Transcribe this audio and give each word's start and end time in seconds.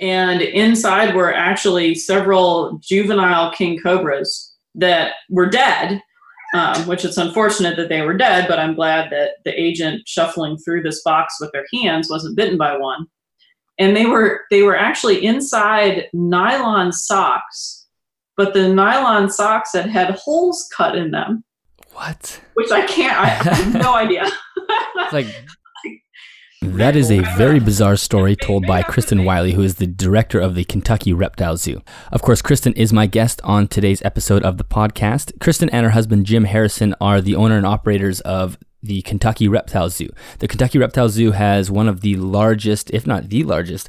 and 0.00 0.42
inside 0.42 1.14
were 1.14 1.34
actually 1.34 1.94
several 1.94 2.78
juvenile 2.82 3.52
king 3.52 3.78
cobras 3.82 4.54
that 4.74 5.12
were 5.28 5.48
dead 5.48 6.00
um, 6.54 6.86
which 6.86 7.04
it's 7.04 7.18
unfortunate 7.18 7.76
that 7.76 7.88
they 7.88 8.02
were 8.02 8.16
dead 8.16 8.46
but 8.48 8.58
i'm 8.58 8.74
glad 8.74 9.10
that 9.10 9.32
the 9.44 9.60
agent 9.60 10.02
shuffling 10.06 10.56
through 10.58 10.82
this 10.82 11.02
box 11.02 11.36
with 11.40 11.50
their 11.52 11.66
hands 11.74 12.08
wasn't 12.10 12.36
bitten 12.36 12.56
by 12.56 12.76
one. 12.76 13.06
And 13.80 13.96
they 13.96 14.06
were 14.06 14.40
they 14.50 14.62
were 14.62 14.76
actually 14.76 15.24
inside 15.24 16.08
nylon 16.12 16.92
socks 16.92 17.86
but 18.36 18.54
the 18.54 18.68
nylon 18.72 19.30
socks 19.30 19.72
had 19.72 19.90
had 19.90 20.10
holes 20.14 20.68
cut 20.76 20.96
in 20.96 21.10
them. 21.10 21.44
What? 21.92 22.40
which 22.54 22.70
i 22.70 22.86
can't 22.86 23.18
i 23.18 23.26
have 23.26 23.74
no 23.74 23.94
idea. 24.04 24.26
Like 25.12 25.26
that 26.60 26.96
is 26.96 27.10
a 27.10 27.20
very 27.36 27.60
bizarre 27.60 27.96
story 27.96 28.34
told 28.34 28.66
by 28.66 28.82
Kristen 28.82 29.24
Wiley, 29.24 29.52
who 29.52 29.62
is 29.62 29.76
the 29.76 29.86
director 29.86 30.40
of 30.40 30.54
the 30.54 30.64
Kentucky 30.64 31.12
Reptile 31.12 31.56
Zoo. 31.56 31.82
Of 32.10 32.22
course, 32.22 32.42
Kristen 32.42 32.72
is 32.72 32.92
my 32.92 33.06
guest 33.06 33.40
on 33.44 33.68
today's 33.68 34.02
episode 34.02 34.42
of 34.42 34.58
the 34.58 34.64
podcast. 34.64 35.38
Kristen 35.40 35.70
and 35.70 35.84
her 35.84 35.90
husband 35.90 36.26
Jim 36.26 36.44
Harrison 36.44 36.94
are 37.00 37.20
the 37.20 37.36
owner 37.36 37.56
and 37.56 37.66
operators 37.66 38.20
of 38.22 38.58
the 38.82 39.02
Kentucky 39.02 39.48
Reptile 39.48 39.90
Zoo. 39.90 40.08
The 40.38 40.48
Kentucky 40.48 40.78
Reptile 40.78 41.08
Zoo 41.08 41.32
has 41.32 41.70
one 41.70 41.88
of 41.88 42.00
the 42.00 42.16
largest, 42.16 42.90
if 42.92 43.06
not 43.06 43.28
the 43.28 43.44
largest, 43.44 43.88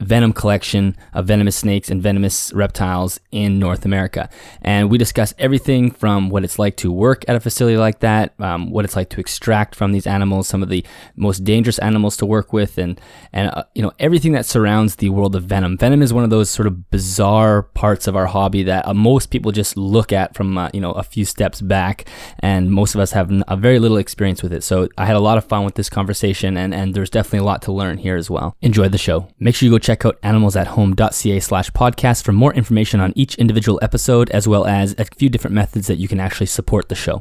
venom 0.00 0.32
collection 0.32 0.96
of 1.12 1.26
venomous 1.26 1.56
snakes 1.56 1.90
and 1.90 2.02
venomous 2.02 2.52
reptiles 2.52 3.20
in 3.30 3.58
North 3.58 3.84
America. 3.84 4.28
And 4.62 4.90
we 4.90 4.98
discuss 4.98 5.34
everything 5.38 5.90
from 5.90 6.30
what 6.30 6.44
it's 6.44 6.58
like 6.58 6.76
to 6.78 6.90
work 6.90 7.24
at 7.28 7.36
a 7.36 7.40
facility 7.40 7.76
like 7.76 8.00
that, 8.00 8.34
um, 8.40 8.70
what 8.70 8.84
it's 8.84 8.96
like 8.96 9.10
to 9.10 9.20
extract 9.20 9.74
from 9.74 9.92
these 9.92 10.06
animals, 10.06 10.48
some 10.48 10.62
of 10.62 10.68
the 10.68 10.84
most 11.16 11.44
dangerous 11.44 11.78
animals 11.78 12.16
to 12.18 12.26
work 12.26 12.52
with, 12.52 12.78
and 12.78 13.00
and 13.32 13.50
uh, 13.50 13.64
you 13.74 13.82
know 13.82 13.92
everything 13.98 14.32
that 14.32 14.46
surrounds 14.46 14.96
the 14.96 15.10
world 15.10 15.36
of 15.36 15.44
venom. 15.44 15.76
Venom 15.76 16.02
is 16.02 16.12
one 16.12 16.24
of 16.24 16.30
those 16.30 16.48
sort 16.48 16.66
of 16.66 16.90
bizarre 16.90 17.62
parts 17.62 18.06
of 18.06 18.16
our 18.16 18.26
hobby 18.26 18.62
that 18.62 18.86
uh, 18.86 18.94
most 18.94 19.26
people 19.30 19.52
just 19.52 19.76
look 19.76 20.12
at 20.12 20.34
from 20.34 20.56
uh, 20.56 20.70
you 20.72 20.80
know 20.80 20.92
a 20.92 21.02
few 21.02 21.24
steps 21.24 21.60
back, 21.60 22.08
and 22.38 22.70
most 22.70 22.94
of 22.94 23.00
us 23.00 23.12
have 23.12 23.30
a 23.48 23.56
very 23.56 23.78
little 23.78 23.98
experience 23.98 24.42
with 24.42 24.52
it. 24.52 24.62
So 24.62 24.88
I 24.96 25.06
had 25.06 25.16
a 25.16 25.20
lot 25.20 25.38
of 25.38 25.44
fun 25.44 25.64
with 25.64 25.74
this 25.74 25.90
conversation, 25.90 26.56
and 26.56 26.74
and 26.74 26.94
there's 26.94 27.10
definitely 27.10 27.40
a 27.40 27.44
lot 27.44 27.62
to 27.62 27.72
learn 27.72 27.98
here 27.98 28.16
as 28.16 28.30
well. 28.30 28.56
Enjoy 28.62 28.88
the 28.88 28.98
show. 28.98 29.28
Make 29.38 29.54
sure 29.54 29.66
you 29.66 29.72
go 29.72 29.78
check 29.78 29.89
out 29.90 30.20
animalsathome.ca 30.22 31.40
slash 31.40 31.70
podcast 31.72 32.22
for 32.24 32.32
more 32.32 32.54
information 32.54 33.00
on 33.00 33.12
each 33.16 33.34
individual 33.34 33.78
episode, 33.82 34.30
as 34.30 34.46
well 34.46 34.64
as 34.64 34.94
a 34.98 35.04
few 35.04 35.28
different 35.28 35.54
methods 35.54 35.88
that 35.88 35.96
you 35.96 36.06
can 36.06 36.20
actually 36.20 36.46
support 36.46 36.88
the 36.88 36.94
show. 36.94 37.20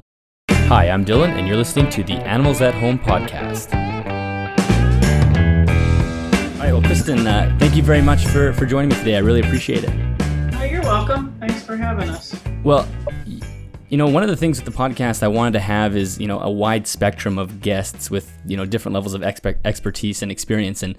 Hi, 0.52 0.90
I'm 0.90 1.04
Dylan, 1.04 1.30
and 1.30 1.48
you're 1.48 1.58
listening 1.58 1.90
to 1.90 2.04
the 2.04 2.14
Animals 2.14 2.62
at 2.62 2.76
Home 2.76 3.00
podcast. 3.00 3.74
All 6.54 6.60
right, 6.60 6.72
well, 6.72 6.84
Kristen, 6.84 7.26
uh, 7.26 7.56
thank 7.60 7.76
you 7.76 7.82
very 7.82 8.02
much 8.02 8.26
for, 8.28 8.54
for 8.54 8.66
joining 8.68 8.90
me 8.90 8.96
today. 8.96 9.16
I 9.16 9.20
really 9.20 9.40
appreciate 9.42 9.84
it. 9.84 9.90
oh, 10.54 10.64
you're 10.64 10.84
welcome 10.84 11.36
thanks 11.40 11.64
for 11.64 11.76
having 11.76 12.10
us 12.10 12.40
Well, 12.64 12.88
you 13.90 13.98
know, 13.98 14.08
one 14.08 14.22
of 14.22 14.30
the 14.30 14.36
things 14.36 14.64
with 14.64 14.72
the 14.72 14.78
podcast 14.78 15.24
I 15.24 15.28
wanted 15.28 15.54
to 15.54 15.60
have 15.60 15.96
is, 15.96 16.20
you 16.20 16.28
know, 16.28 16.40
a 16.40 16.52
wide 16.52 16.86
spectrum 16.86 17.40
of 17.40 17.60
guests 17.62 18.12
with, 18.12 18.32
you 18.46 18.56
know, 18.56 18.64
different 18.66 18.94
levels 18.94 19.16
of 19.16 19.22
exper- 19.22 19.58
expertise 19.66 20.22
and 20.22 20.32
experience. 20.32 20.84
And 20.84 20.96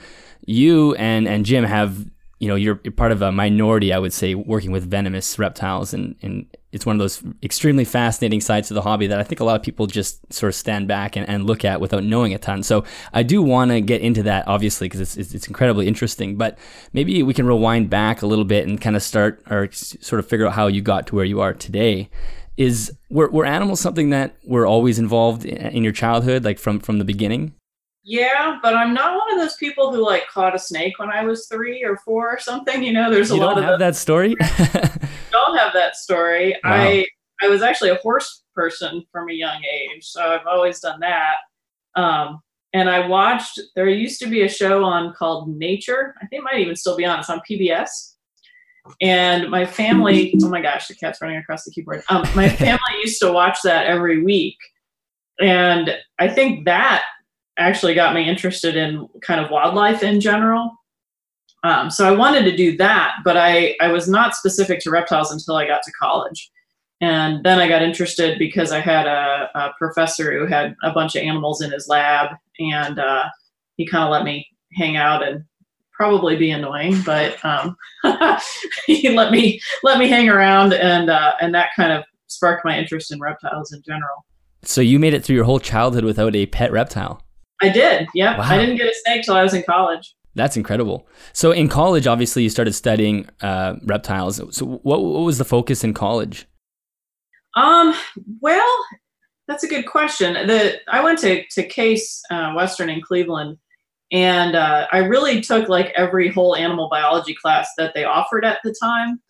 you 0.50 0.94
and, 0.96 1.28
and 1.28 1.46
Jim 1.46 1.64
have, 1.64 2.06
you 2.38 2.48
know, 2.48 2.56
you're, 2.56 2.76
part 2.76 3.12
of 3.12 3.22
a 3.22 3.30
minority, 3.30 3.92
I 3.92 3.98
would 3.98 4.12
say, 4.12 4.34
working 4.34 4.72
with 4.72 4.90
venomous 4.90 5.38
reptiles. 5.38 5.94
And, 5.94 6.16
and 6.22 6.46
it's 6.72 6.84
one 6.84 6.96
of 6.96 7.00
those 7.00 7.22
extremely 7.42 7.84
fascinating 7.84 8.40
sides 8.40 8.70
of 8.70 8.74
the 8.74 8.82
hobby 8.82 9.06
that 9.06 9.20
I 9.20 9.22
think 9.22 9.40
a 9.40 9.44
lot 9.44 9.56
of 9.56 9.62
people 9.62 9.86
just 9.86 10.32
sort 10.32 10.48
of 10.48 10.54
stand 10.54 10.88
back 10.88 11.16
and, 11.16 11.28
and 11.28 11.46
look 11.46 11.64
at 11.64 11.80
without 11.80 12.02
knowing 12.02 12.34
a 12.34 12.38
ton. 12.38 12.62
So 12.62 12.84
I 13.12 13.22
do 13.22 13.42
want 13.42 13.70
to 13.70 13.80
get 13.80 14.00
into 14.00 14.22
that, 14.24 14.48
obviously, 14.48 14.86
because 14.86 15.00
it's, 15.00 15.16
it's, 15.16 15.34
it's 15.34 15.46
incredibly 15.46 15.86
interesting. 15.86 16.36
But 16.36 16.58
maybe 16.92 17.22
we 17.22 17.34
can 17.34 17.46
rewind 17.46 17.90
back 17.90 18.22
a 18.22 18.26
little 18.26 18.44
bit 18.44 18.66
and 18.66 18.80
kind 18.80 18.96
of 18.96 19.02
start 19.02 19.42
or 19.50 19.68
sort 19.72 20.18
of 20.18 20.28
figure 20.28 20.46
out 20.46 20.54
how 20.54 20.66
you 20.66 20.82
got 20.82 21.06
to 21.08 21.14
where 21.14 21.24
you 21.24 21.40
are 21.40 21.54
today 21.54 22.10
is 22.56 22.92
were, 23.08 23.30
were 23.30 23.46
animals 23.46 23.80
something 23.80 24.10
that 24.10 24.36
were 24.44 24.66
always 24.66 24.98
involved 24.98 25.44
in, 25.44 25.56
in 25.68 25.84
your 25.84 25.92
childhood 25.92 26.44
like 26.44 26.58
from 26.58 26.78
from 26.78 26.98
the 26.98 27.04
beginning 27.04 27.54
Yeah, 28.02 28.58
but 28.62 28.74
I'm 28.74 28.94
not 28.94 29.18
one 29.18 29.32
of 29.32 29.38
those 29.38 29.56
people 29.56 29.92
who 29.92 30.04
like 30.04 30.26
caught 30.28 30.54
a 30.54 30.58
snake 30.58 30.98
when 30.98 31.10
I 31.10 31.22
was 31.24 31.46
three 31.48 31.84
or 31.84 31.98
four 31.98 32.30
or 32.30 32.38
something. 32.38 32.82
You 32.82 32.92
know, 32.92 33.10
there's 33.10 33.30
a 33.30 33.36
lot 33.36 33.58
of 33.58 33.64
have 33.64 33.78
that 33.78 33.94
story 33.94 34.34
don't 35.30 35.56
have 35.56 35.72
that 35.72 35.96
story. 35.96 36.56
Wow. 36.64 36.72
I 36.72 37.06
I 37.42 37.48
was 37.48 37.62
actually 37.62 37.90
a 37.90 37.96
horse 37.96 38.44
person 38.54 39.04
from 39.10 39.30
a 39.30 39.32
young 39.32 39.62
age, 39.64 40.04
so 40.04 40.22
I've 40.22 40.46
always 40.46 40.80
done 40.80 41.00
that. 41.00 41.36
Um, 41.96 42.40
and 42.72 42.88
I 42.88 43.06
watched. 43.06 43.60
There 43.74 43.88
used 43.88 44.20
to 44.20 44.28
be 44.28 44.42
a 44.42 44.48
show 44.48 44.84
on 44.84 45.12
called 45.14 45.48
Nature. 45.48 46.14
I 46.22 46.26
think 46.26 46.40
it 46.40 46.44
might 46.44 46.60
even 46.60 46.76
still 46.76 46.96
be 46.96 47.04
on. 47.04 47.18
It's 47.18 47.30
on 47.30 47.40
PBS. 47.48 47.88
And 49.00 49.50
my 49.50 49.66
family. 49.66 50.34
Oh 50.42 50.48
my 50.48 50.60
gosh, 50.60 50.88
the 50.88 50.94
cat's 50.94 51.20
running 51.20 51.38
across 51.38 51.64
the 51.64 51.70
keyboard. 51.70 52.02
Um, 52.08 52.24
my 52.34 52.48
family 52.56 52.80
used 53.02 53.20
to 53.22 53.32
watch 53.32 53.58
that 53.64 53.86
every 53.86 54.22
week, 54.22 54.56
and 55.40 55.96
I 56.18 56.28
think 56.28 56.64
that 56.66 57.04
actually 57.58 57.94
got 57.94 58.14
me 58.14 58.28
interested 58.28 58.76
in 58.76 59.08
kind 59.22 59.40
of 59.40 59.50
wildlife 59.50 60.02
in 60.02 60.20
general. 60.20 60.72
Um, 61.62 61.90
so 61.90 62.08
I 62.08 62.16
wanted 62.16 62.44
to 62.44 62.56
do 62.56 62.76
that, 62.78 63.16
but 63.24 63.36
I, 63.36 63.76
I 63.80 63.88
was 63.88 64.08
not 64.08 64.34
specific 64.34 64.80
to 64.80 64.90
reptiles 64.90 65.30
until 65.30 65.56
I 65.56 65.66
got 65.66 65.82
to 65.82 65.92
college. 66.00 66.50
And 67.02 67.44
then 67.44 67.58
I 67.58 67.68
got 67.68 67.82
interested 67.82 68.38
because 68.38 68.72
I 68.72 68.80
had 68.80 69.06
a, 69.06 69.50
a 69.54 69.72
professor 69.78 70.38
who 70.38 70.46
had 70.46 70.74
a 70.82 70.92
bunch 70.92 71.16
of 71.16 71.22
animals 71.22 71.62
in 71.62 71.70
his 71.70 71.88
lab, 71.88 72.36
and 72.58 72.98
uh, 72.98 73.24
he 73.76 73.86
kind 73.86 74.04
of 74.04 74.10
let 74.10 74.24
me 74.24 74.46
hang 74.74 74.96
out 74.96 75.26
and 75.26 75.44
probably 75.92 76.36
be 76.36 76.50
annoying, 76.50 77.00
but 77.04 77.42
um, 77.44 77.76
he 78.86 79.10
let 79.10 79.32
me 79.32 79.60
let 79.82 79.98
me 79.98 80.08
hang 80.08 80.28
around, 80.28 80.74
and 80.74 81.08
uh, 81.08 81.34
and 81.40 81.54
that 81.54 81.70
kind 81.74 81.92
of 81.92 82.04
sparked 82.26 82.64
my 82.64 82.78
interest 82.78 83.12
in 83.12 83.20
reptiles 83.20 83.72
in 83.72 83.82
general. 83.82 84.24
so 84.62 84.80
you 84.80 84.98
made 84.98 85.14
it 85.14 85.24
through 85.24 85.36
your 85.36 85.44
whole 85.44 85.58
childhood 85.58 86.04
without 86.04 86.36
a 86.36 86.46
pet 86.46 86.70
reptile 86.70 87.22
I 87.62 87.68
did, 87.68 88.08
yep. 88.14 88.38
Wow. 88.38 88.44
I 88.44 88.58
didn't 88.58 88.76
get 88.76 88.86
a 88.86 88.94
snake 89.04 89.22
till 89.24 89.34
I 89.34 89.42
was 89.42 89.54
in 89.54 89.62
college. 89.64 90.14
that's 90.36 90.56
incredible 90.56 91.06
so 91.32 91.50
in 91.50 91.68
college 91.68 92.06
obviously 92.06 92.42
you 92.44 92.48
started 92.50 92.72
studying 92.72 93.28
uh, 93.42 93.74
reptiles 93.84 94.36
so 94.56 94.64
what, 94.64 95.02
what 95.02 95.24
was 95.24 95.38
the 95.38 95.44
focus 95.44 95.82
in 95.84 95.92
college 95.92 96.46
Um, 97.56 97.94
well, 98.40 98.76
that's 99.48 99.64
a 99.64 99.68
good 99.68 99.86
question. 99.86 100.34
The 100.46 100.78
I 100.88 101.02
went 101.02 101.18
to 101.20 101.44
to 101.54 101.62
Case 101.66 102.22
uh, 102.30 102.52
Western 102.54 102.88
in 102.88 103.00
Cleveland, 103.02 103.58
and 104.12 104.54
uh, 104.54 104.86
I 104.92 104.98
really 104.98 105.40
took 105.40 105.68
like 105.68 105.92
every 105.96 106.28
whole 106.30 106.54
animal 106.54 106.88
biology 106.88 107.34
class 107.34 107.68
that 107.76 107.92
they 107.94 108.04
offered 108.04 108.44
at 108.44 108.58
the 108.62 108.72
time. 108.80 109.20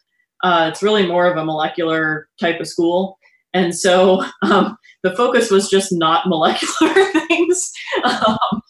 Uh, 0.45 0.69
it's 0.71 0.83
really 0.83 1.07
more 1.07 1.27
of 1.31 1.37
a 1.39 1.45
molecular 1.45 2.29
type 2.39 2.61
of 2.61 2.69
school, 2.69 3.17
and 3.55 3.75
so 3.75 4.25
um, 4.43 4.77
the 5.03 5.15
focus 5.17 5.51
was 5.51 5.69
just 5.69 5.93
not 5.93 6.27
molecular 6.29 6.93
things. 7.29 7.73
Um, 8.05 8.63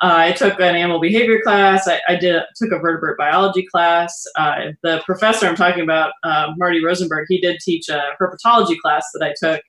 I 0.00 0.32
took 0.32 0.60
an 0.60 0.76
animal 0.76 1.00
behavior 1.00 1.40
class. 1.42 1.88
I, 1.88 2.00
I 2.08 2.16
did 2.16 2.42
took 2.56 2.72
a 2.72 2.78
vertebrate 2.78 3.18
biology 3.18 3.66
class. 3.66 4.24
Uh, 4.36 4.72
the 4.82 5.02
professor 5.04 5.46
I'm 5.46 5.56
talking 5.56 5.82
about, 5.82 6.12
uh, 6.22 6.52
Marty 6.56 6.84
Rosenberg, 6.84 7.26
he 7.28 7.40
did 7.40 7.58
teach 7.60 7.88
a 7.88 8.10
herpetology 8.20 8.78
class 8.78 9.04
that 9.14 9.24
I 9.24 9.34
took. 9.38 9.62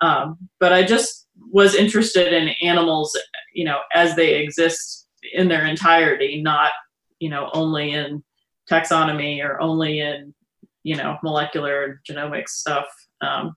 Um, 0.00 0.36
but 0.58 0.72
I 0.72 0.82
just 0.82 1.28
was 1.52 1.74
interested 1.74 2.32
in 2.32 2.54
animals, 2.60 3.16
you 3.54 3.64
know, 3.64 3.78
as 3.94 4.16
they 4.16 4.42
exist 4.42 5.08
in 5.32 5.48
their 5.48 5.64
entirety, 5.64 6.42
not, 6.42 6.72
you 7.20 7.28
know, 7.28 7.50
only 7.54 7.92
in 7.92 8.22
taxonomy 8.68 9.44
or 9.44 9.60
only 9.60 10.00
in, 10.00 10.34
you 10.82 10.96
know, 10.96 11.18
molecular 11.22 12.00
genomics 12.08 12.48
stuff. 12.48 12.86
Um, 13.20 13.54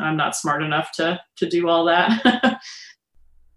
I'm 0.00 0.16
not 0.16 0.36
smart 0.36 0.62
enough 0.62 0.92
to 0.92 1.20
to 1.38 1.48
do 1.48 1.68
all 1.68 1.84
that. 1.86 2.60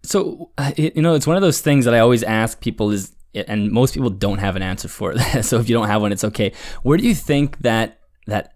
So, 0.04 0.50
uh, 0.58 0.72
you 0.76 1.00
know, 1.00 1.14
it's 1.14 1.28
one 1.28 1.36
of 1.36 1.42
those 1.42 1.60
things 1.60 1.84
that 1.84 1.94
I 1.94 2.00
always 2.00 2.24
ask 2.24 2.60
people 2.60 2.90
is, 2.90 3.14
and 3.34 3.70
most 3.70 3.94
people 3.94 4.10
don't 4.10 4.38
have 4.38 4.56
an 4.56 4.62
answer 4.62 4.88
for 4.88 5.12
it. 5.16 5.44
so 5.44 5.60
if 5.60 5.68
you 5.68 5.76
don't 5.76 5.86
have 5.86 6.02
one, 6.02 6.10
it's 6.10 6.24
okay. 6.24 6.52
Where 6.82 6.98
do 6.98 7.04
you 7.06 7.14
think 7.14 7.58
that 7.58 8.00
that 8.26 8.54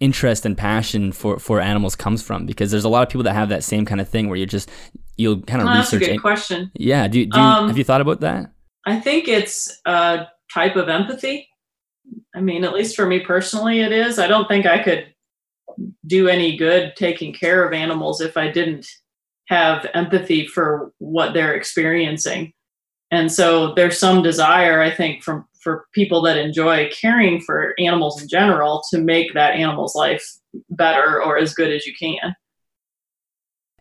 interest 0.00 0.46
and 0.46 0.56
passion 0.56 1.12
for 1.12 1.38
for 1.38 1.60
animals 1.60 1.94
comes 1.94 2.22
from? 2.22 2.46
Because 2.46 2.70
there's 2.70 2.84
a 2.84 2.88
lot 2.88 3.02
of 3.02 3.10
people 3.10 3.24
that 3.24 3.34
have 3.34 3.50
that 3.50 3.64
same 3.64 3.84
kind 3.84 4.00
of 4.00 4.08
thing 4.08 4.28
where 4.28 4.38
you 4.38 4.46
just 4.46 4.70
you'll 5.18 5.42
kind 5.42 5.60
of 5.60 5.68
Oh, 5.68 5.74
that's 5.74 5.92
a 5.92 5.98
good 5.98 6.22
question. 6.22 6.70
yeah. 6.74 7.06
Do, 7.06 7.26
do 7.26 7.38
you, 7.38 7.44
Um, 7.44 7.68
have 7.68 7.76
you 7.76 7.84
thought 7.84 8.00
about 8.00 8.20
that? 8.20 8.50
I 8.86 8.98
think 8.98 9.28
it's 9.28 9.78
a 9.84 10.26
type 10.54 10.76
of 10.76 10.88
empathy. 10.88 11.48
I 12.34 12.40
mean, 12.40 12.64
at 12.64 12.72
least 12.72 12.96
for 12.96 13.04
me 13.04 13.20
personally, 13.20 13.80
it 13.80 13.92
is. 13.92 14.18
I 14.18 14.26
don't 14.26 14.48
think 14.48 14.64
I 14.64 14.82
could 14.82 15.12
do 16.06 16.28
any 16.28 16.56
good 16.56 16.94
taking 16.96 17.32
care 17.32 17.66
of 17.66 17.72
animals 17.72 18.20
if 18.20 18.36
I 18.36 18.50
didn't 18.50 18.86
have 19.48 19.86
empathy 19.94 20.46
for 20.46 20.92
what 20.98 21.32
they're 21.32 21.54
experiencing. 21.54 22.52
And 23.10 23.32
so 23.32 23.74
there's 23.74 23.98
some 23.98 24.22
desire, 24.22 24.82
I 24.82 24.90
think, 24.90 25.22
from 25.22 25.46
for 25.60 25.86
people 25.92 26.22
that 26.22 26.36
enjoy 26.36 26.88
caring 26.90 27.40
for 27.40 27.74
animals 27.78 28.22
in 28.22 28.28
general 28.28 28.82
to 28.90 28.98
make 28.98 29.34
that 29.34 29.54
animal's 29.54 29.94
life 29.94 30.24
better 30.70 31.22
or 31.22 31.36
as 31.36 31.52
good 31.52 31.72
as 31.72 31.84
you 31.84 31.92
can. 31.98 32.34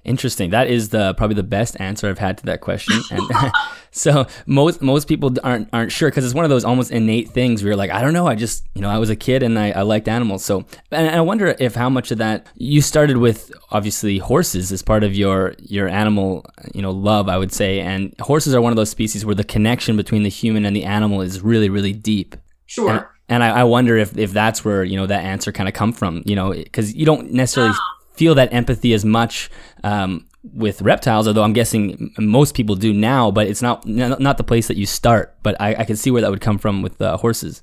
Interesting. 0.03 0.49
That 0.51 0.67
is 0.67 0.89
the 0.89 1.13
probably 1.15 1.35
the 1.35 1.43
best 1.43 1.79
answer 1.79 2.07
I've 2.09 2.17
had 2.17 2.37
to 2.39 2.45
that 2.45 2.61
question. 2.61 3.01
And 3.11 3.29
So 3.97 4.27
most 4.45 4.81
most 4.81 5.07
people 5.07 5.33
aren't 5.43 5.69
aren't 5.73 5.91
sure 5.91 6.09
because 6.09 6.23
it's 6.23 6.33
one 6.33 6.45
of 6.45 6.49
those 6.49 6.63
almost 6.63 6.91
innate 6.91 7.29
things 7.29 7.63
where 7.63 7.69
you're 7.69 7.77
like, 7.77 7.91
I 7.91 8.01
don't 8.01 8.13
know, 8.13 8.27
I 8.27 8.35
just 8.35 8.63
you 8.75 8.81
know 8.81 8.89
I 8.89 8.97
was 8.99 9.09
a 9.09 9.15
kid 9.15 9.43
and 9.43 9.57
I, 9.57 9.71
I 9.71 9.81
liked 9.81 10.07
animals. 10.07 10.45
So 10.45 10.65
and 10.91 11.09
I 11.09 11.21
wonder 11.21 11.55
if 11.59 11.75
how 11.75 11.89
much 11.89 12.11
of 12.11 12.19
that 12.19 12.47
you 12.55 12.81
started 12.81 13.17
with 13.17 13.51
obviously 13.71 14.19
horses 14.19 14.71
as 14.71 14.81
part 14.81 15.03
of 15.03 15.15
your 15.15 15.55
your 15.59 15.87
animal 15.87 16.45
you 16.73 16.81
know 16.81 16.91
love 16.91 17.27
I 17.27 17.37
would 17.37 17.51
say, 17.51 17.79
and 17.79 18.13
horses 18.19 18.53
are 18.53 18.61
one 18.61 18.71
of 18.71 18.77
those 18.77 18.89
species 18.89 19.25
where 19.25 19.35
the 19.35 19.43
connection 19.43 19.97
between 19.97 20.23
the 20.23 20.29
human 20.29 20.65
and 20.65 20.75
the 20.75 20.83
animal 20.83 21.21
is 21.21 21.41
really 21.41 21.69
really 21.69 21.93
deep. 21.93 22.35
Sure. 22.67 22.89
And, 22.91 23.05
and 23.29 23.43
I, 23.43 23.61
I, 23.61 23.63
wonder 23.63 23.97
if, 23.97 24.17
if 24.17 24.31
that's 24.31 24.63
where 24.63 24.83
you 24.83 24.95
know 24.95 25.07
that 25.07 25.23
answer 25.23 25.51
kind 25.51 25.67
of 25.67 25.73
come 25.73 25.91
from 25.91 26.21
you 26.25 26.35
know 26.35 26.53
because 26.53 26.93
you 26.93 27.05
don't 27.05 27.31
necessarily 27.33 27.73
feel 28.13 28.35
that 28.35 28.53
empathy 28.53 28.93
as 28.93 29.05
much 29.05 29.49
um, 29.83 30.25
with 30.53 30.81
reptiles, 30.81 31.27
although 31.27 31.43
I'm 31.43 31.53
guessing 31.53 32.13
most 32.17 32.55
people 32.55 32.75
do 32.75 32.93
now, 32.93 33.31
but 33.31 33.47
it's 33.47 33.61
not 33.61 33.85
not 33.85 34.37
the 34.37 34.43
place 34.43 34.67
that 34.67 34.77
you 34.77 34.85
start. 34.85 35.35
But 35.43 35.59
I, 35.59 35.75
I 35.75 35.83
can 35.83 35.95
see 35.95 36.11
where 36.11 36.21
that 36.21 36.31
would 36.31 36.41
come 36.41 36.57
from 36.57 36.81
with 36.81 37.01
uh, 37.01 37.17
horses. 37.17 37.61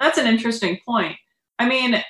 That's 0.00 0.18
an 0.18 0.26
interesting 0.26 0.78
point. 0.86 1.16
I 1.58 1.68
mean, 1.68 2.02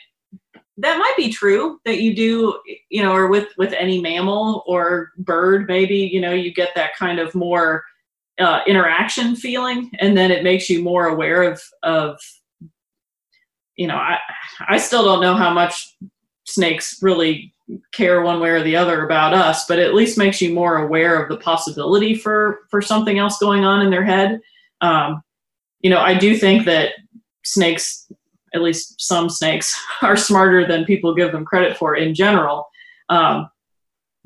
that 0.78 0.99
might 0.99 1.14
be 1.16 1.31
true 1.31 1.78
that 1.84 2.00
you 2.00 2.14
do, 2.14 2.58
you 2.88 3.02
know, 3.02 3.12
or 3.12 3.28
with 3.28 3.49
with 3.58 3.72
any 3.75 4.00
mammal 4.00 4.64
or 4.66 5.12
bird, 5.19 5.66
maybe 5.69 5.96
you 5.96 6.20
know 6.20 6.32
you 6.32 6.52
get 6.52 6.75
that 6.75 6.96
kind 6.96 7.19
of 7.19 7.34
more 7.34 7.84
uh, 8.38 8.60
interaction 8.66 9.37
feeling, 9.37 9.90
and 10.00 10.16
then 10.16 10.31
it 10.31 10.43
makes 10.43 10.70
you 10.70 10.82
more 10.82 11.06
aware 11.06 11.43
of 11.43 11.62
of. 11.82 12.19
You 13.76 13.87
know, 13.87 13.96
I 13.96 14.19
I 14.69 14.78
still 14.78 15.05
don't 15.05 15.22
know 15.22 15.34
how 15.34 15.52
much 15.52 15.96
snakes 16.44 16.98
really 17.02 17.55
care 17.92 18.22
one 18.22 18.40
way 18.40 18.50
or 18.50 18.62
the 18.62 18.76
other 18.76 19.04
about 19.04 19.34
us, 19.34 19.66
but 19.66 19.78
at 19.78 19.94
least 19.94 20.19
makes 20.19 20.40
you 20.40 20.54
more 20.54 20.78
aware 20.78 21.22
of 21.22 21.28
the 21.28 21.36
possibility 21.36 22.14
for 22.14 22.60
for 22.70 22.82
something 22.82 23.19
else 23.19 23.38
going 23.38 23.64
on 23.64 23.82
in 23.82 23.90
their 23.90 24.04
head. 24.04 24.40
Um, 24.80 25.22
you 25.80 25.90
know, 25.90 26.00
I 26.00 26.14
do 26.14 26.36
think 26.36 26.64
that 26.66 26.92
snakes, 27.44 28.10
at 28.54 28.62
least 28.62 29.00
some 29.00 29.28
snakes, 29.28 29.78
are 30.02 30.16
smarter 30.16 30.66
than 30.66 30.84
people 30.84 31.14
give 31.14 31.32
them 31.32 31.44
credit 31.44 31.76
for 31.76 31.96
in 31.96 32.14
general. 32.14 32.66
Um, 33.08 33.48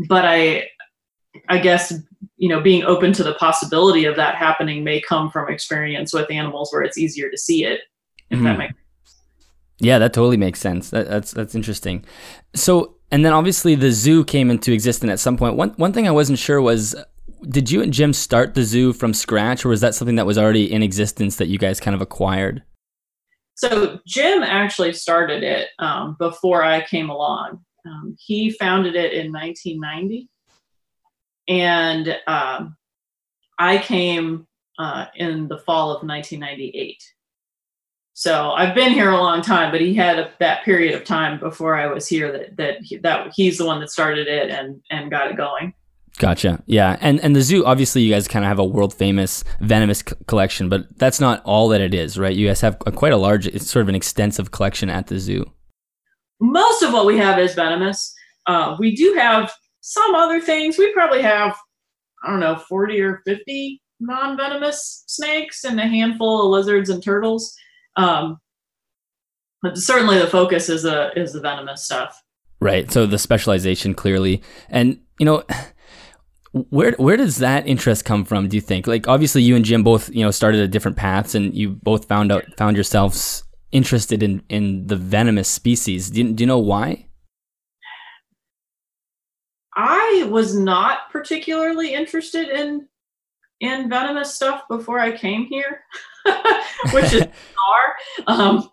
but 0.08 0.25
I, 0.25 0.69
I 1.48 1.58
guess 1.58 1.93
you 2.38 2.48
know, 2.48 2.60
being 2.60 2.84
open 2.84 3.12
to 3.14 3.22
the 3.22 3.34
possibility 3.34 4.04
of 4.04 4.16
that 4.16 4.34
happening 4.34 4.84
may 4.84 5.00
come 5.00 5.31
from 5.31 5.50
experience 5.50 6.12
with 6.12 6.31
animals 6.31 6.70
where 6.72 6.82
it's 6.82 6.98
easier 6.98 7.31
to 7.31 7.38
see 7.38 7.64
it. 7.64 7.81
If 8.31 8.37
mm-hmm. 8.37 8.44
that 8.44 8.58
makes 8.58 8.75
yeah, 9.78 9.98
that 9.98 10.12
totally 10.12 10.37
makes 10.37 10.58
sense. 10.58 10.90
That, 10.90 11.08
that's 11.08 11.32
that's 11.32 11.54
interesting. 11.54 12.04
So, 12.54 12.95
and 13.11 13.25
then 13.25 13.32
obviously 13.32 13.75
the 13.75 13.91
zoo 13.91 14.25
came 14.25 14.50
into 14.50 14.73
existence 14.73 15.11
at 15.11 15.20
some 15.20 15.37
point. 15.37 15.56
One 15.56 15.70
one 15.70 15.93
thing 15.93 16.08
I 16.08 16.12
wasn't 16.12 16.38
sure 16.38 16.61
was, 16.61 16.94
did 17.49 17.70
you 17.70 17.82
and 17.82 17.93
Jim 17.93 18.12
start 18.12 18.55
the 18.55 18.62
zoo 18.62 18.93
from 18.93 19.14
scratch, 19.14 19.64
or 19.64 19.69
was 19.69 19.81
that 19.81 19.94
something 19.94 20.17
that 20.17 20.26
was 20.26 20.38
already 20.38 20.70
in 20.70 20.82
existence 20.82 21.37
that 21.37 21.49
you 21.49 21.58
guys 21.58 21.81
kind 21.81 21.94
of 21.94 22.00
acquired? 22.00 22.62
So 23.55 24.00
Jim 24.06 24.43
actually 24.43 24.93
started 24.93 25.43
it 25.43 25.69
um, 25.79 26.17
before 26.19 26.62
I 26.62 26.85
came 26.85 27.08
along. 27.08 27.61
Um, 27.87 28.17
he 28.19 28.50
founded 28.50 28.97
it 28.97 29.12
in 29.12 29.32
1990, 29.32 30.29
and 31.49 32.19
um, 32.26 32.76
I 33.58 33.79
came 33.79 34.47
uh, 34.79 35.06
in 35.14 35.49
the 35.49 35.58
fall 35.58 35.91
of 35.91 36.06
1998. 36.06 37.03
So 38.18 38.52
I've 38.52 38.74
been 38.74 38.92
here 38.92 39.10
a 39.10 39.18
long 39.18 39.42
time, 39.42 39.70
but 39.70 39.82
he 39.82 39.92
had 39.92 40.18
a, 40.18 40.30
that 40.40 40.64
period 40.64 40.94
of 40.94 41.04
time 41.04 41.38
before 41.38 41.76
I 41.76 41.86
was 41.86 42.08
here 42.08 42.32
that 42.32 42.56
that 42.56 42.76
he, 42.80 42.96
that 42.96 43.30
he's 43.36 43.58
the 43.58 43.66
one 43.66 43.78
that 43.80 43.90
started 43.90 44.26
it 44.26 44.48
and 44.48 44.80
and 44.90 45.10
got 45.10 45.30
it 45.30 45.36
going. 45.36 45.74
Gotcha. 46.16 46.62
Yeah, 46.64 46.96
and 47.02 47.20
and 47.20 47.36
the 47.36 47.42
zoo 47.42 47.66
obviously 47.66 48.00
you 48.00 48.10
guys 48.10 48.26
kind 48.26 48.42
of 48.42 48.48
have 48.48 48.58
a 48.58 48.64
world 48.64 48.94
famous 48.94 49.44
venomous 49.60 49.98
c- 49.98 50.16
collection, 50.28 50.70
but 50.70 50.86
that's 50.96 51.20
not 51.20 51.42
all 51.44 51.68
that 51.68 51.82
it 51.82 51.92
is, 51.92 52.18
right? 52.18 52.34
You 52.34 52.46
guys 52.46 52.62
have 52.62 52.78
a, 52.86 52.90
quite 52.90 53.12
a 53.12 53.18
large, 53.18 53.46
it's 53.48 53.70
sort 53.70 53.82
of 53.82 53.90
an 53.90 53.94
extensive 53.94 54.50
collection 54.50 54.88
at 54.88 55.08
the 55.08 55.19
zoo. 55.19 55.44
Most 56.40 56.82
of 56.82 56.94
what 56.94 57.04
we 57.04 57.19
have 57.19 57.38
is 57.38 57.54
venomous. 57.54 58.14
Uh, 58.46 58.76
we 58.78 58.96
do 58.96 59.12
have 59.19 59.52
some 59.82 60.14
other 60.14 60.40
things. 60.40 60.78
We 60.78 60.90
probably 60.94 61.20
have 61.20 61.54
I 62.24 62.30
don't 62.30 62.40
know 62.40 62.56
forty 62.56 62.98
or 62.98 63.20
fifty 63.26 63.82
non 64.00 64.38
venomous 64.38 65.04
snakes 65.06 65.64
and 65.64 65.78
a 65.78 65.86
handful 65.86 66.46
of 66.46 66.50
lizards 66.50 66.88
and 66.88 67.02
turtles. 67.02 67.54
Um, 67.96 68.38
but 69.62 69.78
certainly 69.78 70.19
the 70.19 70.26
focus 70.26 70.69
is 70.69 70.84
a 70.84 71.10
is 71.19 71.32
the 71.32 71.40
venomous 71.40 71.84
stuff. 71.84 72.22
Right. 72.60 72.90
So 72.90 73.06
the 73.06 73.19
specialization 73.19 73.94
clearly, 73.94 74.43
and 74.69 75.00
you 75.19 75.26
know. 75.26 75.44
Where 76.70 76.93
where 76.93 77.19
does 77.19 77.37
that 77.38 77.66
interest 77.66 78.06
come 78.06 78.25
from? 78.25 78.48
Do 78.48 78.56
you 78.56 78.62
think? 78.62 78.87
Like 78.87 79.08
obviously, 79.08 79.43
you 79.43 79.56
and 79.56 79.64
Jim 79.64 79.82
both 79.82 80.08
you 80.08 80.25
know 80.25 80.31
started 80.31 80.62
at 80.62 80.70
different 80.70 80.96
paths, 80.96 81.34
and 81.34 81.54
you 81.54 81.69
both 81.69 82.06
found 82.06 82.32
out 82.32 82.44
found 82.56 82.78
yourselves 82.78 83.44
interested 83.72 84.22
in 84.22 84.43
in 84.48 84.87
the 84.87 84.96
venomous 84.96 85.48
species. 85.48 86.08
Do 86.08 86.22
you, 86.22 86.32
do 86.32 86.43
you 86.43 86.46
know 86.46 86.58
why? 86.58 87.08
I 89.75 90.26
was 90.31 90.56
not 90.56 91.10
particularly 91.10 91.93
interested 91.93 92.48
in 92.48 92.88
in 93.61 93.88
venomous 93.88 94.35
stuff 94.35 94.62
before 94.69 95.00
I 95.00 95.17
came 95.17 95.47
here. 95.47 95.82
which 96.93 97.12
is 97.12 97.26
bizarre. 97.56 97.97
Um, 98.26 98.70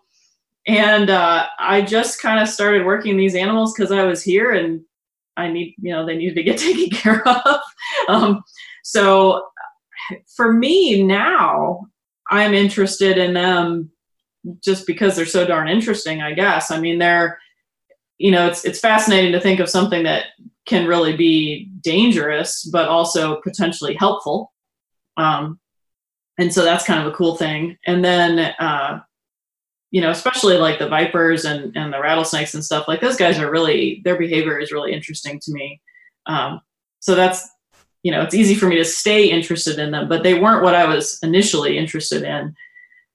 and 0.66 1.10
uh, 1.10 1.46
I 1.58 1.82
just 1.82 2.20
kind 2.20 2.40
of 2.40 2.48
started 2.48 2.86
working 2.86 3.16
these 3.16 3.34
animals 3.34 3.74
because 3.74 3.92
I 3.92 4.04
was 4.04 4.22
here 4.22 4.52
and 4.52 4.82
I 5.36 5.48
need, 5.50 5.74
you 5.78 5.92
know, 5.92 6.06
they 6.06 6.16
needed 6.16 6.36
to 6.36 6.42
get 6.42 6.58
taken 6.58 6.90
care 6.90 7.26
of. 7.26 7.60
Um, 8.08 8.42
so 8.82 9.46
for 10.36 10.52
me 10.52 11.02
now, 11.02 11.86
I'm 12.30 12.54
interested 12.54 13.18
in 13.18 13.34
them 13.34 13.90
just 14.62 14.86
because 14.86 15.16
they're 15.16 15.26
so 15.26 15.46
darn 15.46 15.68
interesting, 15.68 16.22
I 16.22 16.32
guess. 16.32 16.70
I 16.70 16.80
mean, 16.80 16.98
they're, 16.98 17.38
you 18.18 18.30
know, 18.30 18.46
it's 18.46 18.64
it's 18.64 18.80
fascinating 18.80 19.32
to 19.32 19.40
think 19.40 19.60
of 19.60 19.68
something 19.68 20.04
that 20.04 20.26
can 20.66 20.86
really 20.86 21.16
be 21.16 21.70
dangerous, 21.80 22.64
but 22.64 22.88
also 22.88 23.40
potentially 23.42 23.94
helpful. 23.94 24.53
Um, 25.16 25.58
and 26.38 26.52
so 26.52 26.64
that's 26.64 26.84
kind 26.84 27.00
of 27.00 27.12
a 27.12 27.16
cool 27.16 27.36
thing. 27.36 27.76
And 27.86 28.04
then 28.04 28.38
uh, 28.38 29.00
you 29.90 30.00
know 30.00 30.10
especially 30.10 30.56
like 30.56 30.78
the 30.78 30.88
vipers 30.88 31.44
and 31.44 31.76
and 31.76 31.92
the 31.92 32.00
rattlesnakes 32.00 32.54
and 32.54 32.64
stuff 32.64 32.88
like 32.88 33.00
those 33.00 33.16
guys 33.16 33.38
are 33.38 33.50
really 33.50 34.00
their 34.04 34.18
behavior 34.18 34.58
is 34.58 34.72
really 34.72 34.92
interesting 34.92 35.38
to 35.40 35.52
me. 35.52 35.80
Um, 36.26 36.60
so 37.00 37.14
that's 37.14 37.48
you 38.04 38.12
know 38.12 38.22
it's 38.22 38.34
easy 38.34 38.54
for 38.54 38.66
me 38.66 38.76
to 38.76 38.84
stay 38.84 39.28
interested 39.28 39.78
in 39.78 39.90
them 39.90 40.08
but 40.08 40.22
they 40.22 40.38
weren't 40.38 40.62
what 40.62 40.76
i 40.76 40.86
was 40.86 41.18
initially 41.24 41.76
interested 41.76 42.22
in. 42.22 42.54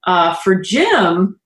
Uh, 0.06 0.34
for 0.34 0.54
jim 0.54 1.39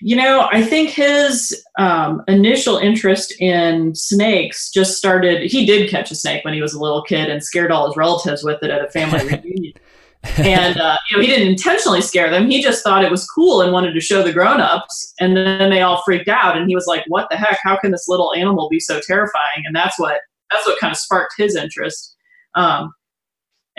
you 0.00 0.16
know, 0.16 0.48
I 0.50 0.62
think 0.62 0.90
his 0.90 1.64
um, 1.78 2.22
initial 2.28 2.78
interest 2.78 3.34
in 3.40 3.94
snakes 3.94 4.70
just 4.70 4.96
started. 4.96 5.50
He 5.50 5.66
did 5.66 5.90
catch 5.90 6.10
a 6.10 6.14
snake 6.14 6.44
when 6.44 6.54
he 6.54 6.62
was 6.62 6.74
a 6.74 6.80
little 6.80 7.02
kid 7.02 7.28
and 7.28 7.42
scared 7.42 7.72
all 7.72 7.86
his 7.86 7.96
relatives 7.96 8.42
with 8.42 8.62
it 8.62 8.70
at 8.70 8.84
a 8.84 8.90
family 8.90 9.24
reunion. 9.44 9.72
and 10.36 10.78
uh, 10.78 10.96
you 11.08 11.16
know, 11.16 11.22
he 11.22 11.28
didn't 11.28 11.48
intentionally 11.48 12.02
scare 12.02 12.30
them. 12.30 12.50
He 12.50 12.62
just 12.62 12.84
thought 12.84 13.04
it 13.04 13.10
was 13.10 13.26
cool 13.26 13.62
and 13.62 13.72
wanted 13.72 13.94
to 13.94 14.00
show 14.00 14.22
the 14.22 14.32
grown-ups. 14.32 15.14
And 15.18 15.36
then 15.36 15.70
they 15.70 15.80
all 15.80 16.02
freaked 16.04 16.28
out, 16.28 16.56
and 16.56 16.68
he 16.68 16.74
was 16.74 16.86
like, 16.86 17.04
"What 17.08 17.28
the 17.30 17.36
heck? 17.36 17.58
How 17.62 17.78
can 17.78 17.90
this 17.90 18.06
little 18.06 18.34
animal 18.34 18.68
be 18.68 18.80
so 18.80 19.00
terrifying?" 19.00 19.64
And 19.64 19.74
that's 19.74 19.98
what 19.98 20.20
that's 20.50 20.66
what 20.66 20.78
kind 20.78 20.90
of 20.90 20.98
sparked 20.98 21.34
his 21.38 21.56
interest. 21.56 22.14
Um, 22.54 22.92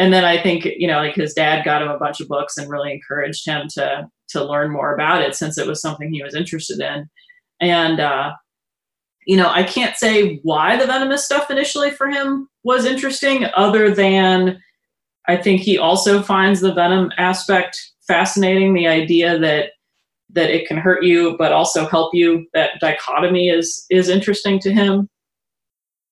and 0.01 0.11
then 0.11 0.25
I 0.25 0.41
think 0.41 0.65
you 0.65 0.87
know, 0.87 0.97
like 0.97 1.13
his 1.13 1.35
dad 1.35 1.63
got 1.63 1.83
him 1.83 1.87
a 1.87 1.99
bunch 1.99 2.19
of 2.19 2.27
books 2.27 2.57
and 2.57 2.67
really 2.67 2.91
encouraged 2.91 3.45
him 3.45 3.67
to 3.75 4.07
to 4.29 4.43
learn 4.43 4.71
more 4.71 4.95
about 4.95 5.21
it 5.21 5.35
since 5.35 5.59
it 5.59 5.67
was 5.67 5.79
something 5.79 6.11
he 6.11 6.23
was 6.23 6.33
interested 6.33 6.79
in. 6.79 7.07
And, 7.59 7.99
uh, 7.99 8.31
you 9.27 9.37
know, 9.37 9.49
I 9.49 9.61
can't 9.61 9.95
say 9.95 10.39
why 10.41 10.75
the 10.75 10.87
venomous 10.87 11.23
stuff 11.23 11.51
initially 11.51 11.91
for 11.91 12.07
him 12.07 12.47
was 12.63 12.85
interesting, 12.85 13.45
other 13.55 13.93
than 13.93 14.59
I 15.27 15.37
think 15.37 15.61
he 15.61 15.77
also 15.77 16.23
finds 16.23 16.61
the 16.61 16.73
venom 16.73 17.11
aspect 17.19 17.79
fascinating. 18.07 18.73
The 18.73 18.87
idea 18.87 19.37
that 19.37 19.73
that 20.31 20.49
it 20.49 20.67
can 20.67 20.77
hurt 20.77 21.03
you 21.03 21.35
but 21.37 21.51
also 21.51 21.87
help 21.87 22.15
you. 22.15 22.47
That 22.55 22.79
dichotomy 22.79 23.49
is 23.49 23.85
is 23.91 24.09
interesting 24.09 24.57
to 24.61 24.73
him. 24.73 25.07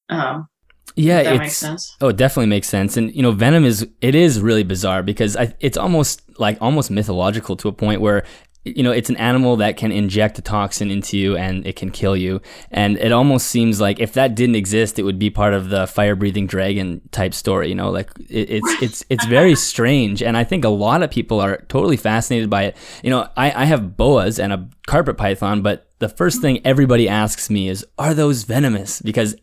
Um, 0.10 0.48
yeah, 0.96 1.24
that 1.24 1.38
makes 1.38 1.58
sense. 1.58 1.96
Oh, 2.01 2.10
it 2.10 2.17
definitely 2.17 2.48
makes 2.48 2.67
sense. 2.67 2.98
And 2.98 3.13
you 3.15 3.22
know, 3.22 3.31
Venom 3.31 3.65
is 3.65 3.88
it 4.01 4.15
is 4.15 4.41
really 4.41 4.63
bizarre 4.63 5.03
because 5.03 5.36
I, 5.38 5.53
it's 5.60 5.77
almost 5.77 6.22
like 6.39 6.58
almost 6.62 6.91
mythological 6.91 7.55
to 7.58 7.67
a 7.67 7.72
point 7.72 8.01
where 8.01 8.24
you 8.65 8.84
know 8.84 8.91
it's 8.91 9.10
an 9.10 9.15
animal 9.17 9.55
that 9.58 9.77
can 9.77 9.91
inject 9.91 10.38
a 10.38 10.41
toxin 10.41 10.91
into 10.91 11.17
you 11.17 11.38
and 11.38 11.65
it 11.65 11.75
can 11.75 11.89
kill 11.89 12.15
you 12.15 12.41
and 12.72 12.98
it 12.98 13.12
almost 13.12 13.48
seems 13.48 13.79
like 13.79 14.00
if 14.00 14.13
that 14.13 14.36
didn't 14.36 14.55
exist 14.55 15.00
it 15.00 15.03
would 15.03 15.17
be 15.17 15.29
part 15.29 15.53
of 15.53 15.69
the 15.69 15.88
fire 15.88 16.15
breathing 16.15 16.46
dragon 16.46 17.01
type 17.12 17.34
story 17.34 17.69
you 17.69 17.75
know 17.75 17.89
like 17.89 18.10
it, 18.29 18.50
it's 18.50 18.67
it's 18.81 19.05
it's 19.10 19.25
very 19.25 19.55
strange 19.55 20.22
and 20.22 20.36
i 20.36 20.43
think 20.43 20.65
a 20.65 20.69
lot 20.69 21.01
of 21.01 21.10
people 21.10 21.39
are 21.39 21.58
totally 21.69 21.96
fascinated 21.98 22.50
by 22.50 22.63
it 22.63 22.77
you 23.01 23.10
know 23.10 23.27
i 23.38 23.63
i 23.63 23.65
have 23.65 23.96
boas 23.96 24.39
and 24.39 24.51
a 24.51 24.67
carpet 24.88 25.17
python 25.17 25.62
but 25.62 25.89
the 26.00 26.10
first 26.10 26.41
thing 26.41 26.60
everybody 26.65 27.08
asks 27.08 27.50
me 27.50 27.69
is 27.69 27.86
are 27.98 28.13
those 28.13 28.43
venomous 28.43 29.01
because 29.01 29.36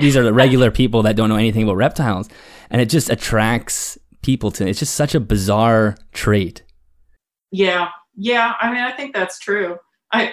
these 0.00 0.16
are 0.16 0.22
the 0.22 0.32
regular 0.32 0.70
people 0.70 1.02
that 1.02 1.16
don't 1.16 1.28
know 1.28 1.36
anything 1.36 1.64
about 1.64 1.76
reptiles 1.76 2.28
and 2.72 2.80
it 2.80 2.88
just 2.88 3.10
attracts 3.10 3.98
people 4.22 4.50
to. 4.52 4.66
It's 4.66 4.78
just 4.78 4.94
such 4.94 5.14
a 5.14 5.20
bizarre 5.20 5.96
trait. 6.12 6.62
Yeah, 7.50 7.88
yeah. 8.16 8.54
I 8.60 8.72
mean, 8.72 8.80
I 8.80 8.92
think 8.92 9.14
that's 9.14 9.38
true. 9.38 9.78
I, 10.12 10.32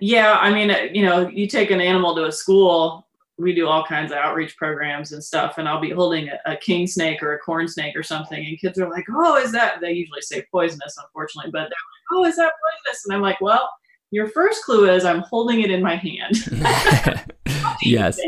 yeah. 0.00 0.38
I 0.40 0.52
mean, 0.52 0.70
uh, 0.70 0.86
you 0.92 1.04
know, 1.04 1.28
you 1.28 1.48
take 1.48 1.70
an 1.70 1.80
animal 1.80 2.14
to 2.14 2.26
a 2.26 2.32
school. 2.32 3.06
We 3.36 3.54
do 3.54 3.66
all 3.68 3.84
kinds 3.84 4.10
of 4.12 4.18
outreach 4.18 4.56
programs 4.56 5.12
and 5.12 5.22
stuff, 5.22 5.58
and 5.58 5.68
I'll 5.68 5.80
be 5.80 5.90
holding 5.90 6.28
a, 6.28 6.38
a 6.52 6.56
king 6.56 6.86
snake 6.86 7.22
or 7.22 7.34
a 7.34 7.38
corn 7.38 7.68
snake 7.68 7.96
or 7.96 8.02
something, 8.02 8.44
and 8.44 8.58
kids 8.58 8.78
are 8.80 8.90
like, 8.90 9.06
"Oh, 9.10 9.36
is 9.36 9.52
that?" 9.52 9.80
They 9.80 9.92
usually 9.92 10.22
say 10.22 10.44
poisonous, 10.50 10.96
unfortunately, 11.00 11.52
but 11.52 11.60
they're 11.60 11.66
like, 11.68 12.12
"Oh, 12.12 12.24
is 12.24 12.36
that 12.36 12.52
poisonous?" 12.52 13.04
And 13.06 13.14
I'm 13.14 13.22
like, 13.22 13.40
"Well." 13.40 13.68
Your 14.10 14.28
first 14.28 14.64
clue 14.64 14.90
is 14.90 15.04
I'm 15.04 15.20
holding 15.20 15.60
it 15.60 15.70
in 15.70 15.82
my 15.82 15.96
hand. 15.96 16.34
yes. 17.82 18.18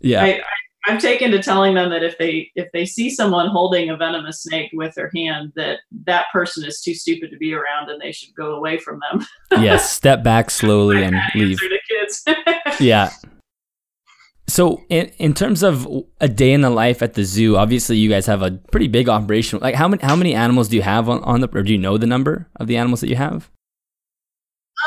yeah. 0.00 0.22
I, 0.22 0.40
I, 0.88 0.92
am 0.92 0.98
taken 0.98 1.32
to 1.32 1.42
telling 1.42 1.74
them 1.74 1.90
that 1.90 2.04
if 2.04 2.16
they 2.16 2.48
if 2.54 2.68
they 2.72 2.86
see 2.86 3.10
someone 3.10 3.48
holding 3.48 3.90
a 3.90 3.96
venomous 3.96 4.44
snake 4.44 4.70
with 4.72 4.94
their 4.94 5.10
hand, 5.14 5.52
that 5.56 5.80
that 6.04 6.26
person 6.32 6.64
is 6.64 6.80
too 6.80 6.94
stupid 6.94 7.30
to 7.32 7.36
be 7.38 7.54
around 7.54 7.90
and 7.90 8.00
they 8.00 8.12
should 8.12 8.32
go 8.36 8.54
away 8.54 8.78
from 8.78 9.00
them. 9.10 9.26
yes, 9.50 9.90
step 9.96 10.22
back 10.22 10.50
slowly 10.50 11.02
and 11.02 11.16
leave. 11.34 11.58
Yeah. 12.80 13.10
So, 14.48 14.84
in, 14.88 15.06
in 15.18 15.34
terms 15.34 15.64
of 15.64 15.88
a 16.20 16.28
day 16.28 16.52
in 16.52 16.60
the 16.60 16.70
life 16.70 17.02
at 17.02 17.14
the 17.14 17.24
zoo, 17.24 17.56
obviously 17.56 17.96
you 17.96 18.08
guys 18.08 18.26
have 18.26 18.42
a 18.42 18.52
pretty 18.52 18.86
big 18.86 19.08
operation. 19.08 19.58
Like, 19.60 19.74
how 19.74 19.88
many 19.88 20.02
how 20.04 20.14
many 20.14 20.34
animals 20.34 20.68
do 20.68 20.76
you 20.76 20.82
have 20.82 21.08
on, 21.08 21.22
on 21.24 21.40
the, 21.40 21.48
or 21.48 21.62
do 21.62 21.72
you 21.72 21.78
know 21.78 21.98
the 21.98 22.06
number 22.06 22.48
of 22.56 22.68
the 22.68 22.76
animals 22.76 23.00
that 23.00 23.08
you 23.08 23.16
have? 23.16 23.50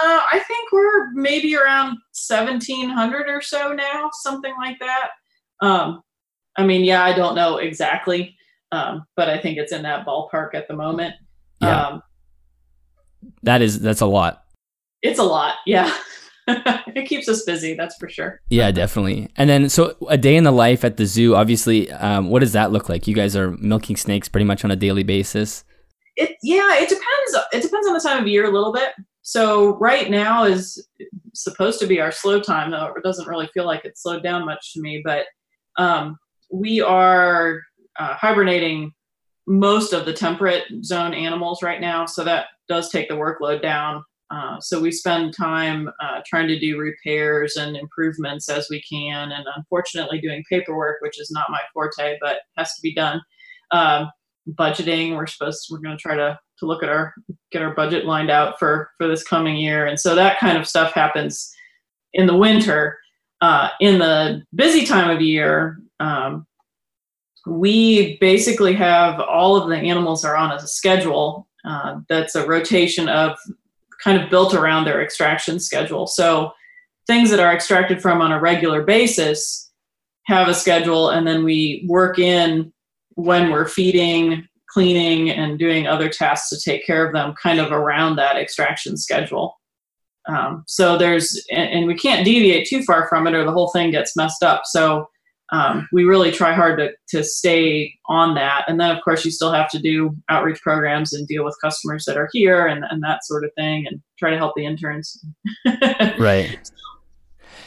Uh, 0.01 0.21
I 0.31 0.39
think 0.47 0.71
we're 0.71 1.11
maybe 1.13 1.55
around 1.55 1.97
1,700 2.27 3.29
or 3.29 3.41
so 3.41 3.73
now, 3.73 4.09
something 4.21 4.53
like 4.57 4.77
that. 4.79 5.09
Um, 5.61 6.01
I 6.57 6.65
mean, 6.65 6.85
yeah, 6.85 7.03
I 7.03 7.13
don't 7.13 7.35
know 7.35 7.57
exactly, 7.57 8.35
um, 8.71 9.05
but 9.15 9.29
I 9.29 9.37
think 9.39 9.57
it's 9.57 9.73
in 9.73 9.81
that 9.83 10.05
ballpark 10.05 10.53
at 10.53 10.67
the 10.67 10.75
moment. 10.75 11.15
Yeah. 11.61 11.87
Um, 11.87 12.01
that 13.43 13.61
is, 13.61 13.79
that's 13.79 14.01
a 14.01 14.05
lot. 14.05 14.43
It's 15.01 15.19
a 15.19 15.23
lot. 15.23 15.55
Yeah. 15.65 15.93
it 16.47 17.07
keeps 17.07 17.27
us 17.27 17.43
busy. 17.43 17.73
That's 17.73 17.95
for 17.97 18.09
sure. 18.09 18.41
Yeah, 18.49 18.71
definitely. 18.71 19.29
And 19.35 19.49
then, 19.49 19.69
so 19.69 19.95
a 20.07 20.17
day 20.17 20.35
in 20.35 20.45
the 20.45 20.51
life 20.51 20.83
at 20.83 20.97
the 20.97 21.05
zoo, 21.05 21.35
obviously, 21.35 21.91
um, 21.91 22.29
what 22.29 22.39
does 22.39 22.53
that 22.53 22.71
look 22.71 22.89
like? 22.89 23.07
You 23.07 23.15
guys 23.15 23.35
are 23.35 23.51
milking 23.57 23.97
snakes 23.97 24.29
pretty 24.29 24.45
much 24.45 24.63
on 24.63 24.71
a 24.71 24.75
daily 24.75 25.03
basis. 25.03 25.63
It, 26.15 26.37
yeah, 26.41 26.75
it 26.75 26.89
depends. 26.89 27.47
It 27.53 27.61
depends 27.61 27.87
on 27.87 27.93
the 27.93 27.99
time 27.99 28.21
of 28.21 28.27
year 28.27 28.45
a 28.45 28.51
little 28.51 28.73
bit. 28.73 28.89
So 29.29 29.77
right 29.77 30.09
now 30.09 30.45
is 30.45 30.87
supposed 31.35 31.79
to 31.81 31.85
be 31.85 32.01
our 32.01 32.11
slow 32.11 32.39
time, 32.39 32.71
though 32.71 32.91
it 32.97 33.03
doesn't 33.03 33.27
really 33.27 33.47
feel 33.53 33.63
like 33.63 33.85
it's 33.85 34.01
slowed 34.01 34.23
down 34.23 34.43
much 34.43 34.73
to 34.73 34.81
me. 34.81 35.03
But 35.05 35.27
um, 35.77 36.17
we 36.51 36.81
are 36.81 37.61
uh, 37.99 38.15
hibernating 38.15 38.91
most 39.45 39.93
of 39.93 40.07
the 40.07 40.13
temperate 40.13 40.63
zone 40.83 41.13
animals 41.13 41.61
right 41.61 41.79
now, 41.79 42.07
so 42.07 42.23
that 42.23 42.47
does 42.67 42.89
take 42.89 43.07
the 43.07 43.13
workload 43.13 43.61
down. 43.61 44.03
Uh, 44.31 44.59
so 44.61 44.81
we 44.81 44.91
spend 44.91 45.35
time 45.37 45.91
uh, 46.01 46.21
trying 46.25 46.47
to 46.47 46.59
do 46.59 46.79
repairs 46.79 47.55
and 47.55 47.77
improvements 47.77 48.49
as 48.49 48.65
we 48.71 48.81
can, 48.81 49.31
and 49.31 49.45
unfortunately 49.55 50.19
doing 50.19 50.43
paperwork, 50.49 50.95
which 51.01 51.21
is 51.21 51.29
not 51.29 51.51
my 51.51 51.61
forte, 51.71 52.17
but 52.19 52.37
has 52.57 52.73
to 52.73 52.81
be 52.81 52.95
done. 52.95 53.21
Um, 53.69 54.09
budgeting, 54.53 55.15
we're 55.15 55.27
supposed 55.27 55.67
to, 55.67 55.73
we're 55.75 55.81
going 55.81 55.95
to 55.95 56.01
try 56.01 56.15
to 56.15 56.39
to 56.59 56.65
look 56.65 56.83
at 56.83 56.89
our 56.89 57.13
get 57.51 57.61
our 57.61 57.73
budget 57.73 58.05
lined 58.05 58.29
out 58.29 58.59
for 58.59 58.91
for 58.97 59.07
this 59.07 59.23
coming 59.23 59.57
year. 59.57 59.85
And 59.85 59.99
so 59.99 60.15
that 60.15 60.39
kind 60.39 60.57
of 60.57 60.67
stuff 60.67 60.93
happens 60.93 61.51
in 62.13 62.27
the 62.27 62.37
winter. 62.37 62.97
Uh, 63.41 63.69
in 63.79 63.99
the 63.99 64.43
busy 64.53 64.85
time 64.85 65.09
of 65.09 65.21
year 65.21 65.79
um, 66.01 66.45
we 67.47 68.17
basically 68.17 68.73
have 68.73 69.19
all 69.21 69.55
of 69.55 69.69
the 69.69 69.77
animals 69.77 70.25
are 70.25 70.35
on 70.35 70.51
a 70.51 70.59
schedule 70.59 71.47
uh, 71.65 71.99
that's 72.09 72.35
a 72.35 72.45
rotation 72.45 73.07
of 73.07 73.37
kind 74.03 74.21
of 74.21 74.29
built 74.29 74.53
around 74.53 74.85
their 74.85 75.01
extraction 75.01 75.59
schedule. 75.59 76.07
So 76.07 76.51
things 77.07 77.29
that 77.29 77.39
are 77.39 77.53
extracted 77.53 78.01
from 78.01 78.21
on 78.21 78.31
a 78.31 78.39
regular 78.39 78.83
basis 78.83 79.71
have 80.25 80.47
a 80.47 80.53
schedule 80.53 81.09
and 81.09 81.25
then 81.25 81.43
we 81.43 81.85
work 81.87 82.19
in 82.19 82.71
when 83.15 83.51
we're 83.51 83.67
feeding 83.67 84.47
cleaning 84.71 85.29
and 85.29 85.57
doing 85.57 85.87
other 85.87 86.09
tasks 86.09 86.49
to 86.49 86.59
take 86.59 86.85
care 86.85 87.05
of 87.05 87.13
them 87.13 87.33
kind 87.41 87.59
of 87.59 87.71
around 87.71 88.15
that 88.15 88.37
extraction 88.37 88.97
schedule. 88.97 89.55
Um, 90.27 90.63
so 90.67 90.97
there's, 90.97 91.43
and, 91.51 91.69
and, 91.71 91.87
we 91.87 91.95
can't 91.95 92.23
deviate 92.23 92.67
too 92.67 92.83
far 92.83 93.07
from 93.07 93.25
it 93.25 93.33
or 93.33 93.43
the 93.43 93.51
whole 93.51 93.71
thing 93.71 93.89
gets 93.89 94.15
messed 94.15 94.43
up. 94.43 94.61
So 94.65 95.07
um, 95.51 95.87
we 95.91 96.03
really 96.03 96.31
try 96.31 96.53
hard 96.53 96.77
to, 96.77 96.91
to 97.09 97.23
stay 97.23 97.95
on 98.07 98.35
that. 98.35 98.65
And 98.67 98.79
then, 98.79 98.95
of 98.95 99.03
course, 99.03 99.25
you 99.25 99.31
still 99.31 99.51
have 99.51 99.69
to 99.71 99.79
do 99.79 100.15
outreach 100.29 100.61
programs 100.61 101.13
and 101.13 101.27
deal 101.27 101.43
with 101.43 101.57
customers 101.63 102.05
that 102.05 102.17
are 102.17 102.29
here 102.31 102.67
and, 102.67 102.83
and 102.89 103.01
that 103.01 103.25
sort 103.25 103.43
of 103.43 103.51
thing 103.55 103.87
and 103.87 104.01
try 104.19 104.29
to 104.29 104.37
help 104.37 104.53
the 104.55 104.65
interns. 104.65 105.23
right. 106.19 106.59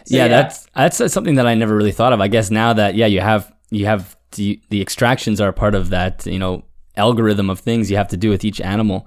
So, 0.04 0.16
yeah, 0.16 0.24
yeah, 0.24 0.28
that's 0.28 0.66
that's 0.74 1.12
something 1.12 1.36
that 1.36 1.46
I 1.46 1.54
never 1.54 1.76
really 1.76 1.92
thought 1.92 2.12
of. 2.12 2.20
I 2.20 2.28
guess 2.28 2.50
now 2.50 2.72
that 2.72 2.94
yeah, 2.96 3.06
you 3.06 3.20
have 3.20 3.52
you 3.70 3.86
have 3.86 4.16
the, 4.32 4.60
the 4.68 4.80
extractions 4.80 5.40
are 5.40 5.52
part 5.52 5.74
of 5.74 5.90
that 5.90 6.26
you 6.26 6.38
know 6.38 6.64
algorithm 6.96 7.50
of 7.50 7.60
things 7.60 7.90
you 7.90 7.96
have 7.96 8.08
to 8.08 8.16
do 8.16 8.30
with 8.30 8.44
each 8.44 8.60
animal. 8.60 9.06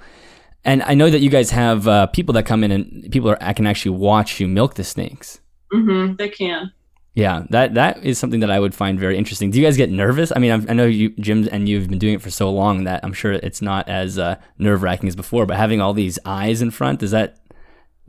And 0.63 0.81
I 0.83 0.95
know 0.95 1.09
that 1.09 1.19
you 1.19 1.29
guys 1.29 1.51
have 1.51 1.87
uh, 1.87 2.07
people 2.07 2.33
that 2.33 2.43
come 2.43 2.63
in 2.63 2.71
and 2.71 3.11
people 3.11 3.29
are, 3.29 3.37
I 3.41 3.53
can 3.53 3.67
actually 3.67 3.97
watch 3.97 4.39
you 4.39 4.47
milk 4.47 4.75
the 4.75 4.83
snakes. 4.83 5.39
Mm-hmm, 5.71 6.15
they 6.15 6.29
can. 6.29 6.71
Yeah, 7.13 7.43
that 7.49 7.75
that 7.75 8.03
is 8.03 8.19
something 8.19 8.41
that 8.41 8.51
I 8.51 8.59
would 8.59 8.75
find 8.75 8.99
very 8.99 9.17
interesting. 9.17 9.49
Do 9.49 9.57
you 9.57 9.65
guys 9.65 9.77
get 9.77 9.89
nervous? 9.89 10.33
I 10.35 10.39
mean, 10.39 10.51
I've, 10.51 10.69
i 10.69 10.73
know 10.73 10.85
you, 10.85 11.11
Jim, 11.11 11.47
and 11.49 11.69
you've 11.69 11.87
been 11.87 11.97
doing 11.97 12.15
it 12.15 12.21
for 12.21 12.29
so 12.29 12.51
long 12.51 12.83
that 12.83 13.05
I'm 13.05 13.13
sure 13.13 13.31
it's 13.31 13.61
not 13.61 13.87
as 13.87 14.19
uh, 14.19 14.35
nerve 14.57 14.83
wracking 14.83 15.07
as 15.07 15.15
before. 15.15 15.45
But 15.45 15.55
having 15.55 15.79
all 15.79 15.93
these 15.93 16.19
eyes 16.25 16.61
in 16.61 16.71
front, 16.71 16.99
does 16.99 17.11
that 17.11 17.37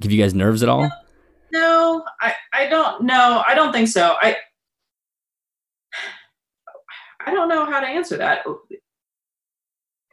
give 0.01 0.11
you 0.11 0.21
guys 0.21 0.35
nerves 0.35 0.63
at 0.65 0.69
all? 0.69 0.91
No, 1.53 2.05
I, 2.21 2.35
I 2.53 2.67
don't. 2.67 3.05
No, 3.05 3.45
I 3.47 3.55
don't 3.55 3.73
think 3.73 3.87
so. 3.87 4.17
I 4.21 4.37
I 7.25 7.33
don't 7.33 7.49
know 7.49 7.65
how 7.65 7.79
to 7.81 7.87
answer 7.87 8.17
that 8.17 8.45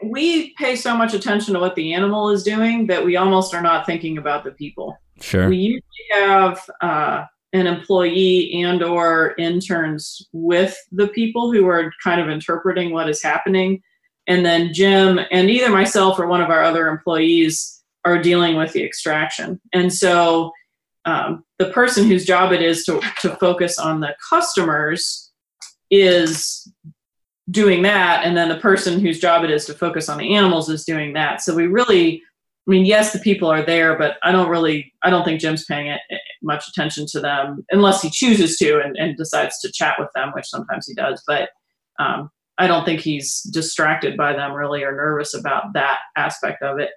we 0.04 0.54
pay 0.56 0.76
so 0.76 0.96
much 0.96 1.14
attention 1.14 1.54
to 1.54 1.60
what 1.60 1.76
the 1.76 1.94
animal 1.94 2.30
is 2.30 2.44
doing 2.44 2.88
that 2.88 3.04
we 3.04 3.16
almost 3.16 3.54
are 3.54 3.62
not 3.62 3.86
thinking 3.86 4.18
about 4.18 4.44
the 4.44 4.52
people. 4.52 4.98
Sure. 5.20 5.50
We 5.50 5.58
usually 5.58 5.82
have 6.14 6.70
uh, 6.82 7.26
an 7.54 7.68
employee 7.68 8.64
and 8.64 8.84
or 8.84 9.36
interns 9.38 10.28
with 10.34 10.76
the 10.92 11.08
people 11.10 11.52
who 11.52 11.68
are 11.68 11.94
kind 12.04 12.20
of 12.20 12.30
interpreting 12.30 12.92
what 12.92 13.08
is 13.08 13.22
happening 13.22 13.82
and 14.28 14.46
then 14.46 14.74
jim 14.74 15.20
and 15.32 15.50
either 15.50 15.70
myself 15.70 16.20
or 16.20 16.28
one 16.28 16.42
of 16.42 16.50
our 16.50 16.64
other 16.64 16.88
employees 16.88 17.84
are 18.06 18.22
dealing 18.22 18.56
with 18.56 18.74
the 18.74 18.84
extraction 18.84 19.62
and 19.72 19.94
so 19.94 20.52
um, 21.06 21.44
the 21.60 21.70
person 21.72 22.08
whose 22.08 22.26
job 22.26 22.54
it 22.54 22.62
is 22.62 22.86
to, 22.86 23.02
to 23.22 23.36
focus 23.36 23.78
on 23.78 24.00
the 24.00 24.16
customers 24.30 25.32
is 25.92 26.72
doing 27.52 27.82
that 27.82 28.24
and 28.24 28.38
then 28.38 28.50
the 28.50 28.58
person 28.58 29.00
whose 29.00 29.20
job 29.20 29.44
it 29.44 29.52
is 29.52 29.66
to 29.66 29.74
focus 29.74 30.08
on 30.08 30.18
the 30.18 30.36
animals 30.36 30.70
is 30.70 30.86
doing 30.86 31.14
that. 31.14 31.42
So 31.42 31.56
we 31.56 31.68
really 31.68 32.22
i 32.66 32.72
mean 32.72 32.86
yes 32.86 33.12
the 33.12 33.20
people 33.20 33.52
are 33.52 33.66
there 33.66 33.98
but 33.98 34.16
i 34.24 34.32
don't 34.32 34.48
really 34.48 34.94
i 35.04 35.10
don't 35.10 35.26
think 35.26 35.42
jim's 35.42 35.66
paying 35.66 35.88
it, 35.88 36.00
much 36.42 36.66
attention 36.70 37.06
to 37.06 37.20
them 37.20 37.66
unless 37.72 38.02
he 38.02 38.10
chooses 38.10 38.56
to 38.58 38.80
and, 38.80 38.96
and 38.96 39.18
decides 39.18 39.60
to 39.60 39.70
chat 39.70 39.96
with 40.00 40.08
them 40.16 40.32
which 40.34 40.46
sometimes 40.48 40.88
he 40.88 40.94
does. 40.94 41.22
But 41.28 41.50
um, 42.00 42.30
i 42.58 42.68
don't 42.68 42.86
think 42.86 43.02
he's 43.02 43.42
distracted 43.52 44.16
by 44.16 44.34
them 44.34 44.54
really 44.54 44.84
or 44.84 44.94
nervous 44.94 45.34
about 45.34 45.74
that 45.74 46.00
aspect 46.16 46.64
of 46.64 46.80
it. 46.80 46.92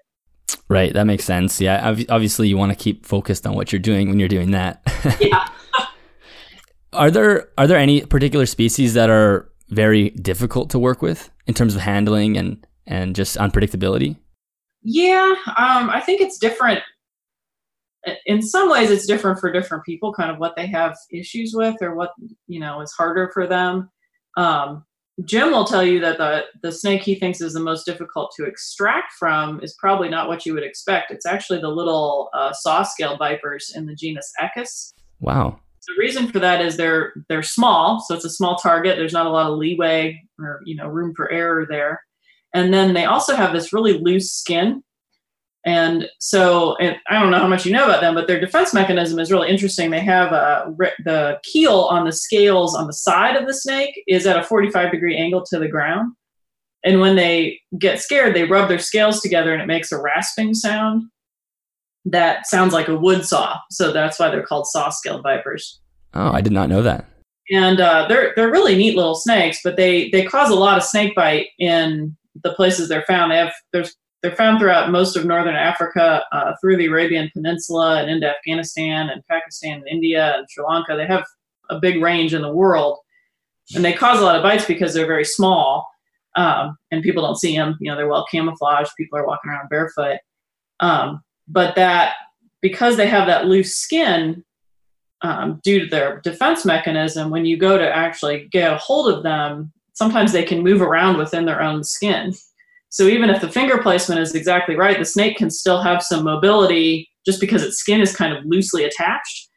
Right 0.69 0.93
that 0.93 1.05
makes 1.05 1.25
sense. 1.25 1.61
Yeah 1.61 1.85
obviously 2.09 2.49
you 2.49 2.57
want 2.57 2.71
to 2.71 2.79
keep 2.79 3.05
focused 3.05 3.47
on 3.47 3.55
what 3.55 3.73
you're 3.73 3.81
doing 3.81 4.09
when 4.09 4.21
you're 4.21 4.29
doing 4.29 4.53
that. 4.53 4.83
Yeah. 5.21 5.49
Are 6.93 7.11
there 7.11 7.49
are 7.59 7.67
there 7.67 7.77
any 7.77 8.07
particular 8.07 8.47
species 8.47 8.95
that 8.95 9.11
are 9.11 9.51
very 9.69 10.11
difficult 10.11 10.71
to 10.71 10.79
work 10.79 11.03
with 11.03 11.31
in 11.47 11.55
terms 11.55 11.75
of 11.75 11.81
handling 11.81 12.37
and 12.37 12.67
and 12.87 13.17
just 13.17 13.37
unpredictability? 13.37 14.17
Yeah, 14.83 15.35
um, 15.57 15.91
I 15.91 16.01
think 16.05 16.21
it's 16.21 16.39
different. 16.39 16.81
In 18.27 18.41
some 18.41 18.71
ways, 18.71 18.91
it's 18.91 19.07
different 19.07 19.41
for 19.41 19.51
different 19.51 19.85
people, 19.85 20.13
kind 20.13 20.31
of 20.31 20.39
what 20.39 20.55
they 20.55 20.69
have 20.69 20.97
issues 21.13 21.53
with 21.55 21.75
or 21.81 21.97
what 21.97 22.13
you 22.47 22.61
know 22.61 22.81
is 22.81 22.93
harder 22.93 23.31
for 23.35 23.47
them. 23.47 23.91
Um, 24.37 24.85
Jim 25.25 25.51
will 25.51 25.65
tell 25.65 25.83
you 25.83 25.99
that 26.01 26.19
the 26.19 26.45
the 26.63 26.71
snake 26.71 27.03
he 27.03 27.17
thinks 27.17 27.41
is 27.41 27.55
the 27.55 27.61
most 27.61 27.85
difficult 27.85 28.33
to 28.37 28.45
extract 28.45 29.15
from 29.19 29.61
is 29.63 29.75
probably 29.81 30.09
not 30.09 30.29
what 30.29 30.47
you 30.47 30.55
would 30.55 30.63
expect. 30.63 31.11
It's 31.11 31.27
actually 31.27 31.61
the 31.61 31.69
little 31.69 32.31
uh, 32.35 32.53
saw 32.53 32.83
scale 32.83 33.17
vipers 33.17 33.73
in 33.75 33.87
the 33.87 33.95
genus 33.95 34.31
Echis. 34.41 34.93
Wow 35.19 35.59
the 35.87 36.01
reason 36.01 36.29
for 36.29 36.39
that 36.41 36.61
is 36.61 36.77
they're 36.77 37.15
they're 37.29 37.43
small, 37.43 38.01
so 38.01 38.15
it's 38.15 38.25
a 38.25 38.31
small 38.31 38.57
target. 38.57 38.97
There's 38.97 39.13
not 39.13 39.27
a 39.27 39.31
lot 39.31 39.51
of 39.51 39.59
leeway 39.59 40.21
or 40.39 40.61
you 40.65 40.77
know 40.77 40.89
room 40.89 41.15
for 41.15 41.31
error 41.31 41.67
there. 41.69 42.01
And 42.55 42.73
then 42.73 42.95
they 42.95 43.05
also 43.05 43.35
have 43.35 43.53
this 43.53 43.73
really 43.73 43.99
loose 43.99 44.33
skin, 44.33 44.83
And 45.65 46.09
so, 46.21 46.77
and 46.77 46.97
I 47.11 47.21
don't 47.21 47.31
know 47.31 47.39
how 47.39 47.49
much 47.49 47.67
you 47.67 47.73
know 47.73 47.85
about 47.85 48.01
them, 48.01 48.15
but 48.15 48.27
their 48.27 48.41
defense 48.41 48.73
mechanism 48.73 49.19
is 49.19 49.31
really 49.31 49.51
interesting. 49.51 49.91
They 49.91 50.01
have 50.01 50.33
a, 50.33 50.75
the 51.05 51.39
keel 51.43 51.89
on 51.91 52.07
the 52.07 52.13
scales 52.13 52.75
on 52.75 52.87
the 52.87 52.95
side 52.95 53.37
of 53.37 53.47
the 53.47 53.53
snake 53.53 54.03
is 54.07 54.27
at 54.27 54.39
a 54.39 54.43
45 54.43 54.91
degree 54.91 55.19
angle 55.19 55.45
to 55.47 55.59
the 55.59 55.69
ground. 55.69 56.15
And 56.85 57.01
when 57.01 57.17
they 57.17 57.61
get 57.79 58.01
scared, 58.01 58.35
they 58.35 58.45
rub 58.45 58.69
their 58.69 58.79
scales 58.79 59.21
together 59.21 59.53
and 59.53 59.61
it 59.61 59.67
makes 59.67 59.93
a 59.93 60.01
rasping 60.01 60.55
sound 60.55 61.03
that 62.07 62.47
sounds 62.47 62.73
like 62.73 62.89
a 62.89 62.97
wood 62.97 63.27
saw. 63.27 63.59
So 63.71 63.93
that's 63.93 64.19
why 64.19 64.31
they're 64.31 64.47
called 64.47 64.67
saw 64.67 64.91
scaled 64.91 65.23
vipers. 65.23 65.81
Oh, 66.15 66.31
I 66.33 66.41
did 66.41 66.53
not 66.53 66.69
know 66.69 66.83
that. 66.83 67.05
And 67.51 67.81
uh, 67.81 68.07
they're 68.09 68.33
they're 68.35 68.51
really 68.51 68.77
neat 68.77 68.97
little 68.97 69.15
snakes, 69.15 69.61
but 69.63 69.77
they 69.77 70.09
they 70.11 70.25
cause 70.25 70.51
a 70.51 70.55
lot 70.55 70.79
of 70.79 70.83
snake 70.83 71.15
bite 71.15 71.49
in 71.59 72.17
the 72.43 72.53
places 72.55 72.89
they're 72.89 73.05
found. 73.07 73.31
They 73.31 73.37
have 73.37 73.53
there's 73.73 73.95
they're 74.23 74.35
found 74.35 74.59
throughout 74.59 74.91
most 74.91 75.17
of 75.17 75.25
northern 75.25 75.55
Africa, 75.55 76.25
uh, 76.33 76.55
through 76.61 76.77
the 76.77 76.87
Arabian 76.87 77.31
Peninsula, 77.33 78.01
and 78.01 78.11
into 78.11 78.29
Afghanistan 78.29 79.11
and 79.11 79.23
Pakistan 79.29 79.79
and 79.79 79.89
India 79.89 80.37
and 80.37 80.47
Sri 80.51 80.65
Lanka. 80.69 80.97
They 80.97 81.07
have 81.07 81.25
a 81.71 81.79
big 81.79 82.03
range 82.03 82.35
in 82.35 82.43
the 82.43 82.53
world, 82.53 82.99
and 83.75 83.85
they 83.85 83.93
cause 83.93 84.21
a 84.21 84.25
lot 84.25 84.37
of 84.37 84.43
bites 84.43 84.65
because 84.65 84.95
they're 84.95 85.07
very 85.07 85.25
small, 85.25 85.89
um, 86.35 86.77
and 86.91 87.03
people 87.03 87.23
don't 87.23 87.39
see 87.39 87.57
them. 87.57 87.77
You 87.81 87.91
know, 87.91 87.97
they're 87.97 88.09
well 88.09 88.27
camouflaged. 88.29 88.91
People 88.97 89.19
are 89.19 89.27
walking 89.27 89.53
around 89.53 89.69
barefoot, 89.69 90.19
um, 90.81 91.23
but 91.49 91.75
that 91.77 92.15
because 92.63 92.97
they 92.97 93.07
have 93.07 93.27
that 93.27 93.47
loose 93.47 93.77
skin. 93.77 94.43
Um, 95.23 95.61
due 95.65 95.81
to 95.81 95.87
their 95.87 96.21
defense 96.21 96.67
mechanism, 96.67 97.31
when 97.31 97.47
you 97.47 97.57
go 97.57 97.79
to 97.79 97.91
actually 97.91 98.49
get 98.53 98.71
a 98.71 98.77
hold 98.77 99.09
of 99.13 99.23
them, 99.23 99.73
sometimes 99.95 100.31
they 100.31 100.45
can 100.45 100.63
move 100.63 100.83
around 100.83 101.17
within 101.17 101.47
their 101.47 101.63
own 101.63 101.83
skin. 101.83 102.35
So 102.91 103.05
even 103.05 103.31
if 103.31 103.41
the 103.41 103.49
finger 103.49 103.79
placement 103.79 104.21
is 104.21 104.35
exactly 104.35 104.77
right, 104.77 104.99
the 104.99 105.07
snake 105.07 105.39
can 105.39 105.51
still 105.51 105.81
have 105.81 106.03
some 106.03 106.23
mobility 106.23 107.09
just 107.25 107.41
because 107.41 107.63
its 107.63 107.79
skin 107.79 108.03
is 108.03 108.15
kind 108.15 108.37
of 108.37 108.45
loosely 108.45 108.85
attached. 108.85 109.49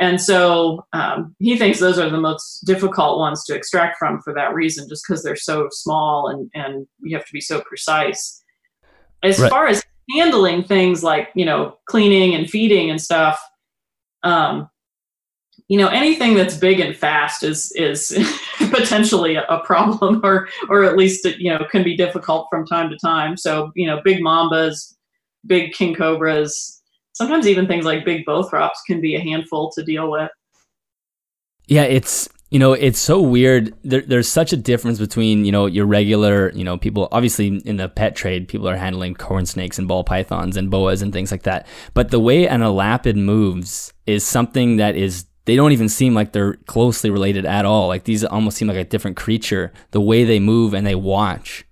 And 0.00 0.20
so 0.20 0.84
um, 0.92 1.36
he 1.38 1.56
thinks 1.56 1.78
those 1.78 1.98
are 1.98 2.10
the 2.10 2.20
most 2.20 2.64
difficult 2.66 3.18
ones 3.18 3.44
to 3.44 3.54
extract 3.54 3.96
from 3.98 4.20
for 4.22 4.34
that 4.34 4.52
reason, 4.52 4.88
just 4.88 5.04
because 5.06 5.22
they're 5.22 5.36
so 5.36 5.68
small 5.70 6.28
and, 6.28 6.50
and 6.54 6.86
you 7.00 7.16
have 7.16 7.24
to 7.26 7.32
be 7.32 7.40
so 7.40 7.60
precise. 7.60 8.42
As 9.22 9.38
right. 9.38 9.48
far 9.48 9.68
as 9.68 9.82
handling 10.10 10.64
things 10.64 11.02
like, 11.02 11.30
you 11.34 11.44
know, 11.44 11.78
cleaning 11.86 12.34
and 12.34 12.48
feeding 12.48 12.90
and 12.90 13.00
stuff, 13.00 13.40
um, 14.22 14.68
you 15.68 15.78
know 15.78 15.88
anything 15.88 16.34
that's 16.34 16.56
big 16.56 16.80
and 16.80 16.96
fast 16.96 17.42
is 17.42 17.72
is 17.72 18.12
potentially 18.70 19.36
a 19.36 19.60
problem 19.64 20.20
or 20.22 20.48
or 20.68 20.84
at 20.84 20.96
least 20.96 21.24
it, 21.24 21.38
you 21.38 21.50
know 21.50 21.64
can 21.70 21.82
be 21.82 21.96
difficult 21.96 22.46
from 22.50 22.66
time 22.66 22.90
to 22.90 22.96
time. 22.98 23.36
So 23.36 23.72
you 23.74 23.86
know 23.86 24.00
big 24.04 24.18
mambas 24.18 24.94
big 25.46 25.72
king 25.72 25.94
cobras 25.94 26.82
sometimes 27.12 27.46
even 27.46 27.66
things 27.66 27.84
like 27.84 28.04
big 28.04 28.24
bothrops 28.26 28.78
can 28.86 29.00
be 29.00 29.14
a 29.14 29.20
handful 29.20 29.70
to 29.72 29.82
deal 29.82 30.10
with. 30.10 30.30
Yeah 31.66 31.84
it's 31.84 32.28
you 32.54 32.60
know 32.60 32.72
it's 32.72 33.00
so 33.00 33.20
weird 33.20 33.74
there, 33.82 34.02
there's 34.02 34.28
such 34.28 34.52
a 34.52 34.56
difference 34.56 35.00
between 35.00 35.44
you 35.44 35.50
know 35.50 35.66
your 35.66 35.86
regular 35.86 36.52
you 36.54 36.62
know 36.62 36.78
people 36.78 37.08
obviously 37.10 37.56
in 37.64 37.78
the 37.78 37.88
pet 37.88 38.14
trade 38.14 38.46
people 38.46 38.68
are 38.68 38.76
handling 38.76 39.12
corn 39.12 39.44
snakes 39.44 39.76
and 39.76 39.88
ball 39.88 40.04
pythons 40.04 40.56
and 40.56 40.70
boas 40.70 41.02
and 41.02 41.12
things 41.12 41.32
like 41.32 41.42
that 41.42 41.66
but 41.94 42.12
the 42.12 42.20
way 42.20 42.46
an 42.46 42.62
elapid 42.62 43.16
moves 43.16 43.92
is 44.06 44.24
something 44.24 44.76
that 44.76 44.94
is 44.94 45.26
they 45.46 45.56
don't 45.56 45.72
even 45.72 45.88
seem 45.88 46.14
like 46.14 46.30
they're 46.30 46.54
closely 46.66 47.10
related 47.10 47.44
at 47.44 47.66
all. 47.66 47.88
Like 47.88 48.04
these 48.04 48.24
almost 48.24 48.56
seem 48.56 48.68
like 48.68 48.76
a 48.76 48.84
different 48.84 49.16
creature. 49.16 49.72
The 49.90 50.00
way 50.00 50.24
they 50.24 50.40
move 50.40 50.72
and 50.72 50.86
they 50.86 50.94
watch. 50.94 51.66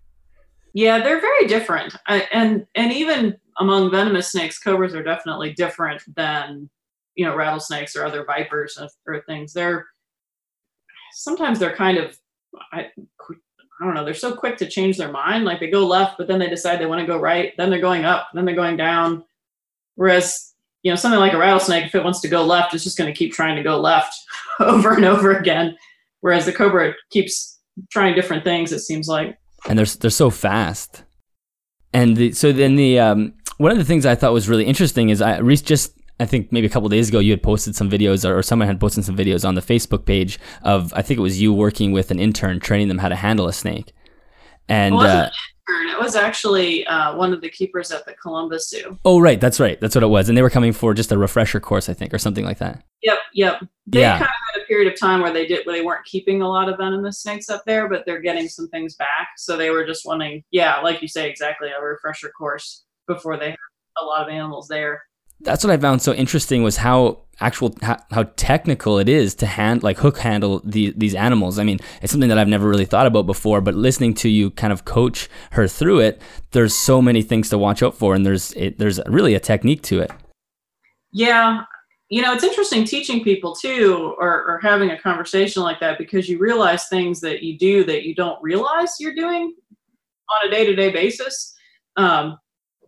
Yeah, 0.74 0.98
they're 0.98 1.20
very 1.20 1.46
different, 1.46 1.94
and 2.06 2.66
and 2.74 2.92
even 2.92 3.36
among 3.58 3.90
venomous 3.90 4.32
snakes, 4.32 4.58
cobras 4.58 4.94
are 4.94 5.02
definitely 5.02 5.52
different 5.52 6.02
than 6.16 6.70
you 7.14 7.26
know 7.26 7.36
rattlesnakes 7.36 7.94
or 7.94 8.04
other 8.04 8.24
vipers 8.24 8.78
or 9.06 9.22
things. 9.22 9.52
They're 9.52 9.86
sometimes 11.14 11.58
they're 11.58 11.76
kind 11.76 11.98
of 11.98 12.18
I, 12.72 12.90
I 13.80 13.84
don't 13.84 13.94
know. 13.94 14.04
They're 14.04 14.14
so 14.14 14.34
quick 14.34 14.56
to 14.58 14.68
change 14.68 14.96
their 14.96 15.10
mind. 15.10 15.44
Like 15.44 15.58
they 15.58 15.70
go 15.70 15.86
left, 15.86 16.18
but 16.18 16.28
then 16.28 16.38
they 16.38 16.48
decide 16.48 16.78
they 16.78 16.86
want 16.86 17.00
to 17.00 17.06
go 17.06 17.18
right. 17.18 17.52
Then 17.56 17.70
they're 17.70 17.80
going 17.80 18.04
up. 18.04 18.28
Then 18.34 18.44
they're 18.44 18.54
going 18.54 18.76
down. 18.76 19.24
Whereas 19.94 20.52
you 20.82 20.90
know 20.90 20.96
something 20.96 21.20
like 21.20 21.32
a 21.32 21.38
rattlesnake 21.38 21.86
if 21.86 21.94
it 21.94 22.04
wants 22.04 22.20
to 22.20 22.28
go 22.28 22.44
left 22.44 22.74
it's 22.74 22.84
just 22.84 22.98
going 22.98 23.12
to 23.12 23.16
keep 23.16 23.32
trying 23.32 23.56
to 23.56 23.62
go 23.62 23.80
left 23.80 24.14
over 24.60 24.94
and 24.94 25.04
over 25.04 25.32
again 25.32 25.76
whereas 26.20 26.44
the 26.44 26.52
cobra 26.52 26.92
keeps 27.10 27.60
trying 27.90 28.14
different 28.14 28.44
things 28.44 28.72
it 28.72 28.80
seems 28.80 29.08
like 29.08 29.38
and 29.68 29.78
they're 29.78 29.86
they're 29.86 30.10
so 30.10 30.28
fast 30.28 31.04
and 31.92 32.16
the, 32.16 32.32
so 32.32 32.52
then 32.52 32.76
the 32.76 32.98
um, 32.98 33.34
one 33.58 33.70
of 33.70 33.78
the 33.78 33.84
things 33.84 34.06
I 34.06 34.14
thought 34.14 34.32
was 34.32 34.48
really 34.48 34.64
interesting 34.64 35.10
is 35.10 35.20
I 35.20 35.40
just 35.56 35.92
I 36.22 36.26
think 36.26 36.52
maybe 36.52 36.66
a 36.66 36.70
couple 36.70 36.88
days 36.88 37.08
ago 37.08 37.18
you 37.18 37.32
had 37.32 37.42
posted 37.42 37.74
some 37.74 37.90
videos 37.90 38.28
or, 38.28 38.42
someone 38.42 38.68
had 38.68 38.80
posted 38.80 39.04
some 39.04 39.16
videos 39.16 39.46
on 39.46 39.54
the 39.54 39.60
Facebook 39.60 40.04
page 40.04 40.38
of 40.62 40.92
I 40.94 41.02
think 41.02 41.18
it 41.18 41.22
was 41.22 41.40
you 41.40 41.52
working 41.52 41.92
with 41.92 42.10
an 42.10 42.18
intern 42.18 42.60
training 42.60 42.88
them 42.88 42.98
how 42.98 43.08
to 43.08 43.16
handle 43.16 43.46
a 43.46 43.52
snake 43.52 43.92
and 44.68 44.94
uh, 44.94 45.28
it 45.68 46.00
was 46.00 46.16
actually 46.16 46.86
uh, 46.86 47.16
one 47.16 47.32
of 47.32 47.40
the 47.40 47.48
keepers 47.48 47.90
at 47.90 48.04
the 48.04 48.14
Columbus 48.14 48.68
Zoo. 48.68 48.98
Oh, 49.04 49.20
right. 49.20 49.40
That's 49.40 49.60
right. 49.60 49.80
That's 49.80 49.94
what 49.94 50.04
it 50.04 50.08
was. 50.08 50.28
And 50.28 50.36
they 50.36 50.42
were 50.42 50.50
coming 50.50 50.72
for 50.72 50.94
just 50.94 51.12
a 51.12 51.18
refresher 51.18 51.60
course, 51.60 51.88
I 51.88 51.94
think, 51.94 52.12
or 52.12 52.18
something 52.18 52.44
like 52.44 52.58
that. 52.58 52.82
Yep. 53.02 53.18
Yep. 53.34 53.60
They 53.86 54.00
yeah. 54.00 54.18
kind 54.18 54.22
of 54.22 54.28
had 54.28 54.62
a 54.62 54.66
period 54.66 54.92
of 54.92 54.98
time 54.98 55.20
where 55.20 55.32
they 55.32 55.46
did 55.46 55.66
where 55.66 55.76
they 55.76 55.84
weren't 55.84 56.04
keeping 56.04 56.42
a 56.42 56.48
lot 56.48 56.68
of 56.68 56.78
venomous 56.78 57.20
snakes 57.20 57.48
up 57.48 57.64
there, 57.66 57.88
but 57.88 58.04
they're 58.06 58.20
getting 58.20 58.48
some 58.48 58.68
things 58.68 58.94
back. 58.96 59.28
So 59.36 59.56
they 59.56 59.70
were 59.70 59.84
just 59.84 60.06
wanting, 60.06 60.44
yeah, 60.50 60.80
like 60.80 61.02
you 61.02 61.08
say, 61.08 61.28
exactly 61.28 61.68
a 61.70 61.82
refresher 61.82 62.30
course 62.30 62.84
before 63.06 63.36
they 63.36 63.50
had 63.50 63.58
a 64.00 64.04
lot 64.04 64.22
of 64.22 64.32
animals 64.32 64.68
there 64.68 65.02
that's 65.44 65.64
what 65.64 65.72
I 65.72 65.76
found 65.76 66.02
so 66.02 66.12
interesting 66.12 66.62
was 66.62 66.76
how 66.76 67.22
actual 67.40 67.74
how, 67.82 67.98
how, 68.10 68.24
technical 68.36 68.98
it 68.98 69.08
is 69.08 69.34
to 69.34 69.46
hand 69.46 69.82
like 69.82 69.98
hook 69.98 70.18
handle 70.18 70.60
the, 70.64 70.92
these 70.96 71.14
animals. 71.14 71.58
I 71.58 71.64
mean, 71.64 71.78
it's 72.00 72.12
something 72.12 72.28
that 72.28 72.38
I've 72.38 72.48
never 72.48 72.68
really 72.68 72.84
thought 72.84 73.06
about 73.06 73.26
before, 73.26 73.60
but 73.60 73.74
listening 73.74 74.14
to 74.14 74.28
you 74.28 74.50
kind 74.50 74.72
of 74.72 74.84
coach 74.84 75.28
her 75.52 75.66
through 75.66 76.00
it, 76.00 76.22
there's 76.52 76.74
so 76.74 77.02
many 77.02 77.22
things 77.22 77.48
to 77.50 77.58
watch 77.58 77.82
out 77.82 77.96
for, 77.96 78.14
and 78.14 78.24
there's 78.24 78.52
it, 78.52 78.78
there's 78.78 79.00
really 79.06 79.34
a 79.34 79.40
technique 79.40 79.82
to 79.84 80.00
it. 80.00 80.10
Yeah, 81.12 81.64
you 82.08 82.22
know, 82.22 82.32
it's 82.34 82.44
interesting 82.44 82.84
teaching 82.84 83.24
people 83.24 83.54
too, 83.54 84.14
or, 84.18 84.44
or 84.44 84.60
having 84.62 84.90
a 84.90 85.00
conversation 85.00 85.62
like 85.62 85.80
that 85.80 85.98
because 85.98 86.28
you 86.28 86.38
realize 86.38 86.88
things 86.88 87.20
that 87.20 87.42
you 87.42 87.58
do 87.58 87.84
that 87.84 88.04
you 88.04 88.14
don't 88.14 88.42
realize 88.42 88.96
you're 89.00 89.14
doing 89.14 89.54
on 90.30 90.48
a 90.48 90.50
day 90.50 90.64
to 90.64 90.74
day 90.74 90.90
basis. 90.90 91.54
Um, 91.96 92.38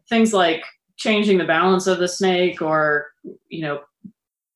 things 0.09 0.33
like 0.33 0.62
changing 1.05 1.37
the 1.37 1.45
balance 1.45 1.87
of 1.87 1.99
the 1.99 2.09
snake 2.09 2.62
or 2.62 3.12
you 3.49 3.61
know 3.61 3.81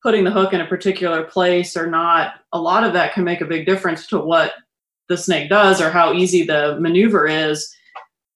putting 0.01 0.23
the 0.23 0.31
hook 0.31 0.51
in 0.51 0.61
a 0.61 0.65
particular 0.65 1.23
place 1.23 1.77
or 1.77 1.85
not 1.85 2.33
a 2.53 2.59
lot 2.59 2.83
of 2.83 2.93
that 2.93 3.13
can 3.13 3.23
make 3.23 3.41
a 3.41 3.45
big 3.45 3.67
difference 3.67 4.07
to 4.07 4.17
what 4.17 4.53
the 5.09 5.17
snake 5.17 5.47
does 5.47 5.79
or 5.79 5.91
how 5.91 6.11
easy 6.11 6.43
the 6.43 6.77
maneuver 6.79 7.27
is. 7.27 7.71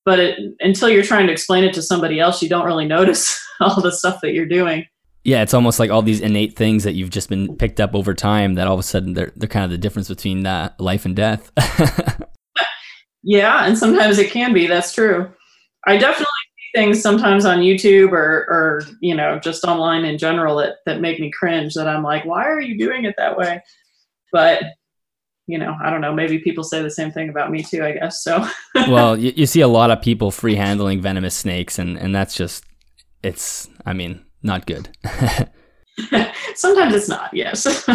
But 0.06 0.19
it, 0.19 0.39
until 0.60 0.89
you're 0.89 1.04
trying 1.04 1.28
to 1.28 1.34
explain 1.34 1.63
it 1.63 1.73
to 1.73 1.82
somebody 1.82 2.19
else 2.19 2.43
you 2.43 2.49
don't 2.49 2.67
really 2.67 2.86
notice 2.86 3.43
all 3.60 3.82
the 3.82 3.91
stuff 3.91 4.19
that 4.21 4.34
you're 4.34 4.45
doing. 4.45 4.86
Yeah 5.23 5.41
it's 5.41 5.56
almost 5.56 5.80
like 5.80 5.89
all 5.89 6.04
these 6.04 6.21
innate 6.21 6.56
things 6.56 6.84
that 6.84 6.93
you've 6.93 7.10
just 7.10 7.30
been 7.30 7.56
picked 7.58 7.80
up 7.80 7.95
over 7.95 8.13
time 8.13 8.54
that 8.56 8.67
all 8.67 8.76
of 8.76 8.80
a 8.80 8.84
sudden 8.84 9.13
they're, 9.13 9.32
they're 9.36 9.49
kind 9.49 9.65
of 9.65 9.71
the 9.71 9.78
difference 9.80 10.08
between 10.08 10.45
uh, 10.45 10.71
life 10.78 11.06
and 11.06 11.15
death. 11.15 11.52
Yeah 13.23 13.65
and 13.65 13.78
sometimes 13.78 14.19
it 14.19 14.32
can 14.32 14.54
be 14.54 14.67
that's 14.67 14.93
true. 14.93 15.32
I 15.88 15.97
definitely 15.97 16.28
things 16.73 17.01
sometimes 17.01 17.45
on 17.45 17.59
YouTube 17.59 18.12
or, 18.12 18.45
or 18.49 18.81
you 18.99 19.15
know 19.15 19.39
just 19.39 19.63
online 19.63 20.05
in 20.05 20.17
general 20.17 20.57
that 20.57 20.77
that 20.86 21.01
make 21.01 21.19
me 21.19 21.31
cringe. 21.31 21.73
That 21.73 21.88
I'm 21.88 22.03
like, 22.03 22.25
why 22.25 22.43
are 22.45 22.62
you 22.62 22.77
doing 22.77 23.05
it 23.05 23.15
that 23.17 23.38
way? 23.38 23.62
But 24.31 24.63
you 25.47 25.57
know, 25.57 25.75
I 25.83 25.89
don't 25.89 26.01
know. 26.01 26.13
Maybe 26.13 26.39
people 26.39 26.63
say 26.63 26.81
the 26.81 26.89
same 26.89 27.12
thing 27.12 27.29
about 27.29 27.51
me 27.51 27.63
too. 27.63 27.83
I 27.83 27.93
guess 27.93 28.23
so. 28.23 28.47
well, 28.88 29.17
you, 29.17 29.33
you 29.36 29.45
see 29.45 29.62
a 29.62 29.67
lot 29.67 29.91
of 29.91 30.01
people 30.01 30.31
free 30.31 30.55
handling 30.55 31.01
venomous 31.01 31.36
snakes, 31.36 31.79
and 31.79 31.97
and 31.97 32.13
that's 32.15 32.36
just 32.36 32.63
it's. 33.21 33.69
I 33.86 33.93
mean, 33.93 34.25
not 34.41 34.65
good. 34.65 34.89
Sometimes 36.55 36.95
it's 36.95 37.09
not. 37.09 37.33
Yes. 37.33 37.86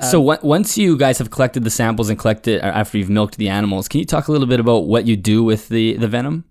so 0.10 0.20
once 0.20 0.76
you 0.76 0.96
guys 0.96 1.18
have 1.18 1.30
collected 1.30 1.64
the 1.64 1.70
samples 1.70 2.08
and 2.08 2.18
collected 2.18 2.60
after 2.60 2.98
you've 2.98 3.10
milked 3.10 3.36
the 3.36 3.48
animals, 3.48 3.88
can 3.88 4.00
you 4.00 4.06
talk 4.06 4.28
a 4.28 4.32
little 4.32 4.46
bit 4.46 4.60
about 4.60 4.86
what 4.86 5.06
you 5.06 5.16
do 5.16 5.44
with 5.44 5.68
the 5.68 5.96
the 5.96 6.08
venom? 6.08 6.44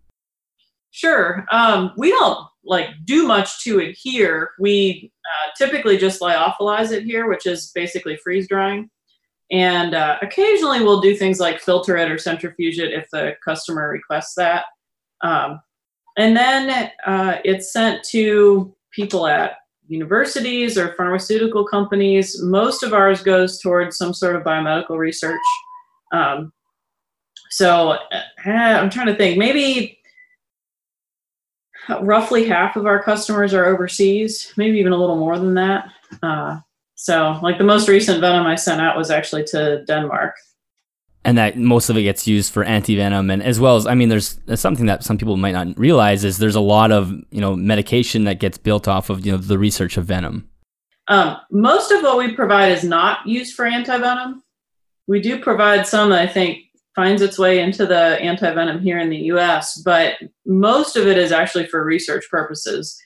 Sure. 0.93 1.43
Um, 1.51 1.91
we 1.97 2.11
don't 2.11 2.47
like 2.63 2.89
do 3.03 3.27
much 3.27 3.63
to 3.63 3.79
it 3.79 3.97
here. 3.99 4.51
We 4.59 5.11
uh, 5.25 5.51
typically 5.57 5.97
just 5.97 6.21
lyophilize 6.21 6.91
it 6.91 7.03
here, 7.03 7.27
which 7.27 7.47
is 7.47 7.71
basically 7.73 8.15
freeze 8.17 8.47
drying. 8.47 8.91
And 9.51 9.95
uh, 9.95 10.19
occasionally 10.21 10.83
we'll 10.83 11.01
do 11.01 11.15
things 11.15 11.39
like 11.39 11.59
filter 11.59 11.97
it 11.97 12.11
or 12.11 12.19
centrifuge 12.19 12.77
it 12.77 12.93
if 12.93 13.07
the 13.11 13.35
customer 13.43 13.89
requests 13.89 14.35
that. 14.35 14.65
Um, 15.21 15.59
and 16.15 16.37
then 16.37 16.91
uh, 17.07 17.39
it's 17.43 17.73
sent 17.73 18.03
to 18.11 18.75
people 18.91 19.25
at 19.25 19.53
universities 19.87 20.77
or 20.77 20.93
pharmaceutical 20.93 21.65
companies. 21.65 22.39
Most 22.43 22.83
of 22.83 22.93
ours 22.93 23.23
goes 23.23 23.59
towards 23.59 23.97
some 23.97 24.13
sort 24.13 24.35
of 24.35 24.43
biomedical 24.43 24.99
research. 24.99 25.41
Um, 26.13 26.53
so 27.49 27.97
uh, 28.11 28.49
I'm 28.49 28.91
trying 28.91 29.07
to 29.07 29.15
think, 29.15 29.39
maybe 29.39 29.97
roughly 32.01 32.47
half 32.47 32.75
of 32.75 32.85
our 32.85 33.01
customers 33.01 33.53
are 33.53 33.65
overseas, 33.65 34.53
maybe 34.57 34.77
even 34.79 34.93
a 34.93 34.97
little 34.97 35.17
more 35.17 35.37
than 35.37 35.53
that. 35.55 35.89
Uh, 36.21 36.59
so, 36.95 37.39
like 37.41 37.57
the 37.57 37.63
most 37.63 37.89
recent 37.89 38.21
venom 38.21 38.45
I 38.45 38.55
sent 38.55 38.81
out 38.81 38.97
was 38.97 39.11
actually 39.11 39.43
to 39.45 39.83
Denmark. 39.85 40.35
And 41.25 41.37
that 41.37 41.57
most 41.57 41.89
of 41.89 41.97
it 41.97 42.03
gets 42.03 42.27
used 42.27 42.51
for 42.51 42.63
anti 42.63 42.95
venom, 42.95 43.29
and 43.29 43.41
as 43.41 43.59
well 43.59 43.77
as 43.77 43.87
I 43.87 43.95
mean, 43.95 44.09
there's, 44.09 44.39
something 44.55 44.87
that 44.87 45.03
some 45.03 45.17
people 45.17 45.37
might 45.37 45.53
not 45.53 45.77
realize 45.77 46.25
is 46.25 46.37
there's 46.37 46.55
a 46.55 46.61
lot 46.61 46.91
of 46.91 47.11
you 47.31 47.39
know 47.39 47.55
medication 47.55 48.25
that 48.25 48.39
gets 48.39 48.57
built 48.57 48.87
off 48.87 49.09
of 49.09 49.25
you 49.25 49.31
know 49.31 49.37
the 49.37 49.57
research 49.57 49.97
of 49.97 50.05
venom. 50.05 50.49
Um, 51.07 51.37
most 51.51 51.91
of 51.91 52.01
what 52.01 52.17
we 52.17 52.33
provide 52.33 52.71
is 52.71 52.83
not 52.83 53.25
used 53.25 53.55
for 53.55 53.65
anti 53.65 53.97
venom. 53.97 54.43
We 55.07 55.21
do 55.21 55.39
provide 55.39 55.87
some 55.87 56.09
that 56.09 56.19
I 56.19 56.27
think 56.27 56.59
finds 56.95 57.21
its 57.21 57.39
way 57.39 57.59
into 57.59 57.85
the 57.85 58.19
anti 58.21 58.51
venom 58.53 58.81
here 58.81 58.99
in 58.99 59.09
the 59.09 59.17
US, 59.33 59.81
but 59.83 60.15
most 60.45 60.95
of 60.95 61.07
it 61.07 61.17
is 61.17 61.31
actually 61.31 61.67
for 61.67 61.83
research 61.83 62.25
purposes. 62.29 62.97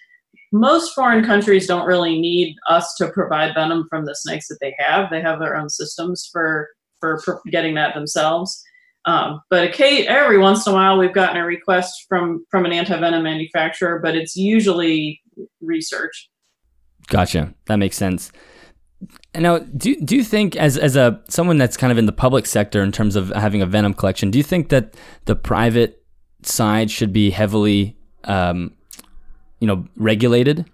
Most 0.52 0.94
foreign 0.94 1.26
countries 1.26 1.68
don't 1.68 1.86
really 1.86 2.20
need 2.20 2.56
us 2.70 2.96
to 2.96 3.10
provide 3.10 3.54
venom 3.54 3.86
from 3.90 4.06
the 4.06 4.16
snakes 4.16 4.48
that 4.48 4.58
they 4.62 4.74
have. 4.78 5.10
They 5.10 5.22
have 5.22 5.40
their 5.40 5.58
own 5.58 5.70
systems 5.70 6.30
for, 6.32 6.70
for, 7.00 7.42
getting 7.52 7.76
that 7.76 7.94
themselves. 7.94 8.64
Um, 9.06 9.42
but 9.50 9.80
every 9.80 10.38
once 10.38 10.66
in 10.66 10.74
a 10.74 10.76
while, 10.76 10.98
we've 10.98 11.14
gotten 11.14 11.38
a 11.38 11.46
request 11.46 12.06
from 12.10 12.46
from 12.52 12.66
an 12.66 12.74
anti 12.74 12.98
venom 13.00 13.24
manufacturer, 13.24 14.00
but 14.00 14.16
it's 14.16 14.36
usually 14.36 15.22
research. 15.62 16.30
Gotcha. 17.08 17.54
That 17.66 17.78
makes 17.78 17.96
sense. 17.96 18.32
Now, 19.38 19.60
do 19.60 19.96
do 19.98 20.16
you 20.16 20.24
think 20.24 20.56
as 20.56 20.78
as 20.78 20.96
a 20.96 21.22
someone 21.30 21.58
that's 21.58 21.78
kind 21.78 21.92
of 21.92 21.98
in 21.98 22.06
the 22.06 22.12
public 22.12 22.46
sector 22.46 22.82
in 22.82 22.92
terms 22.92 23.16
of 23.16 23.30
having 23.30 23.62
a 23.62 23.66
venom 23.66 23.94
collection, 23.94 24.32
do 24.32 24.38
you 24.38 24.44
think 24.44 24.70
that 24.70 24.96
the 25.26 25.36
private 25.36 26.04
side 26.42 26.90
should 26.90 27.14
be 27.14 27.30
heavily, 27.30 27.98
um, 28.24 28.74
you 29.60 29.68
know, 29.68 29.86
regulated? 29.96 30.66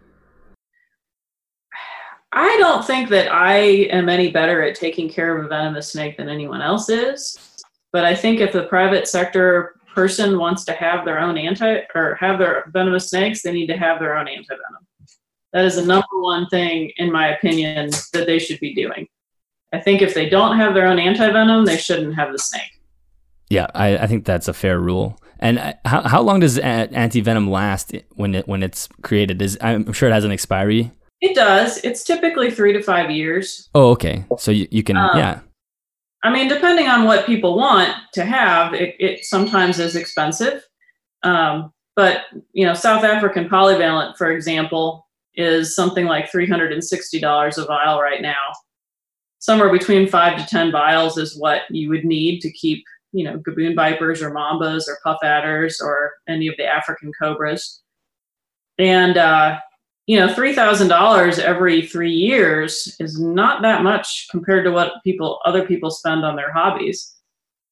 I 2.32 2.58
don't 2.58 2.86
think 2.86 3.10
that 3.10 3.32
I 3.32 3.58
am 3.92 4.10
any 4.10 4.32
better 4.32 4.64
at 4.64 4.76
taking 4.76 5.08
care 5.08 5.38
of 5.38 5.46
a 5.46 5.48
venomous 5.48 5.92
snake 5.92 6.18
than 6.18 6.30
anyone 6.30 6.62
else 6.62 6.90
is. 6.90 7.38
But 7.92 8.06
I 8.06 8.16
think 8.16 8.40
if 8.40 8.52
the 8.52 8.64
private 8.64 9.08
sector 9.08 9.76
person 9.94 10.40
wants 10.40 10.66
to 10.66 10.74
have 10.74 11.06
their 11.06 11.20
own 11.20 11.38
anti 11.38 11.82
or 11.94 12.18
have 12.20 12.40
their 12.40 12.66
venomous 12.74 13.10
snakes, 13.10 13.44
they 13.44 13.52
need 13.52 13.68
to 13.68 13.78
have 13.78 14.00
their 14.00 14.18
own 14.18 14.28
anti 14.28 14.50
venom. 14.50 14.88
That 15.54 15.66
is 15.66 15.76
the 15.76 15.86
number 15.86 16.20
one 16.20 16.48
thing, 16.48 16.92
in 16.98 17.12
my 17.12 17.36
opinion, 17.36 17.92
that 18.12 18.26
they 18.26 18.40
should 18.40 18.60
be 18.60 18.74
doing. 18.74 19.08
I 19.72 19.80
think 19.80 20.02
if 20.02 20.14
they 20.14 20.28
don't 20.28 20.58
have 20.58 20.74
their 20.74 20.88
own 20.88 21.00
anti 21.00 21.30
venom, 21.32 21.66
they 21.66 21.78
shouldn't 21.78 22.16
have 22.16 22.32
the 22.32 22.40
snake. 22.40 22.80
Yeah, 23.50 23.68
I, 23.76 23.98
I 23.98 24.08
think 24.08 24.26
that's 24.26 24.48
a 24.48 24.54
fair 24.54 24.80
rule. 24.80 25.20
And 25.40 25.60
uh, 25.60 25.74
how, 25.86 26.02
how 26.02 26.22
long 26.22 26.40
does 26.40 26.58
anti 26.58 27.22
venom 27.22 27.50
last 27.50 27.96
when 28.12 28.36
it 28.36 28.48
when 28.48 28.64
it's 28.64 28.88
created? 29.02 29.42
Is 29.42 29.58
I'm 29.62 29.94
sure 29.94 30.10
it 30.10 30.14
has 30.14 30.26
an 30.26 30.32
expiry. 30.32 30.92
It 31.22 31.36
does. 31.36 31.78
It's 31.84 32.04
typically 32.04 32.52
three 32.52 32.74
to 32.74 32.82
five 32.82 33.12
years. 33.12 33.70
Oh, 33.76 33.92
okay. 33.92 34.26
So 34.38 34.52
you, 34.52 34.68
you 34.72 34.84
can 34.84 34.98
um, 34.98 35.18
yeah. 35.18 35.40
I 36.24 36.32
mean, 36.32 36.48
depending 36.48 36.88
on 36.88 37.06
what 37.06 37.26
people 37.26 37.58
want 37.58 37.94
to 38.14 38.26
have, 38.26 38.74
it, 38.74 38.96
it 39.00 39.26
sometimes 39.26 39.80
is 39.80 39.96
expensive. 39.96 40.64
Um, 41.24 41.74
but 41.96 42.22
you 42.54 42.66
know, 42.66 42.74
South 42.74 43.04
African 43.04 43.50
polyvalent, 43.50 44.18
for 44.18 44.32
example, 44.32 45.03
is 45.36 45.76
something 45.76 46.06
like 46.06 46.32
$360 46.32 47.58
a 47.58 47.66
vial 47.66 48.02
right 48.02 48.22
now. 48.22 48.42
Somewhere 49.40 49.72
between 49.72 50.08
five 50.08 50.38
to 50.38 50.46
10 50.46 50.72
vials 50.72 51.18
is 51.18 51.38
what 51.38 51.62
you 51.70 51.90
would 51.90 52.06
need 52.06 52.40
to 52.42 52.52
keep, 52.52 52.84
you 53.12 53.24
know, 53.26 53.38
gaboon 53.40 53.76
vipers 53.76 54.22
or 54.22 54.32
mambas 54.32 54.88
or 54.88 55.00
puff 55.04 55.18
adders 55.24 55.82
or 55.82 56.14
any 56.28 56.48
of 56.48 56.56
the 56.58 56.66
African 56.66 57.12
cobras. 57.20 57.82
And, 58.78 59.18
uh, 59.18 59.60
you 60.06 60.20
know, 60.20 60.28
$3,000 60.28 61.40
every 61.40 61.88
three 61.88 62.12
years 62.12 62.96
is 63.00 63.20
not 63.20 63.62
that 63.62 63.84
much 63.84 64.28
compared 64.32 64.66
to 64.66 64.72
what 64.72 65.04
people, 65.04 65.40
other 65.46 65.66
people 65.66 65.92
spend 65.92 66.26
on 66.26 66.36
their 66.36 66.52
hobbies. 66.52 67.16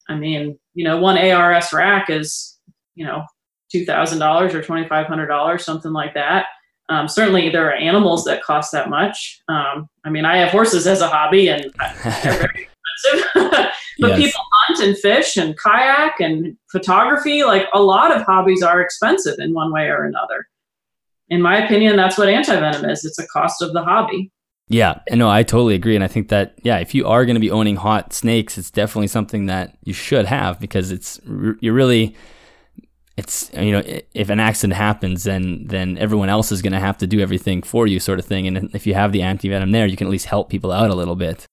I 0.08 0.16
mean, 0.16 0.58
you 0.74 0.84
know, 0.84 0.98
one 0.98 1.18
ARS 1.18 1.74
rack 1.74 2.10
is, 2.10 2.58
you 2.96 3.06
know, 3.06 3.26
$2,000 3.74 4.54
or 4.54 4.62
$2,500, 4.62 5.62
something 5.62 5.94
like 5.94 6.14
that. 6.14 6.48
Um, 6.92 7.08
certainly, 7.08 7.48
there 7.48 7.70
are 7.70 7.74
animals 7.74 8.26
that 8.26 8.44
cost 8.44 8.74
that 8.74 8.90
much. 8.90 9.42
Um, 9.48 9.88
I 10.04 10.10
mean, 10.10 10.26
I 10.26 10.36
have 10.38 10.50
horses 10.50 10.86
as 10.86 11.00
a 11.00 11.08
hobby, 11.08 11.48
and 11.48 11.64
they're 12.04 12.34
very 12.34 12.68
expensive. 13.04 13.30
but 14.00 14.10
yes. 14.10 14.18
people 14.18 14.42
hunt 14.68 14.80
and 14.82 14.98
fish 14.98 15.38
and 15.38 15.58
kayak 15.58 16.20
and 16.20 16.58
photography. 16.70 17.46
Like 17.46 17.68
a 17.74 17.82
lot 17.82 18.14
of 18.14 18.24
hobbies 18.24 18.62
are 18.62 18.82
expensive 18.82 19.36
in 19.40 19.54
one 19.54 19.72
way 19.72 19.88
or 19.88 20.04
another. 20.04 20.50
In 21.30 21.42
my 21.42 21.64
opinion, 21.64 21.96
that's 21.96 22.18
what 22.18 22.28
antivenom 22.28 22.92
is. 22.92 23.06
It's 23.06 23.20
a 23.20 23.28
cost 23.28 23.62
of 23.62 23.72
the 23.72 23.84
hobby. 23.84 24.30
Yeah, 24.68 25.00
no, 25.12 25.30
I 25.30 25.44
totally 25.44 25.76
agree, 25.76 25.96
and 25.96 26.04
I 26.04 26.08
think 26.08 26.28
that 26.28 26.60
yeah, 26.62 26.80
if 26.80 26.94
you 26.94 27.08
are 27.08 27.26
going 27.26 27.36
to 27.36 27.42
be 27.42 27.52
owning 27.52 27.78
hot 27.78 28.12
snakes, 28.12 28.58
it's 28.58 28.70
definitely 28.70 29.08
something 29.08 29.46
that 29.46 29.78
you 29.86 29.94
should 29.94 30.26
have 30.26 30.60
because 30.60 30.92
it's 30.92 31.22
you're 31.62 31.74
really 31.74 32.18
it's 33.22 33.52
you 33.54 33.72
know 33.72 33.84
if 34.14 34.30
an 34.30 34.40
accident 34.40 34.76
happens 34.76 35.24
then 35.24 35.68
then 35.68 35.98
everyone 35.98 36.28
else 36.28 36.52
is 36.52 36.62
going 36.62 36.74
to 36.74 36.80
have 36.80 36.98
to 36.98 37.06
do 37.06 37.20
everything 37.20 37.62
for 37.62 37.86
you 37.86 38.00
sort 38.00 38.20
of 38.20 38.26
thing. 38.26 38.48
And 38.48 38.74
if 38.74 38.88
you 38.88 38.94
have 38.96 39.12
the 39.12 39.22
anti-venom 39.22 39.72
there 39.72 39.86
you 39.86 39.96
can 39.96 40.08
at 40.08 40.12
least 40.12 40.26
help 40.26 40.50
people 40.50 40.72
out 40.72 40.90
a 40.90 40.96
little 40.96 41.16
bit. 41.16 41.46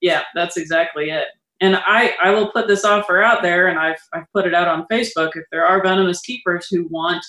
Yeah 0.00 0.22
that's 0.34 0.56
exactly 0.56 1.10
it. 1.10 1.28
And 1.60 1.76
i 1.76 2.14
i 2.22 2.30
will 2.30 2.50
put 2.50 2.66
this 2.66 2.84
offer 2.84 3.22
out 3.22 3.42
there 3.42 3.68
and 3.68 3.78
i've 3.78 4.02
i've 4.12 4.30
put 4.34 4.46
it 4.46 4.54
out 4.54 4.68
on 4.68 4.86
facebook 4.90 5.30
if 5.36 5.44
there 5.52 5.64
are 5.64 5.82
venomous 5.82 6.20
keepers 6.20 6.66
who 6.68 6.88
want 6.88 7.24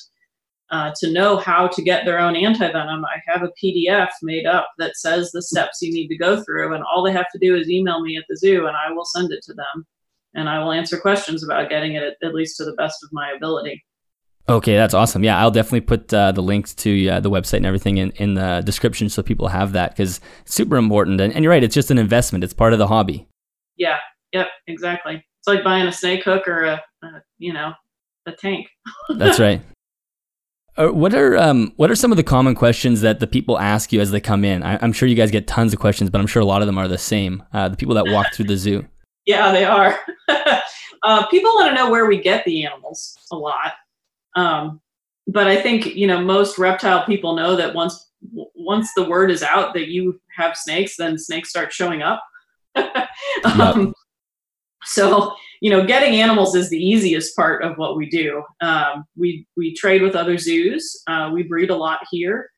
uh, 0.71 0.91
to 0.99 1.11
know 1.11 1.37
how 1.37 1.67
to 1.67 1.83
get 1.83 2.03
their 2.03 2.19
own 2.19 2.35
anti-venom 2.35 3.05
i 3.05 3.17
have 3.27 3.43
a 3.43 3.51
pdf 3.63 4.09
made 4.23 4.47
up 4.47 4.69
that 4.79 4.97
says 4.97 5.29
the 5.29 5.41
steps 5.41 5.83
you 5.83 5.93
need 5.93 6.07
to 6.07 6.17
go 6.17 6.41
through 6.43 6.73
and 6.73 6.83
all 6.83 7.03
they 7.03 7.11
have 7.11 7.29
to 7.31 7.37
do 7.37 7.55
is 7.55 7.69
email 7.69 8.01
me 8.01 8.17
at 8.17 8.23
the 8.27 8.37
zoo 8.37 8.65
and 8.65 8.75
i 8.75 8.91
will 8.91 9.05
send 9.05 9.31
it 9.31 9.43
to 9.43 9.53
them 9.53 9.85
and 10.33 10.49
I 10.49 10.59
will 10.59 10.71
answer 10.71 10.97
questions 10.97 11.43
about 11.43 11.69
getting 11.69 11.93
it 11.93 12.15
at, 12.21 12.33
least 12.33 12.57
to 12.57 12.65
the 12.65 12.73
best 12.73 13.03
of 13.03 13.09
my 13.11 13.31
ability. 13.35 13.83
Okay, 14.49 14.75
that's 14.75 14.93
awesome. 14.93 15.23
Yeah, 15.23 15.39
I'll 15.39 15.51
definitely 15.51 15.81
put 15.81 16.13
uh, 16.13 16.33
the 16.33 16.41
links 16.41 16.73
to 16.75 17.07
uh, 17.07 17.19
the 17.21 17.29
website 17.29 17.57
and 17.57 17.65
everything 17.65 17.97
in, 17.97 18.11
in 18.11 18.33
the 18.33 18.61
description 18.65 19.07
so 19.07 19.23
people 19.23 19.47
have 19.47 19.71
that 19.71 19.91
because 19.91 20.19
it's 20.41 20.53
super 20.53 20.75
important. 20.75 21.21
And, 21.21 21.33
and, 21.33 21.43
you're 21.43 21.51
right, 21.51 21.63
it's 21.63 21.73
just 21.73 21.91
an 21.91 21.97
investment, 21.97 22.43
it's 22.43 22.53
part 22.53 22.73
of 22.73 22.79
the 22.79 22.87
hobby. 22.87 23.27
Yeah, 23.77 23.99
yep, 24.33 24.47
exactly. 24.67 25.15
It's 25.15 25.47
like 25.47 25.63
buying 25.63 25.87
a 25.87 25.91
snake 25.91 26.23
hook 26.23 26.47
or 26.47 26.65
a, 26.65 26.81
a 27.03 27.07
you 27.37 27.53
know, 27.53 27.71
a 28.25 28.33
tank. 28.33 28.67
that's 29.15 29.39
right. 29.39 29.61
Uh, 30.75 30.87
what 30.87 31.13
are 31.13 31.37
um, 31.37 31.71
what 31.75 31.91
are 31.91 31.95
some 31.95 32.11
of 32.11 32.17
the 32.17 32.23
common 32.23 32.55
questions 32.55 33.01
that 33.01 33.19
the 33.19 33.27
people 33.27 33.59
ask 33.59 33.93
you 33.93 34.01
as 34.01 34.09
they 34.09 34.19
come 34.19 34.43
in? 34.43 34.63
I, 34.63 34.83
am 34.83 34.91
sure 34.91 35.07
you 35.07 35.15
guys 35.15 35.29
get 35.29 35.45
tons 35.45 35.71
of 35.71 35.79
questions, 35.79 36.09
but 36.09 36.19
I'm 36.19 36.25
sure 36.25 36.41
a 36.41 36.45
lot 36.45 36.61
of 36.61 36.65
them 36.65 36.79
are 36.79 36.87
the 36.87 36.97
same. 36.97 37.43
Uh, 37.53 37.69
the 37.69 37.77
people 37.77 37.93
that 37.95 38.07
walk 38.07 38.33
through 38.33 38.45
the 38.45 38.57
zoo. 38.57 38.87
Yeah, 39.25 39.51
they 39.51 39.65
are. 39.65 39.99
uh, 41.03 41.27
people 41.27 41.51
want 41.55 41.69
to 41.69 41.75
know 41.75 41.89
where 41.89 42.05
we 42.05 42.21
get 42.21 42.43
the 42.45 42.65
animals 42.65 43.17
a 43.31 43.35
lot. 43.35 43.73
Um, 44.35 44.81
but 45.27 45.47
I 45.47 45.61
think 45.61 45.95
you 45.95 46.07
know 46.07 46.21
most 46.21 46.57
reptile 46.57 47.05
people 47.05 47.35
know 47.35 47.55
that 47.55 47.73
once 47.73 48.11
once 48.55 48.89
the 48.95 49.07
word 49.07 49.31
is 49.31 49.43
out 49.43 49.73
that 49.73 49.87
you 49.89 50.19
have 50.35 50.57
snakes, 50.57 50.97
then 50.97 51.17
snakes 51.17 51.49
start 51.49 51.71
showing 51.71 52.01
up. 52.01 52.23
um, 53.43 53.93
So 54.85 55.35
you 55.61 55.69
know, 55.69 55.85
getting 55.85 56.19
animals 56.19 56.55
is 56.55 56.69
the 56.69 56.77
easiest 56.77 57.35
part 57.37 57.63
of 57.63 57.77
what 57.77 57.95
we 57.95 58.09
do. 58.09 58.43
Um, 58.61 59.05
we 59.15 59.47
we 59.55 59.73
trade 59.73 60.01
with 60.01 60.15
other 60.15 60.37
zoos. 60.37 61.01
Uh, 61.07 61.31
we 61.33 61.43
breed 61.43 61.69
a 61.69 61.75
lot 61.75 61.99
here. 62.11 62.49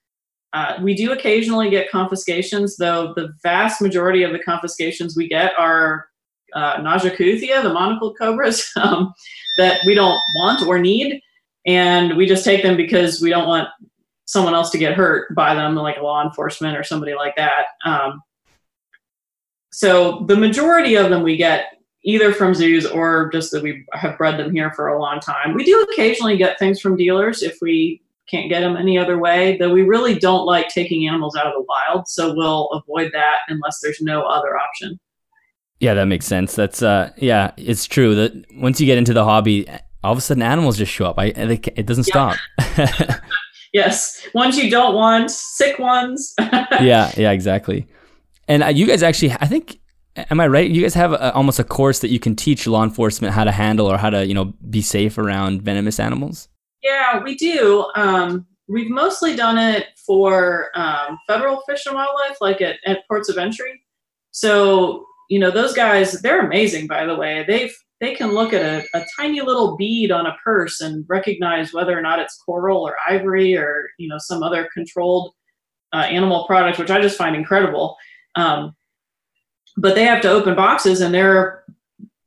Uh, 0.54 0.78
we 0.82 0.95
do 0.95 1.12
occasionally 1.12 1.69
get 1.69 1.91
confiscations, 1.91 2.78
though 2.78 3.13
the 3.15 3.34
vast 3.43 3.82
majority 3.82 4.23
of 4.23 4.32
the 4.32 4.39
confiscations 4.39 5.15
we 5.15 5.28
get 5.28 5.51
are 5.60 6.08
uh, 6.54 6.78
Naja 6.78 7.16
kaouthia, 7.16 7.62
the 7.64 7.74
monocled 7.74 8.18
cobras, 8.18 8.72
um, 8.78 9.14
that 9.58 9.80
we 9.86 9.94
don't 9.94 10.20
want 10.38 10.66
or 10.68 10.80
need. 10.80 11.22
And 11.66 12.16
we 12.16 12.26
just 12.26 12.46
take 12.46 12.62
them 12.62 12.78
because 12.78 13.22
we 13.22 13.30
don't 13.30 13.48
want 13.48 13.68
someone 14.26 14.54
else 14.54 14.70
to 14.72 14.78
get 14.78 14.94
hurt 14.94 15.34
by 15.36 15.56
them, 15.56 15.76
like 15.76 15.98
law 16.02 16.24
enforcement 16.24 16.78
or 16.78 16.84
somebody 16.84 17.16
like 17.16 17.36
that. 17.36 17.66
Um, 17.86 18.22
so 19.72 20.24
the 20.28 20.36
majority 20.36 20.96
of 20.96 21.10
them 21.10 21.24
we 21.24 21.38
get 21.38 21.74
either 22.04 22.32
from 22.32 22.54
zoos 22.54 22.86
or 22.86 23.30
just 23.32 23.52
that 23.52 23.64
we 23.64 23.84
have 23.94 24.18
bred 24.18 24.40
them 24.40 24.54
here 24.54 24.72
for 24.72 24.90
a 24.90 25.02
long 25.02 25.20
time. 25.20 25.54
We 25.54 25.64
do 25.64 25.82
occasionally 25.92 26.38
get 26.38 26.60
things 26.60 26.80
from 26.80 26.96
dealers 26.96 27.42
if 27.42 27.58
we 27.62 28.02
can't 28.30 28.50
get 28.50 28.62
them 28.62 28.78
any 28.78 28.98
other 28.98 29.18
way, 29.18 29.58
though 29.58 29.74
we 29.74 29.82
really 29.82 30.18
don't 30.18 30.46
like 30.46 30.70
taking 30.70 31.08
animals 31.08 31.36
out 31.36 31.48
of 31.48 31.54
the 31.54 31.66
wild. 31.68 32.08
So 32.08 32.34
we'll 32.36 32.70
avoid 32.70 33.12
that 33.14 33.40
unless 33.50 33.80
there's 33.82 34.02
no 34.02 34.24
other 34.24 34.58
option. 34.58 35.00
Yeah, 35.86 35.93
that 35.93 36.08
makes 36.08 36.26
sense. 36.26 36.56
That's 36.56 36.82
uh, 36.82 37.12
yeah, 37.15 37.52
it's 37.58 37.86
true 37.86 38.15
that 38.15 38.34
once 38.56 38.82
you 38.82 38.88
get 38.88 38.98
into 38.98 39.13
the 39.13 39.24
hobby, 39.24 39.67
all 40.04 40.13
of 40.13 40.17
a 40.17 40.21
sudden 40.21 40.41
animals 40.41 40.80
just 40.80 40.91
show 40.91 41.06
up. 41.06 41.19
I 41.19 41.26
it 41.26 41.86
doesn't 41.86 42.08
yeah. 42.08 42.36
stop. 42.58 43.21
yes, 43.74 44.28
ones 44.34 44.58
you 44.58 44.71
don't 44.71 44.95
want, 44.95 45.30
sick 45.30 45.78
ones. 45.78 46.34
yeah, 46.39 47.12
yeah, 47.15 47.30
exactly. 47.30 47.86
And 48.48 48.63
uh, 48.63 48.69
you 48.69 48.88
guys 48.88 49.04
actually, 49.04 49.34
I 49.34 49.45
think, 49.45 49.80
am 50.15 50.39
I 50.39 50.48
right? 50.48 50.67
You 50.67 50.82
guys 50.82 50.95
have 50.95 51.13
a, 51.13 51.32
almost 51.36 51.60
a 51.60 51.63
course 51.63 52.00
that 52.00 52.10
you 52.10 52.19
can 52.19 52.36
teach 52.36 52.65
law 52.65 52.84
enforcement 52.84 53.36
how 53.36 53.43
to 53.43 53.52
handle 53.52 53.86
or 53.86 54.00
how 54.00 54.10
to, 54.10 54.26
you 54.26 54.34
know, 54.34 54.56
be 54.67 54.82
safe 54.82 55.19
around 55.19 55.62
venomous 55.62 56.00
animals. 56.00 56.48
Yeah, 56.82 57.21
we 57.21 57.36
do. 57.36 57.86
Um, 57.95 58.48
we've 58.67 58.89
mostly 58.89 59.36
done 59.36 59.60
it 59.60 59.89
for 60.04 60.71
um, 60.74 61.19
federal 61.28 61.62
fish 61.69 61.86
and 61.86 61.93
wildlife, 61.93 62.38
like 62.41 62.60
at, 62.62 62.78
at 62.88 63.08
ports 63.08 63.30
of 63.30 63.38
entry. 63.38 63.84
So 64.32 65.06
you 65.30 65.40
know 65.40 65.52
those 65.52 65.74
guys, 65.74 66.14
they're 66.22 66.46
amazing. 66.46 66.88
By 66.88 67.06
the 67.06 67.16
way, 67.16 67.44
they've 67.48 67.74
they 68.02 68.14
can 68.14 68.34
look 68.34 68.54
at 68.54 68.62
a, 68.62 68.86
a 68.98 69.06
tiny 69.18 69.42
little 69.42 69.78
bead 69.78 70.12
on 70.12 70.26
a 70.26 70.36
purse 70.44 70.82
and 70.82 71.06
recognize 71.08 71.74
whether 71.74 71.98
or 71.98 72.02
not 72.02 72.20
it's 72.20 72.38
coral 72.38 72.82
or 72.82 72.96
ivory 73.10 73.56
or 73.56 73.90
you 73.98 74.08
know 74.08 74.18
some 74.20 74.44
other 74.44 74.70
controlled 74.74 75.34
uh, 75.94 76.00
animal 76.00 76.46
product, 76.46 76.78
which 76.78 76.92
I 76.92 77.02
just 77.02 77.18
find 77.18 77.36
incredible. 77.36 77.96
Um, 78.36 78.76
but 79.78 79.96
they 79.96 80.06
have 80.06 80.22
to 80.22 80.30
open 80.30 80.56
boxes 80.56 81.02
and 81.02 81.14
they're 81.14 81.64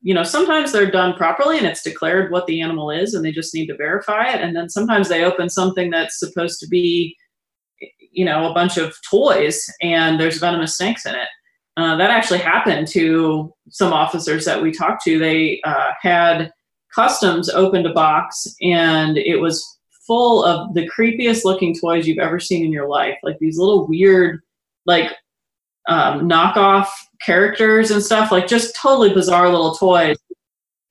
you 0.00 0.14
know 0.14 0.22
sometimes 0.22 0.72
they're 0.72 0.90
done 0.90 1.14
properly 1.14 1.58
and 1.58 1.66
it's 1.66 1.82
declared 1.82 2.30
what 2.30 2.46
the 2.46 2.60
animal 2.60 2.90
is 2.90 3.14
and 3.14 3.24
they 3.24 3.32
just 3.32 3.54
need 3.54 3.66
to 3.66 3.76
verify 3.76 4.28
it 4.32 4.40
and 4.40 4.54
then 4.54 4.68
sometimes 4.68 5.08
they 5.08 5.24
open 5.24 5.48
something 5.48 5.90
that's 5.90 6.18
supposed 6.18 6.60
to 6.60 6.68
be 6.68 7.16
you 8.12 8.24
know 8.24 8.50
a 8.50 8.54
bunch 8.54 8.76
of 8.76 8.94
toys 9.10 9.64
and 9.82 10.20
there's 10.20 10.38
venomous 10.38 10.76
snakes 10.76 11.04
in 11.04 11.14
it 11.14 11.28
uh, 11.78 11.96
that 11.96 12.10
actually 12.10 12.38
happened 12.38 12.86
to 12.88 13.52
some 13.70 13.92
officers 13.92 14.44
that 14.44 14.62
we 14.62 14.72
talked 14.72 15.02
to 15.02 15.18
they 15.18 15.60
uh, 15.64 15.90
had 16.00 16.52
customs 16.94 17.48
opened 17.50 17.86
a 17.86 17.92
box 17.92 18.46
and 18.62 19.18
it 19.18 19.36
was 19.36 19.78
full 20.06 20.44
of 20.44 20.72
the 20.74 20.88
creepiest 20.88 21.44
looking 21.44 21.74
toys 21.78 22.06
you've 22.06 22.18
ever 22.18 22.40
seen 22.40 22.64
in 22.64 22.72
your 22.72 22.88
life 22.88 23.16
like 23.22 23.36
these 23.38 23.58
little 23.58 23.86
weird 23.86 24.40
like 24.86 25.12
um, 25.88 26.28
knockoff 26.28 26.88
characters 27.20 27.90
and 27.90 28.02
stuff, 28.02 28.30
like 28.30 28.46
just 28.46 28.76
totally 28.76 29.12
bizarre 29.12 29.48
little 29.48 29.74
toys 29.74 30.16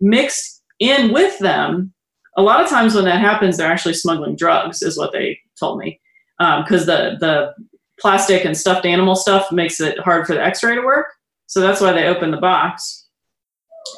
mixed 0.01 0.63
in 0.79 1.13
with 1.13 1.37
them. 1.39 1.93
A 2.35 2.41
lot 2.41 2.61
of 2.61 2.69
times 2.69 2.93
when 2.93 3.05
that 3.05 3.21
happens, 3.21 3.57
they're 3.57 3.71
actually 3.71 3.93
smuggling 3.93 4.35
drugs, 4.35 4.81
is 4.81 4.97
what 4.97 5.11
they 5.11 5.39
told 5.59 5.79
me, 5.79 5.99
because 6.37 6.81
um, 6.81 6.87
the 6.87 7.17
the 7.19 7.53
plastic 7.99 8.45
and 8.45 8.55
stuffed 8.55 8.85
animal 8.85 9.15
stuff 9.15 9.51
makes 9.51 9.79
it 9.79 9.99
hard 9.99 10.27
for 10.27 10.33
the 10.33 10.43
X-ray 10.43 10.75
to 10.75 10.81
work. 10.81 11.07
So 11.47 11.59
that's 11.59 11.81
why 11.81 11.93
they 11.93 12.07
opened 12.07 12.33
the 12.33 12.37
box. 12.37 13.07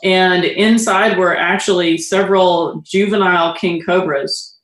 And 0.04 0.46
inside 0.46 1.18
were 1.18 1.36
actually 1.36 1.98
several 1.98 2.82
juvenile 2.86 3.56
king 3.56 3.82
cobras 3.82 4.58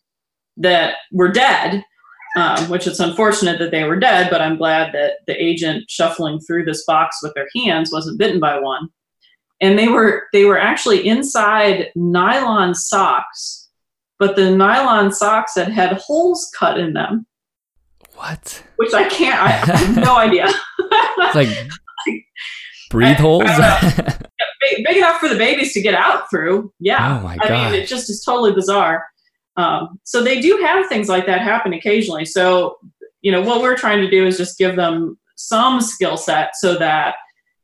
that 0.58 0.96
were 1.12 1.32
dead 1.32 1.84
um, 2.36 2.70
which 2.70 2.86
it's 2.86 3.00
unfortunate 3.00 3.60
that 3.60 3.72
they 3.72 3.86
were 3.86 3.96
dead, 3.96 4.30
but 4.30 4.42
I'm 4.42 4.58
glad 4.58 4.94
that 4.94 5.20
the 5.26 5.42
agent 5.42 5.90
shuffling 5.90 6.40
through 6.42 6.66
this 6.66 6.84
box 6.86 7.20
with 7.24 7.34
their 7.34 7.48
hands 7.56 7.94
wasn't 7.94 8.20
bitten 8.20 8.40
by 8.40 8.60
one. 8.60 8.90
And 9.62 9.80
they 9.80 9.88
were 9.88 10.24
they 10.34 10.44
were 10.44 10.60
actually 10.60 11.08
inside 11.08 11.92
nylon 11.96 12.76
socks, 12.76 13.70
but 14.20 14.36
the 14.36 14.54
nylon 14.54 15.14
socks 15.14 15.56
had 15.56 15.70
had 15.70 15.94
holes 15.94 16.52
cut 16.60 16.78
in 16.78 16.92
them. 16.92 17.26
What? 18.16 18.64
Which 18.78 18.94
I 18.94 19.08
can't. 19.10 19.40
I, 19.40 19.74
I 19.74 19.78
have 19.78 19.98
no 19.98 20.18
idea. 20.18 20.48
it's 20.48 21.36
like 21.36 21.50
breathe 22.90 23.18
holes. 23.18 23.44
yeah, 23.46 24.18
big, 24.62 24.86
big, 24.86 24.98
enough 24.98 25.20
for 25.20 25.30
the 25.30 25.38
babies 25.38 25.74
to 25.74 25.82
get 25.82 25.94
out 25.94 26.30
through. 26.30 26.72
Yeah. 26.80 27.20
Oh 27.20 27.24
my 27.24 27.38
god. 27.38 27.52
I 27.52 27.72
mean, 27.72 27.82
it 27.82 27.88
just 27.88 28.10
is 28.10 28.24
totally 28.24 28.54
bizarre. 28.54 29.06
Um, 29.58 30.00
so 30.04 30.24
they 30.24 30.42
do 30.42 30.58
have 30.64 30.88
things 30.88 31.08
like 31.08 31.26
that 31.28 31.42
happen 31.42 31.74
occasionally. 31.74 32.26
So, 32.26 32.78
you 33.22 33.32
know, 33.32 33.42
what 33.42 33.62
we're 33.62 33.78
trying 33.78 34.02
to 34.02 34.10
do 34.10 34.26
is 34.26 34.38
just 34.38 34.58
give 34.58 34.76
them 34.76 35.18
some 35.36 35.82
skill 35.82 36.18
set 36.18 36.56
so 36.56 36.78
that 36.78 37.16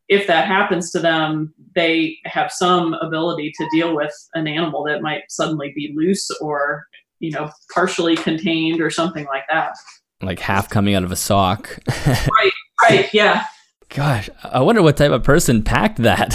if 0.08 0.28
that 0.28 0.48
happens 0.48 0.92
to 0.92 1.00
them, 1.00 1.54
they 1.76 2.18
have 2.26 2.52
some 2.52 2.94
ability 2.96 3.52
to 3.58 3.68
deal 3.74 3.96
with 3.96 4.14
an 4.34 4.48
animal 4.48 4.84
that 4.84 5.02
might 5.02 5.24
suddenly 5.30 5.72
be 5.76 5.94
loose 5.96 6.30
or, 6.42 6.86
you 7.20 7.32
know, 7.32 7.50
partially 7.74 8.16
contained 8.16 8.82
or 8.82 8.90
something 8.90 9.26
like 9.26 9.44
that. 9.50 9.74
Like 10.21 10.39
half 10.39 10.69
coming 10.69 10.95
out 10.95 11.03
of 11.03 11.12
a 11.12 11.15
sock. 11.15 11.79
right, 12.07 12.51
right, 12.84 13.13
yeah. 13.13 13.45
Gosh, 13.89 14.29
I 14.43 14.62
wonder 14.62 14.81
what 14.81 14.95
type 14.97 15.12
of 15.12 15.23
person 15.23 15.63
packed 15.63 15.97
that. 15.97 16.29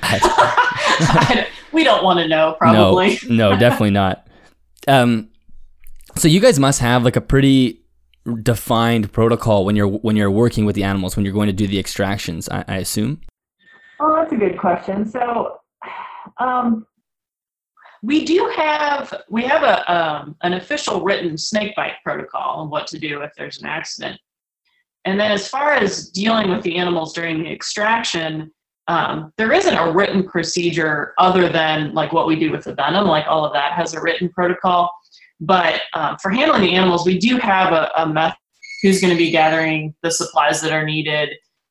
we 1.72 1.84
don't 1.84 2.02
want 2.02 2.20
to 2.20 2.28
know, 2.28 2.56
probably. 2.58 3.18
No, 3.28 3.50
no, 3.50 3.58
definitely 3.58 3.90
not. 3.90 4.26
Um, 4.88 5.28
so 6.16 6.26
you 6.26 6.40
guys 6.40 6.58
must 6.58 6.80
have 6.80 7.04
like 7.04 7.16
a 7.16 7.20
pretty 7.20 7.82
defined 8.42 9.12
protocol 9.12 9.64
when 9.64 9.76
you're 9.76 9.88
when 9.88 10.16
you're 10.16 10.30
working 10.30 10.64
with 10.64 10.74
the 10.74 10.84
animals 10.84 11.16
when 11.16 11.24
you're 11.24 11.34
going 11.34 11.48
to 11.48 11.52
do 11.52 11.66
the 11.66 11.78
extractions. 11.78 12.48
I, 12.48 12.64
I 12.66 12.76
assume. 12.76 13.20
Oh, 14.00 14.14
that's 14.16 14.32
a 14.32 14.36
good 14.36 14.58
question. 14.58 15.06
So, 15.06 15.58
um, 16.38 16.86
we 18.02 18.24
do 18.24 18.52
have 18.56 19.14
we 19.28 19.42
have 19.44 19.62
a 19.62 19.92
um, 19.92 20.36
an 20.42 20.54
official 20.54 21.02
written 21.02 21.36
snake 21.36 21.74
bite 21.76 21.96
protocol 22.04 22.60
on 22.60 22.70
what 22.70 22.86
to 22.88 22.98
do 22.98 23.20
if 23.20 23.32
there's 23.36 23.60
an 23.60 23.66
accident. 23.66 24.18
And 25.04 25.18
then, 25.18 25.32
as 25.32 25.48
far 25.48 25.72
as 25.72 26.10
dealing 26.10 26.50
with 26.50 26.62
the 26.62 26.76
animals 26.76 27.12
during 27.12 27.42
the 27.42 27.50
extraction, 27.50 28.50
um, 28.90 29.32
there 29.36 29.52
isn't 29.52 29.74
a 29.74 29.92
written 29.92 30.24
procedure 30.24 31.14
other 31.18 31.48
than 31.48 31.94
like 31.94 32.12
what 32.12 32.26
we 32.26 32.36
do 32.36 32.50
with 32.50 32.64
the 32.64 32.74
venom 32.74 33.06
like 33.06 33.26
all 33.28 33.44
of 33.44 33.52
that 33.52 33.72
has 33.72 33.94
a 33.94 34.00
written 34.00 34.28
protocol 34.30 34.90
but 35.38 35.82
um, 35.94 36.16
for 36.20 36.30
handling 36.30 36.62
the 36.62 36.74
animals 36.74 37.06
we 37.06 37.16
do 37.16 37.36
have 37.36 37.72
a, 37.72 37.90
a 37.96 38.08
method 38.08 38.36
who's 38.82 39.00
going 39.00 39.12
to 39.12 39.18
be 39.18 39.30
gathering 39.30 39.94
the 40.02 40.10
supplies 40.10 40.60
that 40.60 40.72
are 40.72 40.84
needed 40.84 41.28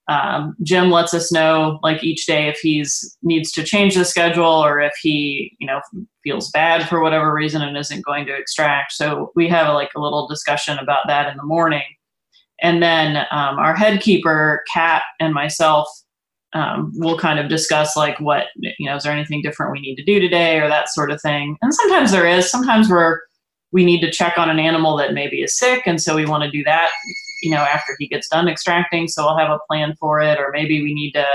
um, 0.09 0.55
jim 0.63 0.89
lets 0.89 1.13
us 1.13 1.31
know 1.31 1.79
like 1.83 2.03
each 2.03 2.25
day 2.25 2.49
if 2.49 2.57
he's 2.59 3.17
needs 3.21 3.51
to 3.51 3.63
change 3.63 3.95
the 3.95 4.03
schedule 4.03 4.43
or 4.43 4.81
if 4.81 4.93
he 5.01 5.55
you 5.59 5.67
know 5.67 5.79
feels 6.23 6.51
bad 6.51 6.87
for 6.87 7.01
whatever 7.01 7.33
reason 7.33 7.61
and 7.61 7.77
isn't 7.77 8.05
going 8.05 8.25
to 8.25 8.35
extract. 8.35 8.91
So 8.91 9.31
we 9.35 9.47
have 9.49 9.73
like 9.73 9.89
a 9.95 9.99
little 9.99 10.27
discussion 10.27 10.77
about 10.77 11.07
that 11.07 11.29
in 11.31 11.37
the 11.37 11.43
morning. 11.43 11.83
And 12.61 12.83
then 12.83 13.17
um, 13.31 13.57
our 13.57 13.75
head 13.75 14.01
keeper 14.01 14.63
kat 14.71 15.03
and 15.19 15.33
myself 15.33 15.87
um, 16.53 16.91
we'll 16.95 17.17
kind 17.17 17.39
of 17.39 17.47
discuss 17.47 17.95
like 17.95 18.19
what 18.19 18.47
you 18.55 18.89
know 18.89 18.95
is 18.95 19.03
there 19.03 19.13
anything 19.13 19.43
different 19.43 19.71
we 19.71 19.81
need 19.81 19.95
to 19.97 20.03
do 20.03 20.19
today 20.19 20.59
or 20.59 20.67
that 20.67 20.89
sort 20.89 21.11
of 21.11 21.21
thing. 21.21 21.55
And 21.61 21.73
sometimes 21.73 22.11
there 22.11 22.27
is. 22.27 22.49
Sometimes 22.49 22.89
we're 22.89 23.19
we 23.71 23.85
need 23.85 24.01
to 24.01 24.09
check 24.09 24.37
on 24.39 24.49
an 24.49 24.57
animal 24.57 24.97
that 24.97 25.13
maybe 25.13 25.43
is 25.43 25.55
sick 25.55 25.83
and 25.85 26.01
so 26.01 26.15
we 26.15 26.25
want 26.25 26.43
to 26.43 26.49
do 26.49 26.63
that 26.63 26.89
you 27.41 27.51
know 27.51 27.57
after 27.57 27.95
he 27.99 28.07
gets 28.07 28.27
done 28.29 28.47
extracting 28.47 29.07
so 29.07 29.25
we'll 29.25 29.37
have 29.37 29.51
a 29.51 29.59
plan 29.67 29.95
for 29.99 30.21
it 30.21 30.39
or 30.39 30.51
maybe 30.53 30.81
we 30.81 30.93
need 30.93 31.11
to 31.11 31.25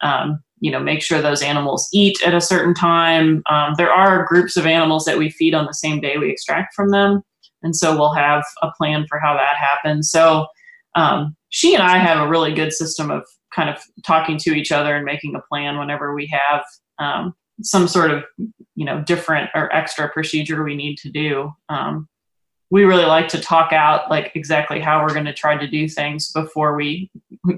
um, 0.00 0.40
you 0.60 0.70
know 0.70 0.80
make 0.80 1.02
sure 1.02 1.20
those 1.20 1.42
animals 1.42 1.88
eat 1.92 2.18
at 2.24 2.34
a 2.34 2.40
certain 2.40 2.74
time. 2.74 3.42
Um, 3.50 3.74
there 3.76 3.92
are 3.92 4.26
groups 4.26 4.56
of 4.56 4.66
animals 4.66 5.04
that 5.04 5.18
we 5.18 5.30
feed 5.30 5.54
on 5.54 5.66
the 5.66 5.74
same 5.74 6.00
day 6.00 6.18
we 6.18 6.30
extract 6.30 6.74
from 6.74 6.90
them 6.90 7.22
and 7.62 7.74
so 7.74 7.96
we'll 7.96 8.14
have 8.14 8.44
a 8.62 8.70
plan 8.76 9.06
for 9.08 9.18
how 9.18 9.34
that 9.34 9.56
happens. 9.56 10.10
So 10.10 10.46
um, 10.94 11.36
she 11.50 11.74
and 11.74 11.82
i 11.82 11.98
have 11.98 12.18
a 12.18 12.28
really 12.28 12.52
good 12.52 12.72
system 12.72 13.10
of 13.10 13.24
kind 13.54 13.70
of 13.70 13.80
talking 14.06 14.38
to 14.38 14.50
each 14.50 14.72
other 14.72 14.96
and 14.96 15.04
making 15.04 15.34
a 15.34 15.40
plan 15.48 15.78
whenever 15.78 16.14
we 16.14 16.26
have 16.26 16.64
um, 16.98 17.34
some 17.62 17.88
sort 17.88 18.10
of 18.10 18.24
you 18.74 18.84
know 18.84 19.02
different 19.02 19.50
or 19.54 19.74
extra 19.74 20.08
procedure 20.08 20.62
we 20.62 20.76
need 20.76 20.96
to 20.98 21.10
do. 21.10 21.50
Um, 21.68 22.08
we 22.70 22.84
really 22.84 23.06
like 23.06 23.28
to 23.28 23.40
talk 23.40 23.72
out 23.72 24.10
like 24.10 24.32
exactly 24.34 24.80
how 24.80 25.02
we're 25.02 25.14
going 25.14 25.24
to 25.24 25.32
try 25.32 25.56
to 25.56 25.66
do 25.66 25.88
things 25.88 26.30
before 26.32 26.76
we 26.76 27.10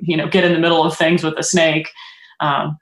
you 0.02 0.16
know 0.16 0.28
get 0.28 0.44
in 0.44 0.52
the 0.52 0.58
middle 0.58 0.84
of 0.84 0.96
things 0.96 1.22
with 1.22 1.38
a 1.38 1.42
snake 1.42 1.88
um, 2.40 2.78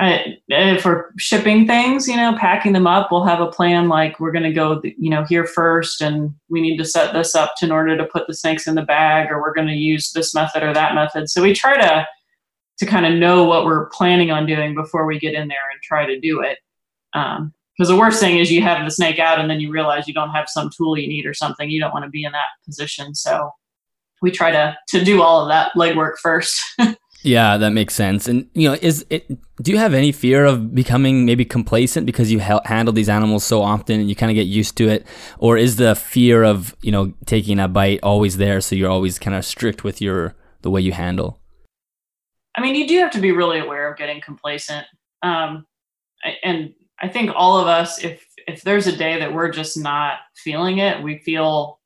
if 0.00 0.84
we're 0.84 1.10
shipping 1.18 1.66
things, 1.66 2.08
you 2.08 2.16
know, 2.16 2.36
packing 2.38 2.72
them 2.72 2.86
up, 2.86 3.10
we'll 3.10 3.24
have 3.24 3.40
a 3.40 3.50
plan 3.50 3.88
like 3.88 4.18
we're 4.20 4.32
going 4.32 4.44
to 4.44 4.52
go, 4.52 4.80
you 4.84 5.10
know, 5.10 5.24
here 5.24 5.44
first 5.44 6.00
and 6.00 6.34
we 6.48 6.60
need 6.60 6.76
to 6.78 6.84
set 6.84 7.12
this 7.12 7.34
up 7.34 7.52
in 7.62 7.72
order 7.72 7.96
to 7.96 8.04
put 8.06 8.26
the 8.26 8.34
snakes 8.34 8.66
in 8.66 8.74
the 8.74 8.82
bag 8.82 9.30
or 9.30 9.40
we're 9.40 9.54
going 9.54 9.66
to 9.66 9.74
use 9.74 10.12
this 10.12 10.34
method 10.34 10.62
or 10.62 10.72
that 10.72 10.94
method. 10.94 11.28
So 11.28 11.42
we 11.42 11.52
try 11.52 11.76
to 11.80 12.06
to 12.78 12.86
kind 12.86 13.06
of 13.06 13.14
know 13.14 13.42
what 13.42 13.64
we're 13.64 13.86
planning 13.86 14.30
on 14.30 14.46
doing 14.46 14.74
before 14.74 15.04
we 15.04 15.18
get 15.18 15.34
in 15.34 15.48
there 15.48 15.70
and 15.72 15.82
try 15.82 16.06
to 16.06 16.20
do 16.20 16.42
it. 16.42 16.58
Because 17.78 17.88
the 17.88 17.96
worst 17.96 18.18
thing 18.18 18.38
is 18.38 18.50
you 18.50 18.60
have 18.62 18.84
the 18.84 18.90
snake 18.90 19.20
out 19.20 19.38
and 19.38 19.48
then 19.48 19.60
you 19.60 19.70
realize 19.70 20.08
you 20.08 20.14
don't 20.14 20.30
have 20.30 20.48
some 20.48 20.68
tool 20.76 20.98
you 20.98 21.06
need 21.06 21.26
or 21.26 21.34
something. 21.34 21.70
You 21.70 21.80
don't 21.80 21.92
want 21.92 22.04
to 22.04 22.10
be 22.10 22.24
in 22.24 22.32
that 22.32 22.48
position. 22.64 23.14
So 23.14 23.50
we 24.20 24.32
try 24.32 24.50
to 24.50 24.76
to 24.88 25.04
do 25.04 25.22
all 25.22 25.42
of 25.42 25.48
that 25.48 25.72
legwork 25.76 26.16
first. 26.20 26.60
Yeah, 27.22 27.56
that 27.56 27.70
makes 27.70 27.94
sense. 27.94 28.28
And 28.28 28.48
you 28.54 28.68
know, 28.68 28.76
is 28.80 29.04
it? 29.10 29.28
Do 29.60 29.72
you 29.72 29.78
have 29.78 29.92
any 29.92 30.12
fear 30.12 30.44
of 30.44 30.72
becoming 30.74 31.24
maybe 31.24 31.44
complacent 31.44 32.06
because 32.06 32.30
you 32.30 32.40
ha- 32.40 32.60
handle 32.64 32.94
these 32.94 33.08
animals 33.08 33.42
so 33.44 33.60
often 33.60 33.98
and 34.00 34.08
you 34.08 34.14
kind 34.14 34.30
of 34.30 34.36
get 34.36 34.46
used 34.46 34.76
to 34.76 34.88
it, 34.88 35.04
or 35.38 35.56
is 35.56 35.76
the 35.76 35.96
fear 35.96 36.44
of 36.44 36.76
you 36.80 36.92
know 36.92 37.12
taking 37.26 37.58
a 37.58 37.66
bite 37.66 38.00
always 38.04 38.36
there, 38.36 38.60
so 38.60 38.76
you're 38.76 38.90
always 38.90 39.18
kind 39.18 39.36
of 39.36 39.44
strict 39.44 39.82
with 39.82 40.00
your 40.00 40.36
the 40.62 40.70
way 40.70 40.80
you 40.80 40.92
handle? 40.92 41.40
I 42.56 42.60
mean, 42.60 42.76
you 42.76 42.86
do 42.86 42.98
have 43.00 43.10
to 43.12 43.20
be 43.20 43.32
really 43.32 43.58
aware 43.58 43.90
of 43.90 43.98
getting 43.98 44.20
complacent, 44.20 44.86
um, 45.22 45.66
and 46.44 46.72
I 47.00 47.08
think 47.08 47.30
all 47.34 47.58
of 47.58 47.66
us, 47.66 48.02
if 48.02 48.26
if 48.46 48.62
there's 48.62 48.86
a 48.86 48.96
day 48.96 49.18
that 49.18 49.32
we're 49.32 49.50
just 49.50 49.76
not 49.76 50.18
feeling 50.34 50.78
it, 50.78 51.02
we 51.02 51.18
feel 51.18 51.78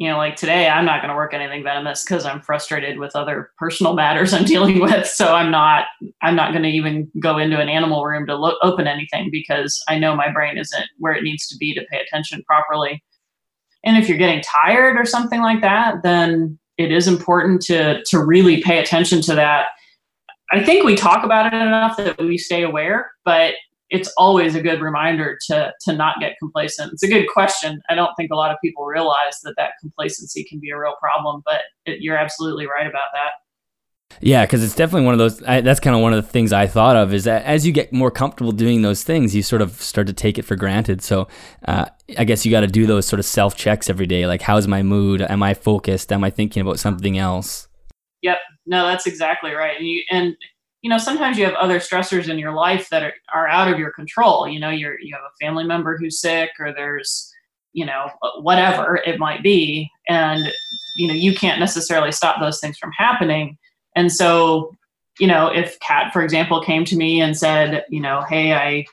you 0.00 0.08
know, 0.08 0.16
like 0.16 0.34
today, 0.34 0.66
I'm 0.66 0.86
not 0.86 1.02
going 1.02 1.10
to 1.10 1.14
work 1.14 1.34
anything 1.34 1.62
venomous 1.62 2.02
because 2.02 2.24
I'm 2.24 2.40
frustrated 2.40 2.98
with 2.98 3.14
other 3.14 3.50
personal 3.58 3.92
matters 4.02 4.32
I'm 4.32 4.46
dealing 4.46 4.80
with. 4.80 5.06
So 5.06 5.34
I'm 5.34 5.50
not, 5.50 5.84
I'm 6.22 6.34
not 6.34 6.52
going 6.52 6.62
to 6.62 6.70
even 6.70 7.10
go 7.20 7.36
into 7.36 7.60
an 7.60 7.68
animal 7.68 8.06
room 8.06 8.26
to 8.26 8.34
lo- 8.34 8.56
open 8.62 8.86
anything 8.86 9.28
because 9.30 9.78
I 9.90 9.98
know 9.98 10.16
my 10.16 10.32
brain 10.32 10.56
isn't 10.56 10.86
where 10.96 11.12
it 11.12 11.22
needs 11.22 11.46
to 11.48 11.56
be 11.58 11.74
to 11.74 11.84
pay 11.92 12.00
attention 12.00 12.42
properly. 12.44 13.04
And 13.84 13.98
if 13.98 14.08
you're 14.08 14.16
getting 14.16 14.40
tired 14.40 14.96
or 14.96 15.04
something 15.04 15.42
like 15.42 15.60
that, 15.60 16.02
then 16.02 16.58
it 16.78 16.90
is 16.90 17.06
important 17.06 17.60
to 17.62 18.02
to 18.04 18.24
really 18.24 18.62
pay 18.62 18.78
attention 18.78 19.20
to 19.22 19.34
that. 19.34 19.66
I 20.50 20.64
think 20.64 20.82
we 20.82 20.96
talk 20.96 21.24
about 21.24 21.52
it 21.52 21.56
enough 21.56 21.98
that 21.98 22.18
we 22.18 22.38
stay 22.38 22.62
aware, 22.62 23.10
but 23.26 23.52
it's 23.90 24.12
always 24.16 24.54
a 24.54 24.62
good 24.62 24.80
reminder 24.80 25.36
to 25.48 25.72
to 25.82 25.92
not 25.92 26.20
get 26.20 26.36
complacent. 26.38 26.92
It's 26.92 27.02
a 27.02 27.08
good 27.08 27.26
question. 27.28 27.80
I 27.88 27.94
don't 27.94 28.14
think 28.16 28.30
a 28.32 28.36
lot 28.36 28.50
of 28.50 28.56
people 28.62 28.84
realize 28.84 29.40
that 29.42 29.54
that 29.56 29.72
complacency 29.80 30.44
can 30.44 30.60
be 30.60 30.70
a 30.70 30.78
real 30.78 30.94
problem, 31.00 31.42
but 31.44 31.62
it, 31.84 32.00
you're 32.00 32.16
absolutely 32.16 32.66
right 32.66 32.86
about 32.86 33.08
that. 33.12 33.30
Yeah, 34.20 34.44
because 34.44 34.64
it's 34.64 34.74
definitely 34.74 35.06
one 35.06 35.14
of 35.14 35.18
those. 35.18 35.42
I, 35.44 35.60
that's 35.60 35.80
kind 35.80 35.94
of 35.94 36.02
one 36.02 36.12
of 36.12 36.24
the 36.24 36.30
things 36.30 36.52
I 36.52 36.66
thought 36.66 36.96
of 36.96 37.14
is 37.14 37.24
that 37.24 37.44
as 37.44 37.66
you 37.66 37.72
get 37.72 37.92
more 37.92 38.10
comfortable 38.10 38.52
doing 38.52 38.82
those 38.82 39.04
things, 39.04 39.34
you 39.34 39.42
sort 39.42 39.62
of 39.62 39.80
start 39.80 40.06
to 40.08 40.12
take 40.12 40.38
it 40.38 40.42
for 40.42 40.56
granted. 40.56 41.02
So 41.02 41.28
uh, 41.66 41.86
I 42.18 42.24
guess 42.24 42.44
you 42.44 42.50
got 42.50 42.60
to 42.60 42.66
do 42.66 42.86
those 42.86 43.06
sort 43.06 43.20
of 43.20 43.24
self 43.24 43.56
checks 43.56 43.88
every 43.88 44.06
day. 44.06 44.26
Like, 44.26 44.42
how's 44.42 44.66
my 44.66 44.82
mood? 44.82 45.22
Am 45.22 45.42
I 45.42 45.54
focused? 45.54 46.12
Am 46.12 46.24
I 46.24 46.30
thinking 46.30 46.60
about 46.60 46.78
something 46.78 47.18
else? 47.18 47.68
Yep. 48.22 48.38
No, 48.66 48.86
that's 48.86 49.06
exactly 49.06 49.52
right. 49.52 49.76
And 49.78 49.86
you 49.86 50.02
and 50.10 50.36
you 50.82 50.90
know 50.90 50.98
sometimes 50.98 51.38
you 51.38 51.44
have 51.44 51.54
other 51.54 51.78
stressors 51.78 52.28
in 52.28 52.38
your 52.38 52.52
life 52.52 52.88
that 52.90 53.02
are, 53.02 53.14
are 53.34 53.48
out 53.48 53.70
of 53.70 53.78
your 53.78 53.92
control. 53.92 54.48
You 54.48 54.60
know, 54.60 54.70
you're 54.70 54.98
you 55.00 55.14
have 55.14 55.24
a 55.24 55.44
family 55.44 55.64
member 55.64 55.96
who's 55.98 56.20
sick, 56.20 56.50
or 56.58 56.72
there's 56.72 57.30
you 57.72 57.86
know 57.86 58.10
uh, 58.22 58.40
whatever 58.40 58.96
it 58.96 59.18
might 59.18 59.42
be, 59.42 59.90
and 60.08 60.52
you 60.96 61.08
know 61.08 61.14
you 61.14 61.34
can't 61.34 61.60
necessarily 61.60 62.12
stop 62.12 62.40
those 62.40 62.60
things 62.60 62.78
from 62.78 62.92
happening 62.96 63.56
and 63.96 64.12
so, 64.12 64.74
you 65.18 65.26
know, 65.26 65.48
if 65.48 65.78
Kat, 65.80 66.12
for 66.12 66.22
example, 66.22 66.62
came 66.62 66.84
to 66.86 66.96
me 66.96 67.20
and 67.20 67.36
said, 67.36 67.84
you 67.88 68.00
know, 68.00 68.22
hey, 68.28 68.52
I, 68.52 68.84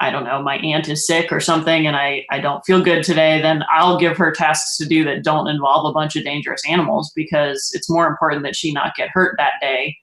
I 0.00 0.10
don't 0.10 0.24
know, 0.24 0.40
my 0.40 0.56
aunt 0.58 0.88
is 0.88 1.06
sick 1.06 1.32
or 1.32 1.40
something 1.40 1.86
and 1.86 1.96
I, 1.96 2.24
I 2.30 2.38
don't 2.38 2.64
feel 2.64 2.82
good 2.82 3.02
today, 3.02 3.40
then 3.40 3.64
I'll 3.70 3.98
give 3.98 4.16
her 4.16 4.30
tasks 4.30 4.76
to 4.78 4.86
do 4.86 5.04
that 5.04 5.24
don't 5.24 5.48
involve 5.48 5.90
a 5.90 5.92
bunch 5.92 6.14
of 6.14 6.24
dangerous 6.24 6.62
animals 6.68 7.12
because 7.16 7.72
it's 7.74 7.90
more 7.90 8.06
important 8.06 8.44
that 8.44 8.54
she 8.54 8.72
not 8.72 8.94
get 8.94 9.10
hurt 9.12 9.34
that 9.38 9.54
day 9.60 9.96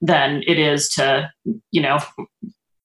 than 0.00 0.42
it 0.46 0.58
is 0.58 0.88
to, 0.90 1.30
you 1.70 1.82
know, 1.82 1.98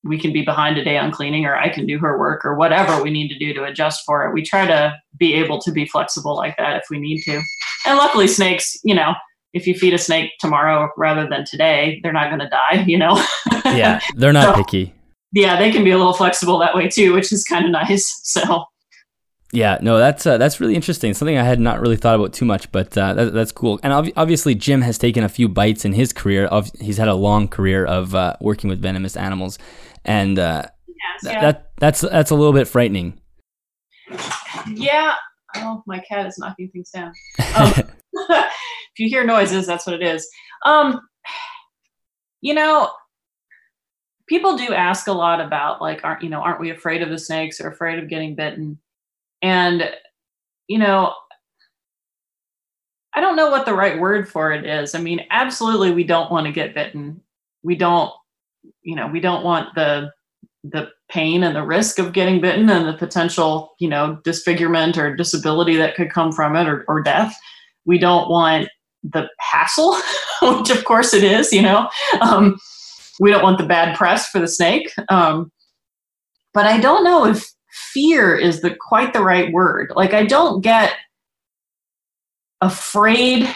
we 0.04 0.20
can 0.20 0.32
be 0.32 0.44
behind 0.44 0.78
a 0.78 0.84
day 0.84 0.98
on 0.98 1.12
cleaning 1.12 1.46
or 1.46 1.56
I 1.56 1.70
can 1.70 1.88
do 1.88 1.98
her 2.00 2.20
work 2.20 2.46
or 2.46 2.56
whatever 2.56 3.02
we 3.02 3.10
need 3.10 3.30
to 3.30 3.40
do 3.40 3.54
to 3.54 3.64
adjust 3.64 4.04
for 4.06 4.28
it. 4.28 4.34
We 4.34 4.44
try 4.44 4.68
to 4.68 4.96
be 5.18 5.34
able 5.34 5.60
to 5.62 5.72
be 5.72 5.88
flexible 5.88 6.36
like 6.36 6.56
that 6.58 6.78
if 6.78 6.84
we 6.92 7.00
need 7.00 7.22
to. 7.24 7.42
And 7.88 7.98
luckily 7.98 8.28
snakes, 8.28 8.78
you 8.84 8.94
know, 8.94 9.14
if 9.54 9.66
you 9.66 9.74
feed 9.74 9.94
a 9.94 9.98
snake 9.98 10.32
tomorrow 10.40 10.90
rather 10.98 11.28
than 11.28 11.46
today, 11.46 12.00
they're 12.04 12.14
not 12.14 12.30
going 12.30 12.42
to 12.42 12.50
die, 12.50 12.84
you 12.86 12.98
know? 12.98 13.24
yeah, 13.66 14.00
they're 14.16 14.34
not 14.34 14.56
so, 14.56 14.64
picky. 14.64 14.94
Yeah, 15.32 15.58
they 15.58 15.72
can 15.72 15.84
be 15.84 15.92
a 15.92 15.98
little 15.98 16.14
flexible 16.14 16.60
that 16.60 16.76
way 16.76 16.88
too, 16.88 17.14
which 17.14 17.32
is 17.32 17.44
kind 17.44 17.66
of 17.66 17.72
nice. 17.72 18.22
So, 18.24 18.66
yeah, 19.52 19.78
no, 19.82 19.98
that's 19.98 20.26
uh, 20.26 20.38
that's 20.38 20.60
really 20.60 20.76
interesting. 20.76 21.14
Something 21.14 21.38
I 21.38 21.44
had 21.44 21.60
not 21.60 21.80
really 21.80 21.98
thought 21.98 22.16
about 22.16 22.34
too 22.34 22.46
much, 22.46 22.72
but 22.72 22.98
uh, 22.98 23.14
that, 23.14 23.34
that's 23.34 23.52
cool. 23.52 23.80
And 23.84 23.94
ob- 23.94 24.12
obviously, 24.18 24.56
Jim 24.56 24.82
has 24.82 24.98
taken 24.98 25.24
a 25.24 25.30
few 25.30 25.48
bites 25.48 25.86
in 25.86 25.94
his 25.94 26.12
career. 26.12 26.46
Of 26.46 26.72
he's 26.80 26.98
had 26.98 27.08
a 27.08 27.14
long 27.14 27.48
career 27.48 27.86
of 27.86 28.16
uh, 28.16 28.36
working 28.42 28.70
with 28.70 28.82
venomous 28.82 29.16
animals, 29.16 29.58
and 30.04 30.40
uh, 30.40 30.64
yes, 30.88 31.24
th- 31.24 31.34
yeah. 31.34 31.42
that 31.42 31.72
that's 31.78 32.02
that's 32.02 32.32
a 32.32 32.36
little 32.36 32.54
bit 32.54 32.68
frightening. 32.68 33.20
Yeah. 34.68 35.14
Oh, 35.58 35.84
my 35.86 36.00
cat 36.00 36.26
is 36.26 36.38
knocking 36.38 36.70
things 36.70 36.90
down. 36.90 37.14
Um, 37.56 37.74
if 38.30 39.00
you 39.00 39.10
hear 39.10 39.26
noises, 39.26 39.68
that's 39.68 39.86
what 39.86 40.02
it 40.02 40.04
is. 40.04 40.28
Um, 40.66 41.00
you 42.42 42.54
know, 42.54 42.92
people 44.28 44.58
do 44.58 44.74
ask 44.74 45.08
a 45.08 45.14
lot 45.14 45.40
about 45.40 45.82
like, 45.82 46.04
aren't 46.04 46.24
you 46.24 46.30
know, 46.30 46.42
aren't 46.42 46.60
we 46.60 46.72
afraid 46.72 47.02
of 47.02 47.10
the 47.10 47.20
snakes 47.20 47.62
or 47.62 47.70
afraid 47.70 48.00
of 48.00 48.10
getting 48.10 48.36
bitten? 48.36 48.80
And 49.46 49.88
you 50.68 50.80
know, 50.80 51.14
I 53.14 53.22
don't 53.22 53.36
know 53.36 53.52
what 53.52 53.68
the 53.68 53.76
right 53.76 54.00
word 54.00 54.28
for 54.28 54.52
it 54.52 54.66
is. 54.66 54.96
I 54.96 55.00
mean, 55.00 55.22
absolutely, 55.30 55.92
we 55.92 56.04
don't 56.04 56.32
want 56.32 56.48
to 56.48 56.52
get 56.52 56.74
bitten. 56.74 57.22
We 57.62 57.76
don't, 57.76 58.12
you 58.82 58.96
know, 58.96 59.06
we 59.08 59.20
don't 59.20 59.44
want 59.44 59.76
the 59.76 60.12
the 60.64 60.90
pain 61.10 61.44
and 61.44 61.56
the 61.56 61.62
risk 61.62 62.00
of 62.00 62.12
getting 62.12 62.42
bitten 62.42 62.72
and 62.72 62.88
the 62.88 62.98
potential, 62.98 63.76
you 63.80 63.88
know, 63.88 64.20
disfigurement 64.24 64.98
or 64.98 65.16
disability 65.16 65.76
that 65.76 65.94
could 65.94 66.10
come 66.12 66.32
from 66.32 66.56
it 66.56 66.68
or, 66.68 66.84
or 66.88 67.04
death. 67.04 67.38
We 67.86 68.00
don't 68.00 68.28
want 68.32 68.68
the 69.04 69.30
hassle, 69.40 69.96
which 70.42 70.72
of 70.72 70.84
course 70.86 71.14
it 71.14 71.24
is, 71.24 71.54
you 71.54 71.62
know. 71.62 71.88
Um, 72.20 72.58
we 73.20 73.30
don't 73.30 73.44
want 73.44 73.60
the 73.60 73.68
bad 73.68 73.96
press 73.96 74.28
for 74.28 74.40
the 74.40 74.48
snake. 74.48 74.92
Um, 75.10 75.52
but 76.52 76.66
I 76.66 76.80
don't 76.80 77.04
know 77.04 77.28
if 77.28 77.55
fear 77.94 78.36
is 78.36 78.62
the 78.62 78.76
quite 78.76 79.14
the 79.14 79.24
right 79.24 79.52
word. 79.52 79.92
Like 79.96 80.14
I 80.14 80.26
don't 80.26 80.62
get 80.62 80.94
afraid. 82.62 83.50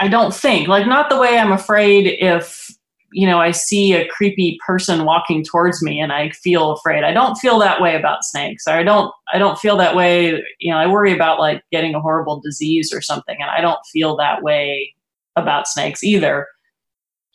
I 0.00 0.08
don't 0.08 0.34
think 0.34 0.68
like 0.68 0.86
not 0.86 1.10
the 1.10 1.18
way 1.18 1.38
I'm 1.38 1.52
afraid 1.52 2.06
if 2.20 2.70
you 3.12 3.26
know 3.26 3.40
I 3.40 3.50
see 3.50 3.92
a 3.92 4.08
creepy 4.08 4.58
person 4.66 5.04
walking 5.04 5.44
towards 5.44 5.82
me 5.82 6.00
and 6.00 6.12
I 6.12 6.30
feel 6.30 6.72
afraid. 6.72 7.04
I 7.04 7.12
don't 7.12 7.36
feel 7.36 7.58
that 7.58 7.80
way 7.80 7.96
about 7.96 8.24
snakes. 8.24 8.64
Or 8.66 8.72
I 8.72 8.82
don't 8.82 9.12
I 9.32 9.38
don't 9.38 9.58
feel 9.58 9.76
that 9.76 9.96
way, 9.96 10.42
you 10.60 10.72
know, 10.72 10.78
I 10.78 10.86
worry 10.86 11.12
about 11.12 11.38
like 11.38 11.62
getting 11.70 11.94
a 11.94 12.00
horrible 12.00 12.40
disease 12.40 12.92
or 12.92 13.00
something 13.00 13.36
and 13.40 13.50
I 13.50 13.60
don't 13.60 13.80
feel 13.92 14.16
that 14.16 14.42
way 14.42 14.94
about 15.36 15.68
snakes 15.68 16.02
either. 16.02 16.46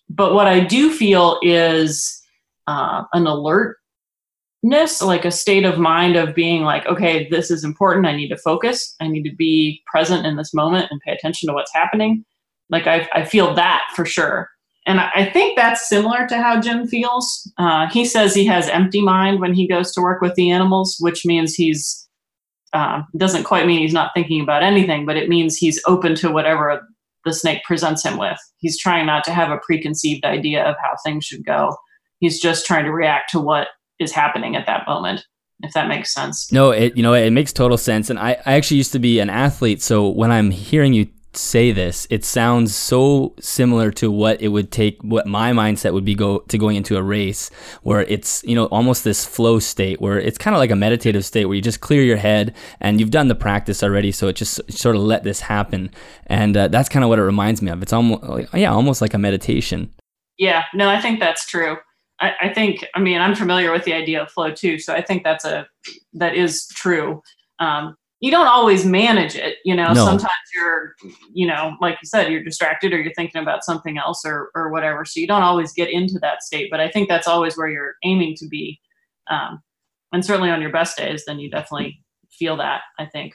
But 0.09 0.33
what 0.33 0.47
I 0.47 0.59
do 0.61 0.91
feel 0.91 1.39
is 1.43 2.19
uh, 2.67 3.03
an 3.13 3.27
alertness, 4.63 5.01
like 5.01 5.25
a 5.25 5.31
state 5.31 5.65
of 5.65 5.77
mind 5.77 6.15
of 6.15 6.35
being 6.35 6.63
like, 6.63 6.85
okay, 6.87 7.27
this 7.29 7.51
is 7.51 7.63
important. 7.63 8.05
I 8.05 8.15
need 8.15 8.29
to 8.29 8.37
focus. 8.37 8.95
I 8.99 9.07
need 9.07 9.23
to 9.23 9.35
be 9.35 9.81
present 9.85 10.25
in 10.25 10.35
this 10.35 10.53
moment 10.53 10.87
and 10.91 11.01
pay 11.01 11.11
attention 11.11 11.47
to 11.47 11.53
what's 11.53 11.73
happening. 11.73 12.25
Like 12.69 12.87
I, 12.87 13.07
I 13.13 13.25
feel 13.25 13.53
that 13.55 13.83
for 13.95 14.05
sure. 14.05 14.49
And 14.85 14.99
I 14.99 15.29
think 15.31 15.55
that's 15.55 15.87
similar 15.87 16.25
to 16.27 16.37
how 16.37 16.59
Jim 16.59 16.87
feels. 16.87 17.51
Uh, 17.57 17.87
he 17.89 18.05
says 18.05 18.33
he 18.33 18.45
has 18.45 18.69
empty 18.69 19.01
mind 19.01 19.39
when 19.39 19.53
he 19.53 19.67
goes 19.67 19.91
to 19.91 20.01
work 20.01 20.21
with 20.21 20.33
the 20.35 20.49
animals, 20.49 20.97
which 20.99 21.25
means 21.25 21.53
he's 21.53 22.07
uh, 22.73 23.01
doesn't 23.17 23.45
quite 23.45 23.65
mean 23.65 23.79
he's 23.79 23.93
not 23.93 24.11
thinking 24.13 24.41
about 24.41 24.61
anything, 24.61 25.05
but 25.05 25.17
it 25.17 25.27
means 25.27 25.57
he's 25.57 25.81
open 25.87 26.13
to 26.15 26.31
whatever 26.31 26.87
the 27.25 27.33
snake 27.33 27.63
presents 27.63 28.05
him 28.05 28.17
with. 28.17 28.37
He's 28.57 28.79
trying 28.79 29.07
not 29.07 29.23
to 29.25 29.31
have 29.31 29.51
a 29.51 29.59
preconceived 29.65 30.23
idea 30.23 30.63
of 30.63 30.75
how 30.81 30.95
things 31.03 31.25
should 31.25 31.45
go. 31.45 31.75
He's 32.19 32.39
just 32.39 32.65
trying 32.65 32.85
to 32.85 32.91
react 32.91 33.31
to 33.31 33.39
what 33.39 33.69
is 33.99 34.11
happening 34.11 34.55
at 34.55 34.65
that 34.65 34.87
moment 34.87 35.25
if 35.61 35.73
that 35.73 35.87
makes 35.87 36.13
sense. 36.13 36.51
No, 36.51 36.71
it 36.71 36.95
you 36.95 37.03
know 37.03 37.13
it 37.13 37.31
makes 37.31 37.53
total 37.53 37.77
sense. 37.77 38.09
And 38.09 38.19
I, 38.19 38.37
I 38.45 38.53
actually 38.53 38.77
used 38.77 38.93
to 38.93 38.99
be 38.99 39.19
an 39.19 39.29
athlete, 39.29 39.81
so 39.81 40.07
when 40.07 40.31
I'm 40.31 40.51
hearing 40.51 40.93
you 40.93 41.07
say 41.33 41.71
this, 41.71 42.07
it 42.09 42.25
sounds 42.25 42.75
so 42.75 43.35
similar 43.39 43.91
to 43.91 44.09
what 44.09 44.41
it 44.41 44.47
would 44.47 44.71
take, 44.71 45.01
what 45.03 45.27
my 45.27 45.51
mindset 45.51 45.93
would 45.93 46.05
be 46.05 46.15
go 46.15 46.39
to 46.39 46.57
going 46.57 46.75
into 46.75 46.97
a 46.97 47.03
race, 47.03 47.49
where 47.83 48.01
it's 48.01 48.43
you 48.43 48.55
know 48.55 48.65
almost 48.65 49.03
this 49.03 49.25
flow 49.25 49.59
state, 49.59 50.01
where 50.01 50.19
it's 50.19 50.37
kind 50.37 50.55
of 50.55 50.59
like 50.59 50.71
a 50.71 50.75
meditative 50.75 51.25
state, 51.25 51.45
where 51.45 51.55
you 51.55 51.61
just 51.61 51.81
clear 51.81 52.03
your 52.03 52.17
head 52.17 52.55
and 52.79 52.99
you've 52.99 53.11
done 53.11 53.27
the 53.27 53.35
practice 53.35 53.83
already, 53.83 54.11
so 54.11 54.27
it 54.27 54.35
just 54.35 54.71
sort 54.71 54.95
of 54.95 55.01
let 55.01 55.23
this 55.23 55.41
happen, 55.41 55.91
and 56.27 56.55
uh, 56.55 56.67
that's 56.67 56.89
kind 56.89 57.03
of 57.03 57.09
what 57.09 57.19
it 57.19 57.23
reminds 57.23 57.61
me 57.61 57.71
of. 57.71 57.81
It's 57.81 57.93
almost 57.93 58.53
yeah, 58.53 58.71
almost 58.71 59.01
like 59.01 59.13
a 59.13 59.19
meditation. 59.19 59.93
Yeah, 60.37 60.63
no, 60.73 60.87
I 60.87 61.01
think 61.01 61.19
that's 61.19 61.45
true. 61.45 61.77
I, 62.21 62.33
I 62.41 62.53
think, 62.53 62.85
I 62.95 62.99
mean, 62.99 63.21
I'm 63.21 63.35
familiar 63.35 63.71
with 63.71 63.85
the 63.85 63.93
idea 63.93 64.21
of 64.21 64.31
flow 64.31 64.51
too, 64.51 64.79
so 64.79 64.93
I 64.93 65.01
think 65.01 65.23
that's 65.23 65.45
a 65.45 65.67
that 66.13 66.35
is 66.35 66.67
true. 66.67 67.21
Um, 67.59 67.95
you 68.19 68.31
don't 68.31 68.47
always 68.47 68.85
manage 68.85 69.35
it 69.35 69.57
you 69.63 69.75
know 69.75 69.93
no. 69.93 70.05
sometimes 70.05 70.33
you're 70.53 70.93
you 71.33 71.47
know 71.47 71.75
like 71.79 71.97
you 72.01 72.07
said 72.07 72.31
you're 72.31 72.43
distracted 72.43 72.93
or 72.93 72.99
you're 72.99 73.13
thinking 73.13 73.41
about 73.41 73.63
something 73.63 73.97
else 73.97 74.23
or 74.25 74.49
or 74.55 74.71
whatever 74.71 75.05
so 75.05 75.19
you 75.19 75.27
don't 75.27 75.43
always 75.43 75.71
get 75.73 75.89
into 75.89 76.19
that 76.19 76.43
state 76.43 76.69
but 76.69 76.79
i 76.79 76.89
think 76.89 77.07
that's 77.07 77.27
always 77.27 77.57
where 77.57 77.69
you're 77.69 77.95
aiming 78.03 78.35
to 78.35 78.47
be 78.47 78.79
um, 79.29 79.61
and 80.11 80.25
certainly 80.25 80.49
on 80.49 80.61
your 80.61 80.71
best 80.71 80.97
days 80.97 81.23
then 81.25 81.39
you 81.39 81.49
definitely 81.49 81.99
feel 82.29 82.57
that 82.57 82.81
i 82.99 83.05
think 83.05 83.33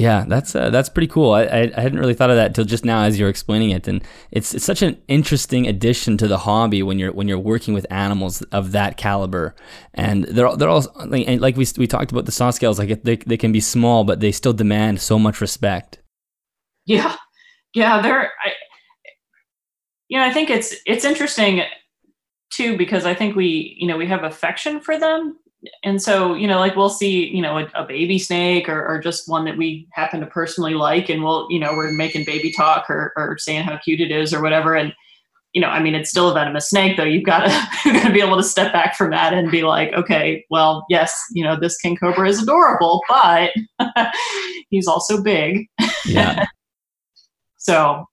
yeah, 0.00 0.24
that's 0.26 0.56
uh, 0.56 0.70
that's 0.70 0.88
pretty 0.88 1.08
cool. 1.08 1.32
I, 1.32 1.42
I, 1.42 1.72
I 1.76 1.80
hadn't 1.82 1.98
really 1.98 2.14
thought 2.14 2.30
of 2.30 2.36
that 2.36 2.46
until 2.46 2.64
just 2.64 2.86
now 2.86 3.02
as 3.02 3.18
you're 3.18 3.28
explaining 3.28 3.68
it, 3.68 3.86
and 3.86 4.02
it's 4.30 4.54
it's 4.54 4.64
such 4.64 4.80
an 4.80 4.96
interesting 5.08 5.66
addition 5.66 6.16
to 6.16 6.26
the 6.26 6.38
hobby 6.38 6.82
when 6.82 6.98
you're 6.98 7.12
when 7.12 7.28
you're 7.28 7.38
working 7.38 7.74
with 7.74 7.86
animals 7.90 8.40
of 8.44 8.72
that 8.72 8.96
caliber, 8.96 9.54
and 9.92 10.24
they're 10.24 10.56
they're 10.56 10.70
all 10.70 10.86
like, 11.04 11.28
like 11.38 11.56
we 11.58 11.66
we 11.76 11.86
talked 11.86 12.12
about 12.12 12.24
the 12.24 12.32
saw 12.32 12.50
scales, 12.50 12.78
like 12.78 13.02
they 13.02 13.16
they 13.16 13.36
can 13.36 13.52
be 13.52 13.60
small, 13.60 14.04
but 14.04 14.20
they 14.20 14.32
still 14.32 14.54
demand 14.54 15.02
so 15.02 15.18
much 15.18 15.42
respect. 15.42 15.98
Yeah, 16.86 17.16
yeah, 17.74 18.00
they're. 18.00 18.22
I, 18.22 18.52
you 20.08 20.18
know, 20.18 20.24
I 20.24 20.32
think 20.32 20.48
it's 20.48 20.74
it's 20.86 21.04
interesting 21.04 21.60
too 22.50 22.78
because 22.78 23.04
I 23.04 23.12
think 23.12 23.36
we 23.36 23.76
you 23.78 23.86
know 23.86 23.98
we 23.98 24.06
have 24.06 24.24
affection 24.24 24.80
for 24.80 24.98
them 24.98 25.36
and 25.84 26.00
so 26.00 26.34
you 26.34 26.46
know 26.46 26.58
like 26.58 26.76
we'll 26.76 26.88
see 26.88 27.28
you 27.28 27.42
know 27.42 27.58
a, 27.58 27.68
a 27.74 27.84
baby 27.84 28.18
snake 28.18 28.68
or, 28.68 28.86
or, 28.86 28.98
just 28.98 29.28
one 29.28 29.44
that 29.44 29.56
we 29.56 29.86
happen 29.92 30.20
to 30.20 30.26
personally 30.26 30.74
like 30.74 31.10
and 31.10 31.22
we'll 31.22 31.46
you 31.50 31.58
know 31.58 31.72
we're 31.74 31.92
making 31.92 32.24
baby 32.24 32.50
talk 32.50 32.88
or, 32.88 33.12
or 33.16 33.36
saying 33.38 33.62
how 33.62 33.76
cute 33.78 34.00
it 34.00 34.10
is 34.10 34.32
or 34.32 34.42
whatever. 34.42 34.74
And 34.74 34.94
you 35.52 35.60
know 35.60 35.68
i 35.68 35.82
mean 35.82 35.96
it's 35.96 36.10
still 36.10 36.30
a 36.30 36.34
venomous 36.34 36.70
snake 36.70 36.96
though. 36.96 37.04
You've 37.04 37.24
got 37.24 37.46
to 37.46 37.68
you've 37.84 38.00
got 38.00 38.08
to 38.08 38.14
be 38.14 38.22
able 38.22 38.36
to 38.36 38.42
step 38.42 38.72
back 38.72 38.96
from 38.96 39.10
that 39.10 39.34
and 39.34 39.50
be 39.50 39.62
like 39.62 39.92
okay 39.92 40.44
well 40.48 40.86
yes 40.88 41.14
you 41.32 41.44
know 41.44 41.58
this 41.58 41.76
king 41.78 41.96
cobra 41.96 42.28
is 42.28 42.42
adorable 42.42 43.02
but 43.08 43.50
he's 44.70 44.86
also 44.86 45.22
big. 45.22 45.66
Yeah. 46.06 46.46
So 47.62 48.06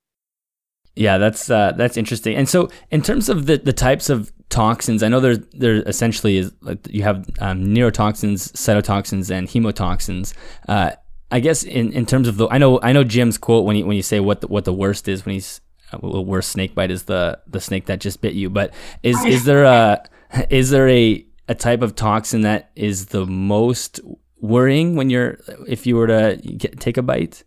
yeah, 0.97 1.17
that's 1.17 1.49
uh, 1.49 1.73
that's 1.75 1.97
interesting. 1.97 2.35
And 2.35 2.49
so, 2.49 2.69
in 2.91 3.01
terms 3.01 3.29
of 3.29 3.45
the, 3.45 3.57
the 3.57 3.73
types 3.73 4.09
of 4.09 4.31
toxins, 4.49 5.03
I 5.03 5.09
know 5.09 5.19
there 5.19 5.35
there 5.35 5.75
essentially 5.87 6.37
is 6.37 6.51
like 6.61 6.87
you 6.89 7.03
have 7.03 7.29
um, 7.39 7.65
neurotoxins, 7.65 8.51
cytotoxins, 8.53 9.29
and 9.29 9.47
hemotoxins. 9.47 10.33
Uh, 10.67 10.91
I 11.29 11.39
guess 11.39 11.63
in, 11.63 11.91
in 11.91 12.05
terms 12.05 12.27
of 12.27 12.37
the, 12.37 12.47
I 12.47 12.57
know 12.57 12.79
I 12.81 12.93
know 12.93 13.03
Jim's 13.03 13.37
quote 13.37 13.65
when 13.65 13.75
you 13.75 13.85
when 13.85 13.95
you 13.95 14.03
say 14.03 14.19
what 14.19 14.41
the, 14.41 14.47
what 14.47 14.65
the 14.65 14.73
worst 14.73 15.07
is 15.07 15.25
when 15.25 15.33
he's 15.33 15.61
uh, 15.91 15.97
the 15.97 16.21
worst 16.21 16.49
snake 16.49 16.73
bite 16.73 16.91
is 16.91 17.03
the 17.03 17.39
the 17.47 17.59
snake 17.61 17.85
that 17.85 17.99
just 17.99 18.21
bit 18.21 18.33
you. 18.33 18.49
But 18.49 18.73
is 19.03 19.23
is 19.25 19.45
there 19.45 19.63
a 19.65 20.03
is 20.49 20.69
there 20.69 20.89
a 20.89 21.25
a 21.47 21.55
type 21.55 21.81
of 21.81 21.95
toxin 21.95 22.41
that 22.41 22.71
is 22.75 23.07
the 23.07 23.25
most 23.25 23.99
worrying 24.39 24.95
when 24.95 25.09
you're 25.09 25.39
if 25.67 25.85
you 25.85 25.95
were 25.95 26.07
to 26.07 26.39
get, 26.57 26.79
take 26.79 26.97
a 26.97 27.01
bite? 27.01 27.43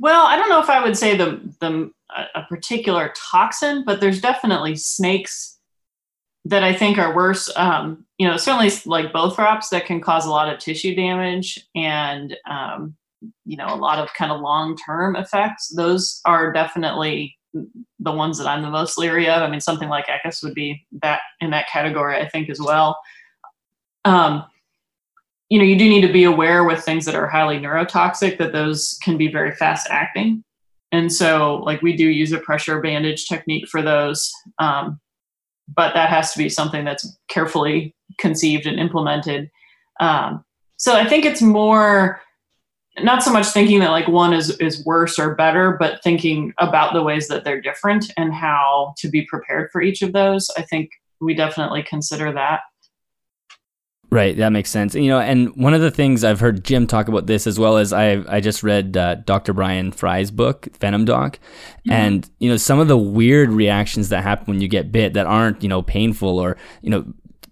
Well, 0.00 0.26
I 0.26 0.36
don't 0.36 0.48
know 0.48 0.60
if 0.60 0.68
I 0.68 0.82
would 0.82 0.96
say 0.96 1.16
the 1.16 1.40
the 1.60 1.90
a 2.34 2.42
particular 2.48 3.12
toxin, 3.30 3.84
but 3.84 4.00
there's 4.00 4.20
definitely 4.20 4.76
snakes 4.76 5.58
that 6.44 6.64
I 6.64 6.72
think 6.72 6.98
are 6.98 7.14
worse. 7.14 7.50
Um, 7.56 8.06
you 8.18 8.26
know, 8.26 8.36
certainly 8.36 8.70
like 8.86 9.12
Bothrops 9.12 9.68
that 9.70 9.86
can 9.86 10.00
cause 10.00 10.26
a 10.26 10.30
lot 10.30 10.52
of 10.52 10.58
tissue 10.58 10.94
damage 10.94 11.66
and 11.74 12.36
um, 12.48 12.96
you 13.44 13.56
know 13.56 13.66
a 13.66 13.76
lot 13.76 13.98
of 13.98 14.12
kind 14.14 14.32
of 14.32 14.40
long 14.40 14.76
term 14.76 15.16
effects. 15.16 15.68
Those 15.68 16.20
are 16.24 16.52
definitely 16.52 17.36
the 18.00 18.12
ones 18.12 18.38
that 18.38 18.46
I'm 18.46 18.62
the 18.62 18.70
most 18.70 18.98
leery 18.98 19.28
of. 19.28 19.42
I 19.42 19.50
mean, 19.50 19.60
something 19.60 19.88
like 19.88 20.06
Echis 20.06 20.42
would 20.42 20.54
be 20.54 20.86
that 21.02 21.20
in 21.40 21.50
that 21.50 21.68
category, 21.68 22.16
I 22.16 22.28
think, 22.28 22.50
as 22.50 22.60
well. 22.60 22.98
Um, 24.04 24.44
you 25.48 25.58
know, 25.58 25.64
you 25.64 25.78
do 25.78 25.88
need 25.88 26.06
to 26.06 26.12
be 26.12 26.24
aware 26.24 26.64
with 26.64 26.84
things 26.84 27.04
that 27.06 27.14
are 27.14 27.26
highly 27.26 27.58
neurotoxic 27.58 28.38
that 28.38 28.52
those 28.52 28.98
can 29.02 29.16
be 29.16 29.28
very 29.28 29.52
fast 29.52 29.88
acting. 29.90 30.44
And 30.92 31.12
so, 31.12 31.56
like, 31.64 31.82
we 31.82 31.96
do 31.96 32.08
use 32.08 32.32
a 32.32 32.38
pressure 32.38 32.80
bandage 32.80 33.28
technique 33.28 33.68
for 33.68 33.82
those. 33.82 34.30
Um, 34.58 35.00
but 35.74 35.94
that 35.94 36.08
has 36.08 36.32
to 36.32 36.38
be 36.38 36.48
something 36.48 36.84
that's 36.84 37.18
carefully 37.28 37.94
conceived 38.18 38.66
and 38.66 38.78
implemented. 38.78 39.50
Um, 40.00 40.44
so 40.76 40.94
I 40.94 41.06
think 41.06 41.24
it's 41.24 41.42
more 41.42 42.20
not 43.02 43.22
so 43.22 43.32
much 43.32 43.46
thinking 43.48 43.80
that 43.80 43.90
like 43.90 44.08
one 44.08 44.32
is 44.32 44.50
is 44.58 44.84
worse 44.84 45.18
or 45.18 45.34
better, 45.34 45.76
but 45.78 46.02
thinking 46.02 46.52
about 46.58 46.94
the 46.94 47.02
ways 47.02 47.28
that 47.28 47.44
they're 47.44 47.60
different 47.60 48.10
and 48.16 48.32
how 48.32 48.94
to 48.98 49.08
be 49.08 49.22
prepared 49.26 49.70
for 49.70 49.82
each 49.82 50.02
of 50.02 50.12
those. 50.12 50.50
I 50.56 50.62
think 50.62 50.90
we 51.20 51.34
definitely 51.34 51.82
consider 51.82 52.32
that. 52.32 52.60
Right, 54.10 54.34
that 54.38 54.50
makes 54.50 54.70
sense. 54.70 54.94
You 54.94 55.08
know, 55.08 55.20
and 55.20 55.54
one 55.54 55.74
of 55.74 55.82
the 55.82 55.90
things 55.90 56.24
I've 56.24 56.40
heard 56.40 56.64
Jim 56.64 56.86
talk 56.86 57.08
about 57.08 57.26
this 57.26 57.46
as 57.46 57.58
well 57.58 57.76
as 57.76 57.92
I 57.92 58.24
I 58.26 58.40
just 58.40 58.62
read 58.62 58.96
uh, 58.96 59.16
Dr. 59.16 59.52
Bryan 59.52 59.92
Fry's 59.92 60.30
book 60.30 60.68
Venom 60.80 61.04
Doc, 61.04 61.38
mm-hmm. 61.80 61.92
and 61.92 62.30
you 62.38 62.48
know 62.48 62.56
some 62.56 62.78
of 62.78 62.88
the 62.88 62.96
weird 62.96 63.50
reactions 63.50 64.08
that 64.08 64.22
happen 64.22 64.46
when 64.46 64.62
you 64.62 64.68
get 64.68 64.90
bit 64.92 65.12
that 65.12 65.26
aren't 65.26 65.62
you 65.62 65.68
know 65.68 65.82
painful 65.82 66.38
or 66.38 66.56
you 66.80 66.88
know 66.88 67.04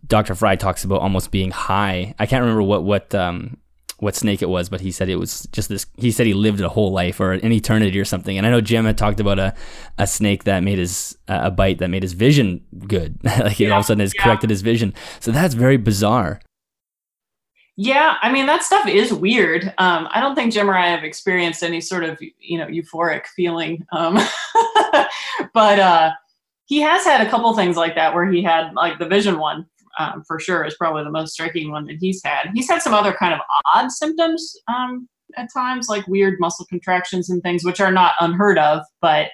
Dr. 0.07 0.35
Fry 0.35 0.57
talks 0.57 0.83
about 0.83 1.03
almost 1.03 1.31
being 1.31 1.51
high. 1.51 2.15
I 2.19 2.25
can't 2.25 2.41
remember 2.41 2.63
what 2.63 2.85
what 2.85 3.15
um 3.15 3.59
what 3.99 4.15
snake 4.15 4.43
it 4.43 4.49
was, 4.49 4.69
but 4.69 4.81
he 4.81 4.91
said 4.91 5.09
it 5.09 5.17
was 5.17 5.49
just 5.53 5.69
this. 5.69 5.87
He 5.97 6.11
said 6.11 6.27
he 6.27 6.35
lived 6.35 6.61
a 6.61 6.69
whole 6.69 6.93
life 6.93 7.19
or 7.19 7.33
an 7.33 7.53
eternity 7.53 7.99
or 7.99 8.05
something. 8.05 8.37
And 8.37 8.47
I 8.47 8.51
know 8.51 8.61
Jim 8.61 8.85
had 8.85 8.99
talked 8.99 9.21
about 9.21 9.39
a, 9.39 9.55
a 9.97 10.07
snake 10.07 10.45
that 10.45 10.63
made 10.63 10.79
his 10.79 11.17
uh, 11.29 11.41
a 11.45 11.51
bite 11.51 11.79
that 11.79 11.89
made 11.89 12.03
his 12.03 12.13
vision 12.13 12.63
good, 12.87 13.19
like 13.25 13.59
yeah, 13.59 13.71
all 13.71 13.79
of 13.79 13.85
a 13.85 13.87
sudden 13.87 14.01
has 14.01 14.13
yeah. 14.15 14.23
corrected 14.23 14.51
his 14.51 14.63
vision. 14.63 14.93
So 15.21 15.33
that's 15.33 15.55
very 15.55 15.79
bizarre. 15.79 16.41
Yeah, 17.79 18.17
I 18.23 18.33
mean 18.33 18.47
that 18.47 18.63
stuff 18.63 18.87
is 18.87 19.13
weird. 19.13 19.65
Um, 19.79 20.09
I 20.11 20.21
don't 20.21 20.35
think 20.35 20.53
Jim 20.53 20.69
or 20.69 20.75
I 20.75 20.89
have 20.89 21.05
experienced 21.05 21.63
any 21.63 21.81
sort 21.81 22.05
of 22.05 22.19
you 22.39 22.59
know 22.59 22.67
euphoric 22.67 23.27
feeling, 23.27 23.87
um, 23.93 24.19
but 25.55 25.79
uh, 25.79 26.13
he 26.67 26.81
has 26.81 27.05
had 27.05 27.27
a 27.27 27.31
couple 27.31 27.53
things 27.55 27.77
like 27.77 27.95
that 27.95 28.15
where 28.15 28.27
he 28.31 28.43
had 28.43 28.75
like 28.75 28.99
the 28.99 29.07
vision 29.07 29.39
one 29.39 29.67
um, 29.99 30.23
for 30.27 30.39
sure 30.39 30.65
is 30.65 30.77
probably 30.77 31.05
the 31.05 31.11
most 31.11 31.33
striking 31.33 31.71
one 31.71 31.87
that 31.87 31.97
he's 32.01 32.21
had. 32.25 32.51
He's 32.55 32.69
had 32.69 32.83
some 32.83 32.95
other 32.95 33.13
kind 33.13 33.35
of 33.35 33.41
odd 33.75 33.91
symptoms 33.91 34.55
um, 34.69 35.09
at 35.37 35.49
times, 35.53 35.89
like 35.89 36.07
weird 36.07 36.39
muscle 36.39 36.67
contractions 36.67 37.31
and 37.31 37.43
things, 37.43 37.65
which 37.65 37.81
are 37.81 37.93
not 37.93 38.15
unheard 38.21 38.59
of, 38.59 38.83
but 39.01 39.29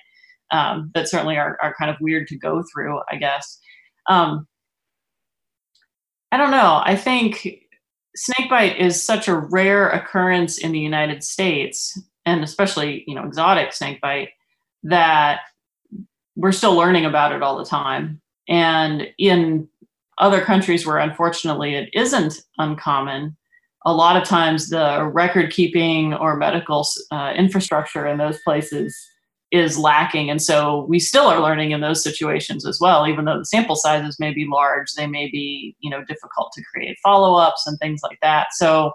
um, 0.51 0.91
that 0.95 1.09
certainly 1.09 1.37
are, 1.37 1.59
are 1.63 1.75
kind 1.79 1.91
of 1.91 1.97
weird 2.01 2.29
to 2.29 2.39
go 2.39 2.63
through, 2.73 3.01
I 3.11 3.17
guess. 3.17 3.59
Um, 4.09 4.47
I 6.31 6.37
don't 6.37 6.51
know. 6.51 6.81
I 6.85 6.97
think 6.97 7.67
snakebite 8.17 8.79
is 8.79 9.03
such 9.03 9.29
a 9.29 9.37
rare 9.37 9.89
occurrence 9.91 10.59
in 10.59 10.73
the 10.73 10.79
United 10.79 11.25
States, 11.25 11.99
and 12.25 12.43
especially 12.45 13.05
you 13.07 13.15
know 13.15 13.25
exotic 13.25 13.73
snakebite, 13.73 14.31
that 14.85 15.41
we're 16.37 16.53
still 16.53 16.75
learning 16.75 17.05
about 17.05 17.33
it 17.33 17.43
all 17.43 17.59
the 17.59 17.65
time. 17.65 18.21
And 18.49 19.09
in 19.19 19.69
other 20.19 20.41
countries 20.41 20.87
where 20.87 20.99
unfortunately 20.99 21.75
it 21.75 21.89
isn't 21.93 22.43
uncommon, 22.59 23.37
a 23.85 23.93
lot 23.93 24.17
of 24.17 24.25
times 24.25 24.69
the 24.69 25.11
record 25.13 25.53
keeping 25.53 26.15
or 26.15 26.37
medical 26.37 26.87
uh, 27.11 27.33
infrastructure 27.37 28.07
in 28.07 28.19
those 28.19 28.39
places 28.43 28.97
is 29.51 29.77
lacking. 29.77 30.31
And 30.31 30.41
so 30.41 30.87
we 30.89 30.99
still 30.99 31.27
are 31.27 31.41
learning 31.41 31.73
in 31.73 31.81
those 31.81 32.03
situations 32.03 32.67
as 32.67 32.79
well, 32.81 33.07
even 33.07 33.27
though 33.27 33.39
the 33.39 33.45
sample 33.45 33.77
sizes 33.77 34.19
may 34.19 34.33
be 34.33 34.47
large, 34.51 34.93
they 34.95 35.07
may 35.07 35.29
be, 35.31 35.77
you 35.81 35.91
know, 35.91 36.03
difficult 36.05 36.53
to 36.55 36.63
create 36.73 36.97
follow-ups 37.03 37.67
and 37.67 37.79
things 37.79 38.01
like 38.03 38.19
that. 38.23 38.49
So, 38.53 38.93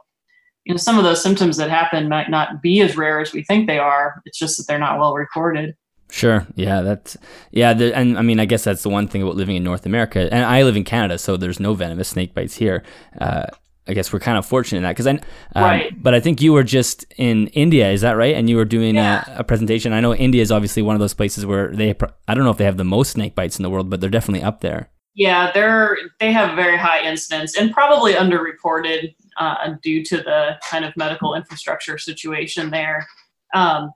you 0.65 0.73
know, 0.73 0.77
some 0.77 0.97
of 0.97 1.03
those 1.03 1.21
symptoms 1.21 1.57
that 1.57 1.69
happen 1.69 2.09
might 2.09 2.29
not 2.29 2.61
be 2.61 2.81
as 2.81 2.97
rare 2.97 3.19
as 3.19 3.33
we 3.33 3.43
think 3.43 3.67
they 3.67 3.77
are. 3.77 4.21
It's 4.25 4.39
just 4.39 4.57
that 4.57 4.65
they're 4.67 4.79
not 4.79 4.99
well 4.99 5.13
recorded. 5.13 5.75
Sure. 6.09 6.47
Yeah. 6.55 6.81
That's 6.81 7.17
yeah. 7.51 7.73
The, 7.73 7.95
and 7.95 8.17
I 8.17 8.21
mean, 8.21 8.39
I 8.39 8.45
guess 8.45 8.63
that's 8.63 8.83
the 8.83 8.89
one 8.89 9.07
thing 9.07 9.21
about 9.21 9.35
living 9.35 9.55
in 9.55 9.63
North 9.63 9.85
America. 9.85 10.29
And 10.31 10.45
I 10.45 10.63
live 10.63 10.77
in 10.77 10.83
Canada, 10.83 11.17
so 11.17 11.37
there's 11.37 11.59
no 11.59 11.73
venomous 11.73 12.09
snake 12.09 12.33
bites 12.33 12.55
here. 12.55 12.83
Uh, 13.19 13.47
I 13.87 13.93
guess 13.93 14.11
we're 14.11 14.19
kind 14.19 14.37
of 14.37 14.45
fortunate 14.45 14.79
in 14.79 14.83
that 14.83 14.91
because 14.91 15.07
I, 15.07 15.11
um, 15.55 15.63
right. 15.63 16.03
but 16.03 16.13
I 16.13 16.19
think 16.19 16.41
you 16.41 16.51
were 16.51 16.63
just 16.63 17.05
in 17.17 17.47
India, 17.47 17.89
is 17.89 18.01
that 18.01 18.17
right? 18.17 18.35
And 18.35 18.49
you 18.49 18.57
were 18.57 18.65
doing 18.65 18.95
yeah. 18.95 19.23
a, 19.27 19.39
a, 19.39 19.43
presentation. 19.43 19.93
I 19.93 20.01
know 20.01 20.13
India 20.13 20.41
is 20.41 20.51
obviously 20.51 20.81
one 20.81 20.95
of 20.95 20.99
those 20.99 21.13
places 21.13 21.45
where 21.45 21.73
they, 21.73 21.95
I 22.27 22.33
don't 22.33 22.43
know 22.43 22.49
if 22.49 22.57
they 22.57 22.65
have 22.65 22.77
the 22.77 22.83
most 22.83 23.11
snake 23.11 23.33
bites 23.33 23.57
in 23.57 23.63
the 23.63 23.69
world, 23.69 23.89
but 23.89 24.01
they're 24.01 24.09
definitely 24.09 24.43
up 24.43 24.59
there. 24.59 24.89
Yeah, 25.15 25.51
they're 25.51 25.97
they 26.19 26.31
have 26.31 26.55
very 26.55 26.77
high 26.77 27.01
incidence 27.01 27.57
and 27.57 27.71
probably 27.71 28.13
underreported 28.13 29.15
uh, 29.39 29.73
due 29.81 30.03
to 30.05 30.17
the 30.17 30.59
kind 30.69 30.85
of 30.85 30.95
medical 30.95 31.33
infrastructure 31.33 31.97
situation 31.97 32.69
there. 32.69 33.07
Um, 33.55 33.91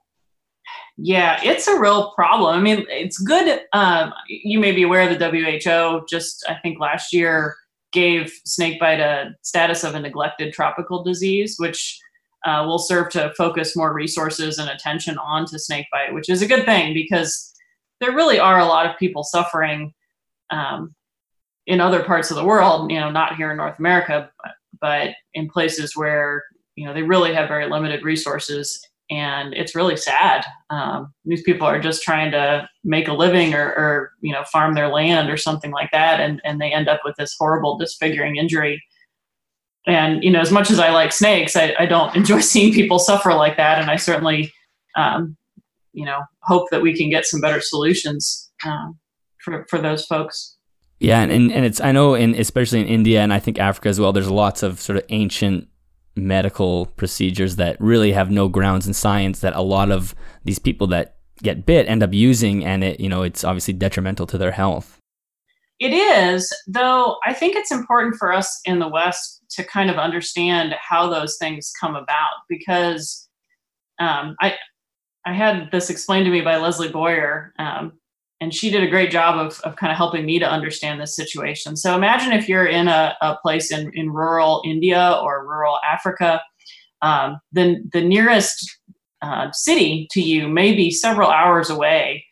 yeah, 0.96 1.40
it's 1.42 1.68
a 1.68 1.78
real 1.78 2.12
problem. 2.12 2.54
I 2.54 2.60
mean, 2.60 2.84
it's 2.88 3.18
good. 3.18 3.60
Um, 3.72 4.12
you 4.28 4.58
may 4.58 4.72
be 4.72 4.82
aware 4.82 5.12
the 5.12 5.30
WHO. 5.30 6.06
Just 6.08 6.44
I 6.48 6.54
think 6.56 6.78
last 6.78 7.12
year 7.12 7.56
gave 7.92 8.32
snakebite 8.44 9.00
a 9.00 9.34
status 9.42 9.84
of 9.84 9.94
a 9.94 10.00
neglected 10.00 10.52
tropical 10.52 11.02
disease, 11.02 11.56
which 11.58 11.98
uh, 12.44 12.64
will 12.66 12.78
serve 12.78 13.10
to 13.10 13.32
focus 13.36 13.76
more 13.76 13.94
resources 13.94 14.58
and 14.58 14.68
attention 14.68 15.16
onto 15.18 15.58
snakebite, 15.58 16.12
which 16.12 16.28
is 16.28 16.42
a 16.42 16.46
good 16.46 16.64
thing 16.64 16.92
because 16.92 17.52
there 18.00 18.12
really 18.12 18.38
are 18.38 18.58
a 18.58 18.66
lot 18.66 18.86
of 18.86 18.98
people 18.98 19.22
suffering 19.22 19.94
um, 20.50 20.94
in 21.66 21.80
other 21.80 22.02
parts 22.02 22.30
of 22.30 22.36
the 22.36 22.44
world. 22.44 22.90
You 22.90 23.00
know, 23.00 23.10
not 23.10 23.36
here 23.36 23.50
in 23.50 23.56
North 23.56 23.78
America, 23.78 24.30
but 24.80 25.10
in 25.32 25.48
places 25.48 25.96
where 25.96 26.44
you 26.74 26.86
know 26.86 26.92
they 26.92 27.02
really 27.02 27.32
have 27.32 27.48
very 27.48 27.70
limited 27.70 28.04
resources 28.04 28.86
and 29.12 29.52
it's 29.52 29.74
really 29.74 29.96
sad. 29.96 30.44
Um, 30.70 31.12
these 31.26 31.42
people 31.42 31.66
are 31.66 31.80
just 31.80 32.02
trying 32.02 32.30
to 32.30 32.66
make 32.82 33.08
a 33.08 33.12
living 33.12 33.52
or, 33.52 33.66
or, 33.66 34.12
you 34.22 34.32
know 34.32 34.42
farm 34.44 34.74
their 34.74 34.88
land 34.88 35.28
or 35.28 35.36
something 35.36 35.70
like 35.70 35.90
that, 35.92 36.18
and 36.18 36.40
and 36.44 36.60
they 36.60 36.72
end 36.72 36.88
up 36.88 37.00
with 37.04 37.14
this 37.16 37.36
horrible 37.38 37.76
disfiguring 37.76 38.36
injury. 38.36 38.82
And 39.86 40.24
you 40.24 40.30
know, 40.30 40.40
as 40.40 40.50
much 40.50 40.70
as 40.70 40.78
I 40.78 40.90
like 40.90 41.12
snakes, 41.12 41.56
I, 41.56 41.74
I 41.78 41.86
don't 41.86 42.16
enjoy 42.20 42.40
seeing 42.40 42.72
people 42.72 42.98
suffer 42.98 43.34
like 43.34 43.56
that, 43.58 43.80
and 43.80 43.90
I 43.90 43.96
certainly, 43.96 44.50
um, 44.96 45.36
you 45.92 46.06
know, 46.06 46.20
hope 46.42 46.70
that 46.70 46.80
we 46.80 46.96
can 46.96 47.10
get 47.10 47.26
some 47.26 47.40
better 47.40 47.60
solutions 47.60 48.50
um, 48.64 48.98
for 49.44 49.66
for 49.68 49.78
those 49.78 50.06
folks. 50.06 50.56
Yeah, 51.00 51.20
and, 51.20 51.52
and 51.52 51.64
it's 51.66 51.80
I 51.80 51.92
know 51.92 52.14
in 52.14 52.34
especially 52.36 52.80
in 52.80 52.86
India 52.86 53.20
and 53.20 53.32
I 53.32 53.40
think 53.40 53.58
Africa 53.58 53.90
as 53.90 54.00
well. 54.00 54.12
There's 54.12 54.30
lots 54.30 54.62
of 54.62 54.80
sort 54.80 54.96
of 54.96 55.04
ancient 55.10 55.68
medical 56.14 56.86
procedures 56.86 57.56
that 57.56 57.80
really 57.80 58.12
have 58.12 58.30
no 58.30 58.48
grounds 58.48 58.86
in 58.86 58.92
science 58.92 59.40
that 59.40 59.56
a 59.56 59.62
lot 59.62 59.90
of 59.90 60.14
these 60.44 60.58
people 60.58 60.86
that 60.86 61.16
get 61.42 61.66
bit 61.66 61.88
end 61.88 62.02
up 62.02 62.12
using 62.12 62.64
and 62.64 62.84
it 62.84 63.00
you 63.00 63.08
know 63.08 63.22
it's 63.22 63.42
obviously 63.42 63.74
detrimental 63.74 64.26
to 64.26 64.38
their 64.38 64.52
health. 64.52 64.98
It 65.78 65.92
is, 65.92 66.52
though 66.68 67.16
I 67.26 67.32
think 67.32 67.56
it's 67.56 67.72
important 67.72 68.14
for 68.16 68.32
us 68.32 68.60
in 68.64 68.78
the 68.78 68.88
West 68.88 69.42
to 69.50 69.64
kind 69.64 69.90
of 69.90 69.96
understand 69.96 70.74
how 70.80 71.08
those 71.08 71.36
things 71.38 71.72
come 71.80 71.96
about 71.96 72.30
because 72.48 73.28
um, 73.98 74.36
I 74.40 74.56
I 75.26 75.32
had 75.32 75.70
this 75.72 75.90
explained 75.90 76.26
to 76.26 76.30
me 76.30 76.40
by 76.40 76.56
Leslie 76.56 76.90
Boyer, 76.90 77.52
um, 77.58 77.92
and 78.42 78.52
she 78.52 78.70
did 78.70 78.82
a 78.82 78.88
great 78.88 79.12
job 79.12 79.38
of, 79.38 79.60
of 79.60 79.76
kind 79.76 79.92
of 79.92 79.96
helping 79.96 80.26
me 80.26 80.40
to 80.40 80.44
understand 80.44 81.00
this 81.00 81.14
situation. 81.14 81.76
So 81.76 81.94
imagine 81.94 82.32
if 82.32 82.48
you're 82.48 82.66
in 82.66 82.88
a, 82.88 83.16
a 83.22 83.36
place 83.36 83.70
in, 83.70 83.92
in 83.94 84.10
rural 84.10 84.62
India 84.64 85.16
or 85.22 85.46
rural 85.46 85.78
Africa, 85.88 86.42
um, 87.02 87.38
then 87.52 87.88
the 87.92 88.00
nearest 88.00 88.78
uh, 89.22 89.52
city 89.52 90.08
to 90.10 90.20
you 90.20 90.48
may 90.48 90.74
be 90.74 90.90
several 90.90 91.30
hours 91.30 91.70
away. 91.70 92.24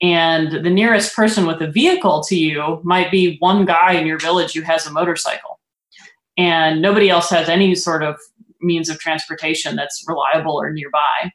And 0.00 0.64
the 0.64 0.70
nearest 0.70 1.14
person 1.14 1.46
with 1.46 1.62
a 1.62 1.70
vehicle 1.70 2.24
to 2.24 2.36
you 2.36 2.80
might 2.82 3.12
be 3.12 3.36
one 3.38 3.64
guy 3.64 3.92
in 3.92 4.04
your 4.04 4.18
village 4.18 4.54
who 4.54 4.62
has 4.62 4.84
a 4.84 4.90
motorcycle. 4.90 5.60
And 6.36 6.82
nobody 6.82 7.08
else 7.08 7.30
has 7.30 7.48
any 7.48 7.76
sort 7.76 8.02
of 8.02 8.16
means 8.60 8.88
of 8.88 8.98
transportation 8.98 9.76
that's 9.76 10.04
reliable 10.08 10.60
or 10.60 10.72
nearby. 10.72 11.30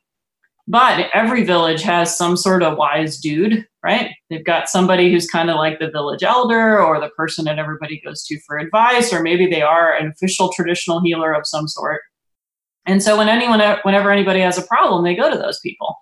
But 0.67 1.09
every 1.13 1.43
village 1.43 1.81
has 1.83 2.17
some 2.17 2.35
sort 2.35 2.61
of 2.61 2.77
wise 2.77 3.17
dude, 3.19 3.65
right? 3.83 4.11
They've 4.29 4.43
got 4.43 4.67
somebody 4.67 5.09
who's 5.09 5.29
kind 5.29 5.49
of 5.49 5.55
like 5.55 5.79
the 5.79 5.89
village 5.89 6.23
elder 6.23 6.83
or 6.83 6.99
the 6.99 7.09
person 7.09 7.45
that 7.45 7.57
everybody 7.57 8.01
goes 8.03 8.23
to 8.25 8.37
for 8.45 8.57
advice, 8.57 9.13
or 9.13 9.21
maybe 9.21 9.47
they 9.47 9.61
are 9.61 9.95
an 9.95 10.07
official 10.07 10.51
traditional 10.51 10.99
healer 10.99 11.33
of 11.33 11.47
some 11.47 11.69
sort. 11.69 12.01
And 12.85 13.01
so 13.01 13.17
when 13.17 13.29
anyone, 13.29 13.61
whenever 13.83 14.11
anybody 14.11 14.41
has 14.41 14.57
a 14.57 14.61
problem, 14.61 15.05
they 15.05 15.15
go 15.15 15.31
to 15.31 15.37
those 15.37 15.59
people. 15.61 15.95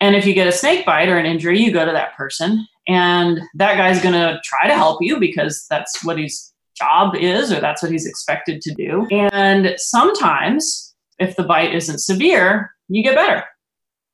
And 0.00 0.16
if 0.16 0.26
you 0.26 0.34
get 0.34 0.48
a 0.48 0.52
snake 0.52 0.84
bite 0.84 1.08
or 1.08 1.16
an 1.16 1.26
injury, 1.26 1.58
you 1.58 1.72
go 1.72 1.86
to 1.86 1.92
that 1.92 2.14
person, 2.14 2.66
and 2.88 3.40
that 3.54 3.76
guy's 3.76 4.02
going 4.02 4.14
to 4.14 4.38
try 4.44 4.68
to 4.68 4.74
help 4.74 5.00
you 5.00 5.18
because 5.18 5.64
that's 5.70 6.04
what 6.04 6.18
his 6.18 6.52
job 6.76 7.14
is, 7.14 7.52
or 7.52 7.60
that's 7.60 7.82
what 7.82 7.92
he's 7.92 8.06
expected 8.06 8.60
to 8.62 8.74
do. 8.74 9.06
And 9.10 9.74
sometimes, 9.78 10.94
if 11.18 11.36
the 11.36 11.44
bite 11.44 11.74
isn't 11.74 12.00
severe, 12.00 12.72
you 12.88 13.02
get 13.02 13.14
better 13.14 13.44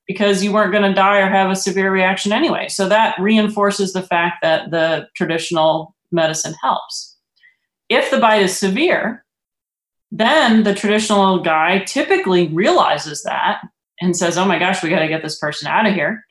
because 0.08 0.42
you 0.42 0.52
weren't 0.52 0.72
going 0.72 0.82
to 0.82 0.94
die 0.94 1.18
or 1.18 1.28
have 1.28 1.50
a 1.50 1.56
severe 1.56 1.92
reaction 1.92 2.32
anyway. 2.32 2.66
So 2.68 2.88
that 2.88 3.20
reinforces 3.20 3.92
the 3.92 4.02
fact 4.02 4.38
that 4.42 4.70
the 4.70 5.06
traditional 5.14 5.94
medicine 6.10 6.54
helps. 6.62 7.16
If 7.90 8.10
the 8.10 8.18
bite 8.18 8.42
is 8.42 8.58
severe, 8.58 9.24
then 10.10 10.64
the 10.64 10.74
traditional 10.74 11.42
guy 11.42 11.80
typically 11.80 12.48
realizes 12.48 13.22
that 13.24 13.60
and 14.00 14.16
says, 14.16 14.38
Oh 14.38 14.46
my 14.46 14.58
gosh, 14.58 14.82
we 14.82 14.88
got 14.88 15.00
to 15.00 15.08
get 15.08 15.22
this 15.22 15.38
person 15.38 15.68
out 15.68 15.86
of 15.86 15.94
here. 15.94 16.24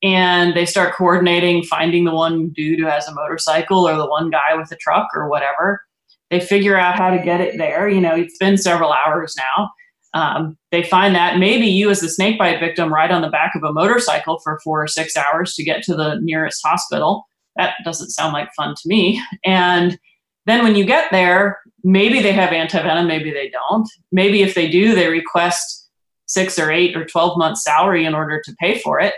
And 0.00 0.54
they 0.54 0.64
start 0.64 0.94
coordinating, 0.94 1.64
finding 1.64 2.04
the 2.04 2.14
one 2.14 2.50
dude 2.50 2.78
who 2.78 2.86
has 2.86 3.08
a 3.08 3.14
motorcycle 3.14 3.88
or 3.88 3.96
the 3.96 4.08
one 4.08 4.30
guy 4.30 4.54
with 4.54 4.70
a 4.70 4.76
truck 4.76 5.08
or 5.12 5.28
whatever. 5.28 5.82
They 6.30 6.38
figure 6.38 6.76
out 6.76 6.96
how 6.96 7.10
to 7.10 7.18
get 7.18 7.40
it 7.40 7.58
there. 7.58 7.88
You 7.88 8.00
know, 8.00 8.14
it's 8.14 8.38
been 8.38 8.56
several 8.56 8.92
hours 8.92 9.34
now 9.36 9.70
um, 10.14 10.56
they 10.70 10.82
find 10.82 11.14
that 11.14 11.38
maybe 11.38 11.66
you, 11.66 11.90
as 11.90 12.00
the 12.00 12.08
snakebite 12.08 12.60
victim, 12.60 12.92
ride 12.92 13.10
on 13.10 13.22
the 13.22 13.28
back 13.28 13.54
of 13.54 13.62
a 13.62 13.72
motorcycle 13.72 14.38
for 14.42 14.58
four 14.64 14.82
or 14.82 14.88
six 14.88 15.16
hours 15.16 15.54
to 15.54 15.64
get 15.64 15.82
to 15.84 15.94
the 15.94 16.18
nearest 16.22 16.60
hospital. 16.64 17.28
That 17.56 17.74
doesn't 17.84 18.10
sound 18.10 18.32
like 18.32 18.48
fun 18.56 18.74
to 18.74 18.88
me. 18.88 19.22
And 19.44 19.98
then 20.46 20.62
when 20.62 20.76
you 20.76 20.84
get 20.84 21.10
there, 21.10 21.58
maybe 21.84 22.20
they 22.20 22.32
have 22.32 22.50
antivenom, 22.50 23.06
maybe 23.06 23.30
they 23.30 23.50
don't. 23.50 23.88
Maybe 24.12 24.42
if 24.42 24.54
they 24.54 24.70
do, 24.70 24.94
they 24.94 25.08
request 25.08 25.88
six 26.26 26.58
or 26.58 26.70
eight 26.70 26.96
or 26.96 27.04
12 27.04 27.36
months 27.36 27.64
salary 27.64 28.04
in 28.04 28.14
order 28.14 28.40
to 28.44 28.56
pay 28.58 28.78
for 28.78 29.00
it. 29.00 29.14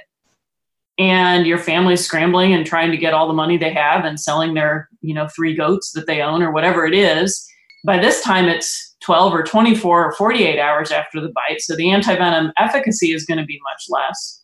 And 0.98 1.46
your 1.46 1.58
family's 1.58 2.04
scrambling 2.04 2.52
and 2.52 2.66
trying 2.66 2.90
to 2.90 2.96
get 2.96 3.14
all 3.14 3.26
the 3.26 3.32
money 3.32 3.56
they 3.56 3.72
have 3.72 4.04
and 4.04 4.20
selling 4.20 4.54
their, 4.54 4.88
you 5.00 5.14
know, 5.14 5.28
three 5.34 5.54
goats 5.54 5.92
that 5.92 6.06
they 6.06 6.20
own 6.20 6.42
or 6.42 6.52
whatever 6.52 6.84
it 6.84 6.94
is. 6.94 7.46
By 7.84 7.98
this 7.98 8.22
time, 8.22 8.46
it's 8.46 8.89
12 9.02 9.34
or 9.34 9.42
24 9.42 10.04
or 10.06 10.12
48 10.12 10.58
hours 10.58 10.90
after 10.90 11.20
the 11.20 11.32
bite. 11.32 11.60
So 11.60 11.74
the 11.76 11.86
antivenom 11.86 12.52
efficacy 12.58 13.12
is 13.12 13.24
going 13.24 13.38
to 13.38 13.44
be 13.44 13.60
much 13.70 13.84
less. 13.88 14.42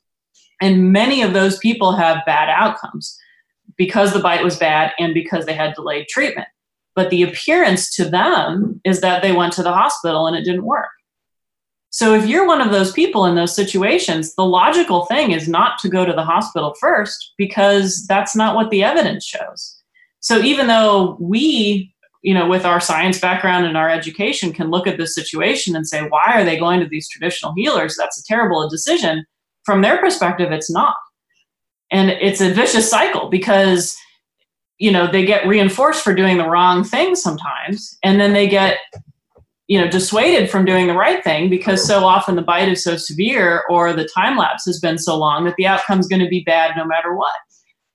And 0.61 0.93
many 0.93 1.23
of 1.23 1.33
those 1.33 1.59
people 1.59 1.93
have 1.93 2.25
bad 2.25 2.49
outcomes 2.49 3.19
because 3.77 4.13
the 4.13 4.21
bite 4.21 4.45
was 4.45 4.59
bad 4.59 4.93
and 4.99 5.13
because 5.13 5.45
they 5.45 5.55
had 5.55 5.75
delayed 5.75 6.09
treatment. 6.09 6.49
But 6.95 7.11
the 7.11 7.23
appearance 7.23 7.95
to 7.97 8.07
them 8.07 8.81
is 8.85 9.03
that 9.03 9.21
they 9.21 9.33
went 9.33 9.53
to 9.55 9.63
the 9.63 9.73
hospital 9.73 10.27
and 10.27 10.35
it 10.35 10.45
didn't 10.45 10.65
work. 10.65 10.89
So 11.91 12.15
if 12.15 12.27
you're 12.27 12.47
one 12.47 12.61
of 12.61 12.71
those 12.71 12.93
people 12.93 13.27
in 13.27 13.37
those 13.37 13.55
situations, 13.55 14.35
the 14.35 14.45
logical 14.45 15.07
thing 15.07 15.31
is 15.31 15.49
not 15.49 15.79
to 15.81 15.89
go 15.89 16.05
to 16.05 16.13
the 16.13 16.25
hospital 16.25 16.75
first 16.81 17.33
because 17.39 18.07
that's 18.07 18.37
not 18.37 18.55
what 18.55 18.71
the 18.71 18.83
evidence 18.83 19.25
shows. 19.25 19.83
So 20.21 20.41
even 20.41 20.67
though 20.67 21.17
we 21.21 21.95
you 22.27 22.35
know, 22.35 22.49
with 22.49 22.65
our 22.65 22.81
science 22.81 23.21
background 23.21 23.67
and 23.67 23.77
our 23.77 23.89
education, 23.89 24.53
can 24.53 24.69
look 24.69 24.89
at 24.89 24.99
this 24.99 25.15
situation 25.15 25.77
and 25.77 25.87
say, 25.87 26.03
why 26.09 26.33
are 26.35 26.43
they 26.43 26.59
going 26.59 26.81
to 26.81 26.89
these 26.89 27.09
traditional 27.09 27.55
healers? 27.55 27.95
That's 27.97 28.19
a 28.19 28.25
terrible 28.25 28.69
decision. 28.69 29.25
From 29.65 29.81
their 29.81 29.99
perspective, 29.99 30.51
it's 30.51 30.69
not. 30.69 30.97
And 31.93 32.11
it's 32.11 32.41
a 32.41 32.53
vicious 32.53 32.91
cycle 32.91 33.29
because, 33.29 33.97
you 34.79 34.91
know, 34.91 35.07
they 35.09 35.25
get 35.25 35.47
reinforced 35.47 36.03
for 36.03 36.17
doing 36.17 36.37
the 36.37 36.49
wrong 36.49 36.83
thing 36.83 37.15
sometimes, 37.15 37.97
and 38.03 38.21
then 38.21 38.33
they 38.33 38.49
get, 38.49 38.79
you 39.69 39.81
know, 39.81 39.89
dissuaded 39.89 40.51
from 40.51 40.65
doing 40.65 40.89
the 40.89 40.95
right 40.95 41.23
thing 41.23 41.49
because 41.49 41.87
so 41.87 42.05
often 42.05 42.35
the 42.35 42.43
bite 42.43 42.69
is 42.69 42.83
so 42.83 42.97
severe 42.97 43.63
or 43.71 43.93
the 43.93 44.09
time 44.09 44.37
lapse 44.37 44.65
has 44.67 44.81
been 44.81 44.99
so 44.99 45.17
long 45.17 45.45
that 45.45 45.55
the 45.57 45.67
outcome 45.69 46.01
is 46.01 46.09
going 46.09 46.23
to 46.23 46.29
be 46.29 46.43
bad 46.43 46.77
no 46.77 46.85
matter 46.85 47.15
what. 47.15 47.37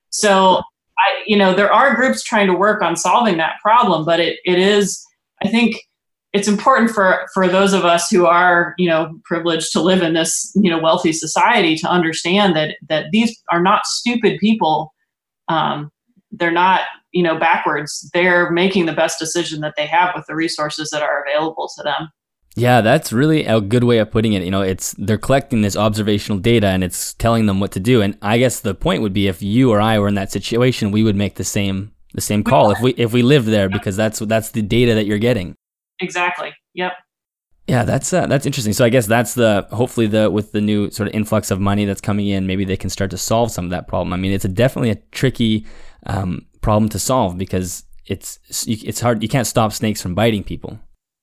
So 0.08 0.62
I, 0.98 1.22
you 1.26 1.36
know, 1.36 1.54
there 1.54 1.72
are 1.72 1.94
groups 1.94 2.22
trying 2.22 2.46
to 2.48 2.54
work 2.54 2.82
on 2.82 2.96
solving 2.96 3.36
that 3.38 3.56
problem, 3.62 4.04
but 4.04 4.20
it, 4.20 4.38
it 4.44 4.58
is, 4.58 5.04
I 5.42 5.48
think, 5.48 5.76
it's 6.32 6.48
important 6.48 6.90
for 6.90 7.26
for 7.34 7.46
those 7.46 7.74
of 7.74 7.84
us 7.84 8.08
who 8.10 8.24
are 8.24 8.74
you 8.78 8.88
know 8.88 9.20
privileged 9.24 9.70
to 9.72 9.82
live 9.82 10.00
in 10.02 10.14
this 10.14 10.50
you 10.54 10.70
know 10.70 10.78
wealthy 10.78 11.12
society 11.12 11.76
to 11.76 11.86
understand 11.86 12.56
that 12.56 12.76
that 12.88 13.06
these 13.12 13.42
are 13.52 13.62
not 13.62 13.84
stupid 13.84 14.38
people. 14.40 14.94
Um, 15.48 15.90
they're 16.30 16.50
not 16.50 16.82
you 17.12 17.22
know 17.22 17.38
backwards. 17.38 18.08
They're 18.14 18.50
making 18.50 18.86
the 18.86 18.94
best 18.94 19.18
decision 19.18 19.60
that 19.60 19.74
they 19.76 19.86
have 19.86 20.14
with 20.14 20.24
the 20.26 20.34
resources 20.34 20.88
that 20.88 21.02
are 21.02 21.22
available 21.22 21.68
to 21.76 21.82
them 21.82 22.08
yeah, 22.54 22.82
that's 22.82 23.12
really 23.12 23.44
a 23.44 23.60
good 23.60 23.84
way 23.84 23.98
of 23.98 24.10
putting 24.10 24.34
it. 24.34 24.42
You 24.42 24.50
know, 24.50 24.62
it's 24.62 24.94
they're 24.98 25.18
collecting 25.18 25.62
this 25.62 25.76
observational 25.76 26.38
data 26.38 26.66
and 26.68 26.84
it's 26.84 27.14
telling 27.14 27.46
them 27.46 27.60
what 27.60 27.72
to 27.72 27.80
do. 27.80 28.02
And 28.02 28.18
I 28.20 28.38
guess 28.38 28.60
the 28.60 28.74
point 28.74 29.02
would 29.02 29.14
be 29.14 29.28
if 29.28 29.42
you 29.42 29.72
or 29.72 29.80
I 29.80 29.98
were 29.98 30.08
in 30.08 30.14
that 30.16 30.32
situation, 30.32 30.90
we 30.90 31.02
would 31.02 31.16
make 31.16 31.36
the 31.36 31.44
same 31.44 31.92
the 32.14 32.20
same 32.20 32.44
call 32.44 32.70
if 32.70 32.80
we 32.80 32.92
if 32.94 33.12
we 33.12 33.22
lived 33.22 33.48
there 33.48 33.70
because 33.70 33.96
that's 33.96 34.18
that's 34.18 34.50
the 34.50 34.62
data 34.62 34.94
that 34.94 35.06
you're 35.06 35.18
getting. 35.18 35.54
Exactly. 36.00 36.52
Yep. 36.74 36.92
Yeah, 37.68 37.84
that's 37.84 38.12
uh, 38.12 38.26
that's 38.26 38.44
interesting. 38.44 38.74
So 38.74 38.84
I 38.84 38.90
guess 38.90 39.06
that's 39.06 39.34
the 39.34 39.66
hopefully 39.70 40.06
the 40.06 40.30
with 40.30 40.52
the 40.52 40.60
new 40.60 40.90
sort 40.90 41.08
of 41.08 41.14
influx 41.14 41.50
of 41.50 41.58
money 41.58 41.86
that's 41.86 42.00
coming 42.00 42.26
in, 42.26 42.46
maybe 42.46 42.64
they 42.64 42.76
can 42.76 42.90
start 42.90 43.10
to 43.12 43.18
solve 43.18 43.50
some 43.50 43.64
of 43.64 43.70
that 43.70 43.88
problem. 43.88 44.12
I 44.12 44.16
mean, 44.16 44.32
it's 44.32 44.44
a 44.44 44.48
definitely 44.48 44.90
a 44.90 44.96
tricky 45.12 45.64
um, 46.06 46.46
problem 46.60 46.88
to 46.90 46.98
solve 46.98 47.38
because 47.38 47.84
it's 48.06 48.40
it's 48.66 49.00
hard. 49.00 49.22
You 49.22 49.28
can't 49.28 49.46
stop 49.46 49.72
snakes 49.72 50.02
from 50.02 50.14
biting 50.14 50.44
people. 50.44 50.78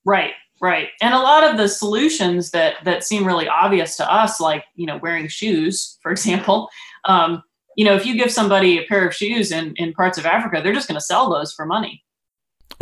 Right. 0.06 0.32
Right. 0.62 0.89
And 1.01 1.14
a 1.14 1.20
lot 1.20 1.49
of 1.49 1.57
the 1.57 1.70
solutions 1.70 2.51
that 2.51 2.76
that 2.84 3.03
seem 3.03 3.26
really 3.26 3.47
obvious 3.47 3.95
to 3.97 4.12
us, 4.12 4.41
like, 4.41 4.66
you 4.76 4.86
know, 4.86 4.97
wearing 4.97 5.28
shoes, 5.28 5.97
for 6.01 6.12
example, 6.12 6.70
um, 7.05 7.41
you 7.78 7.86
know, 7.86 7.95
if 7.95 8.05
you 8.05 8.18
give 8.18 8.32
somebody 8.32 8.78
a 8.78 8.86
pair 8.88 9.07
of 9.07 9.16
shoes 9.16 9.53
in, 9.53 9.74
in 9.78 9.93
parts 9.93 10.18
of 10.18 10.26
Africa, 10.26 10.60
they're 10.62 10.74
just 10.74 10.89
going 10.89 10.99
to 10.99 11.05
sell 11.05 11.30
those 11.30 11.53
for 11.53 11.66
money. 11.66 12.03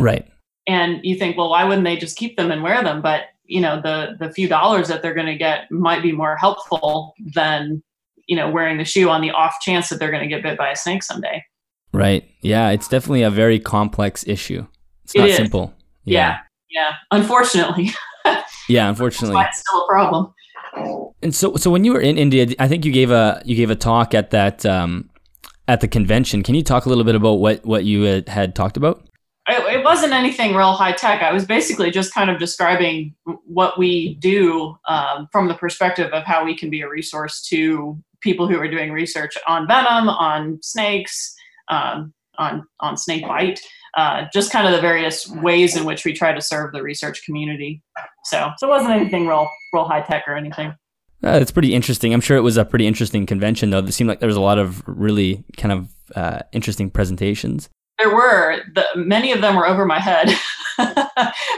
Right. 0.00 0.28
And 0.66 1.00
you 1.04 1.16
think, 1.16 1.36
well, 1.36 1.50
why 1.50 1.62
wouldn't 1.64 1.84
they 1.84 1.96
just 1.96 2.16
keep 2.16 2.36
them 2.36 2.50
and 2.50 2.64
wear 2.64 2.82
them? 2.82 3.00
But, 3.00 3.26
you 3.44 3.60
know, 3.60 3.80
the 3.80 4.16
the 4.18 4.32
few 4.32 4.48
dollars 4.48 4.88
that 4.88 5.00
they're 5.00 5.14
going 5.14 5.26
to 5.26 5.36
get 5.36 5.70
might 5.70 6.02
be 6.02 6.10
more 6.10 6.36
helpful 6.36 7.14
than, 7.32 7.82
you 8.26 8.34
know, 8.34 8.50
wearing 8.50 8.76
the 8.76 8.84
shoe 8.84 9.08
on 9.08 9.20
the 9.20 9.30
off 9.30 9.54
chance 9.60 9.88
that 9.88 10.00
they're 10.00 10.10
going 10.10 10.22
to 10.22 10.28
get 10.28 10.42
bit 10.42 10.58
by 10.58 10.70
a 10.70 10.76
snake 10.76 11.04
someday. 11.04 11.44
Right. 11.92 12.28
Yeah, 12.40 12.70
it's 12.70 12.88
definitely 12.88 13.22
a 13.22 13.30
very 13.30 13.60
complex 13.60 14.26
issue. 14.26 14.66
It's 15.04 15.14
not 15.14 15.30
simple. 15.30 15.72
Yeah. 16.04 16.18
yeah. 16.18 16.38
Yeah, 16.70 16.94
unfortunately. 17.10 17.90
yeah, 18.68 18.88
unfortunately, 18.88 19.42
it's 19.48 19.60
still 19.60 19.82
a 19.82 19.88
problem. 19.88 20.34
And 21.22 21.34
so, 21.34 21.56
so 21.56 21.70
when 21.70 21.84
you 21.84 21.92
were 21.92 22.00
in 22.00 22.18
India, 22.18 22.46
I 22.58 22.68
think 22.68 22.84
you 22.84 22.92
gave 22.92 23.10
a 23.10 23.42
you 23.44 23.56
gave 23.56 23.70
a 23.70 23.76
talk 23.76 24.14
at 24.14 24.30
that 24.30 24.64
um, 24.66 25.10
at 25.66 25.80
the 25.80 25.88
convention. 25.88 26.42
Can 26.42 26.54
you 26.54 26.62
talk 26.62 26.86
a 26.86 26.88
little 26.88 27.04
bit 27.04 27.14
about 27.14 27.34
what 27.34 27.64
what 27.64 27.84
you 27.84 28.02
had, 28.02 28.28
had 28.28 28.54
talked 28.54 28.76
about? 28.76 29.04
It, 29.48 29.78
it 29.78 29.84
wasn't 29.84 30.12
anything 30.12 30.54
real 30.54 30.72
high 30.72 30.92
tech. 30.92 31.22
I 31.22 31.32
was 31.32 31.46
basically 31.46 31.90
just 31.90 32.12
kind 32.12 32.28
of 32.28 32.38
describing 32.38 33.14
what 33.44 33.78
we 33.78 34.16
do 34.16 34.76
um, 34.86 35.26
from 35.32 35.48
the 35.48 35.54
perspective 35.54 36.12
of 36.12 36.24
how 36.24 36.44
we 36.44 36.56
can 36.56 36.68
be 36.68 36.82
a 36.82 36.88
resource 36.88 37.40
to 37.48 37.98
people 38.20 38.46
who 38.46 38.58
are 38.58 38.68
doing 38.68 38.92
research 38.92 39.38
on 39.46 39.66
venom, 39.66 40.08
on 40.08 40.58
snakes, 40.62 41.34
um, 41.68 42.12
on 42.38 42.66
on 42.80 42.96
snake 42.96 43.26
bite 43.26 43.60
uh, 43.98 44.28
just 44.32 44.52
kind 44.52 44.64
of 44.64 44.72
the 44.72 44.80
various 44.80 45.28
ways 45.28 45.76
in 45.76 45.84
which 45.84 46.04
we 46.04 46.12
try 46.12 46.32
to 46.32 46.40
serve 46.40 46.72
the 46.72 46.80
research 46.80 47.24
community. 47.24 47.82
So, 48.26 48.48
so 48.56 48.68
it 48.68 48.70
wasn't 48.70 48.92
anything 48.92 49.26
real, 49.26 49.50
real 49.72 49.86
high 49.86 50.02
tech 50.02 50.22
or 50.28 50.36
anything. 50.36 50.68
Uh, 51.24 51.40
it's 51.42 51.50
pretty 51.50 51.74
interesting. 51.74 52.14
I'm 52.14 52.20
sure 52.20 52.36
it 52.36 52.42
was 52.42 52.56
a 52.56 52.64
pretty 52.64 52.86
interesting 52.86 53.26
convention, 53.26 53.70
though. 53.70 53.78
It 53.78 53.90
seemed 53.90 54.06
like 54.06 54.20
there 54.20 54.28
was 54.28 54.36
a 54.36 54.40
lot 54.40 54.56
of 54.56 54.84
really 54.86 55.44
kind 55.56 55.72
of 55.72 55.88
uh, 56.14 56.38
interesting 56.52 56.90
presentations. 56.90 57.68
there 57.98 58.14
were 58.14 58.60
the, 58.76 58.84
many 58.94 59.32
of 59.32 59.40
them 59.40 59.56
were 59.56 59.66
over 59.66 59.84
my 59.84 59.98
head, 59.98 60.30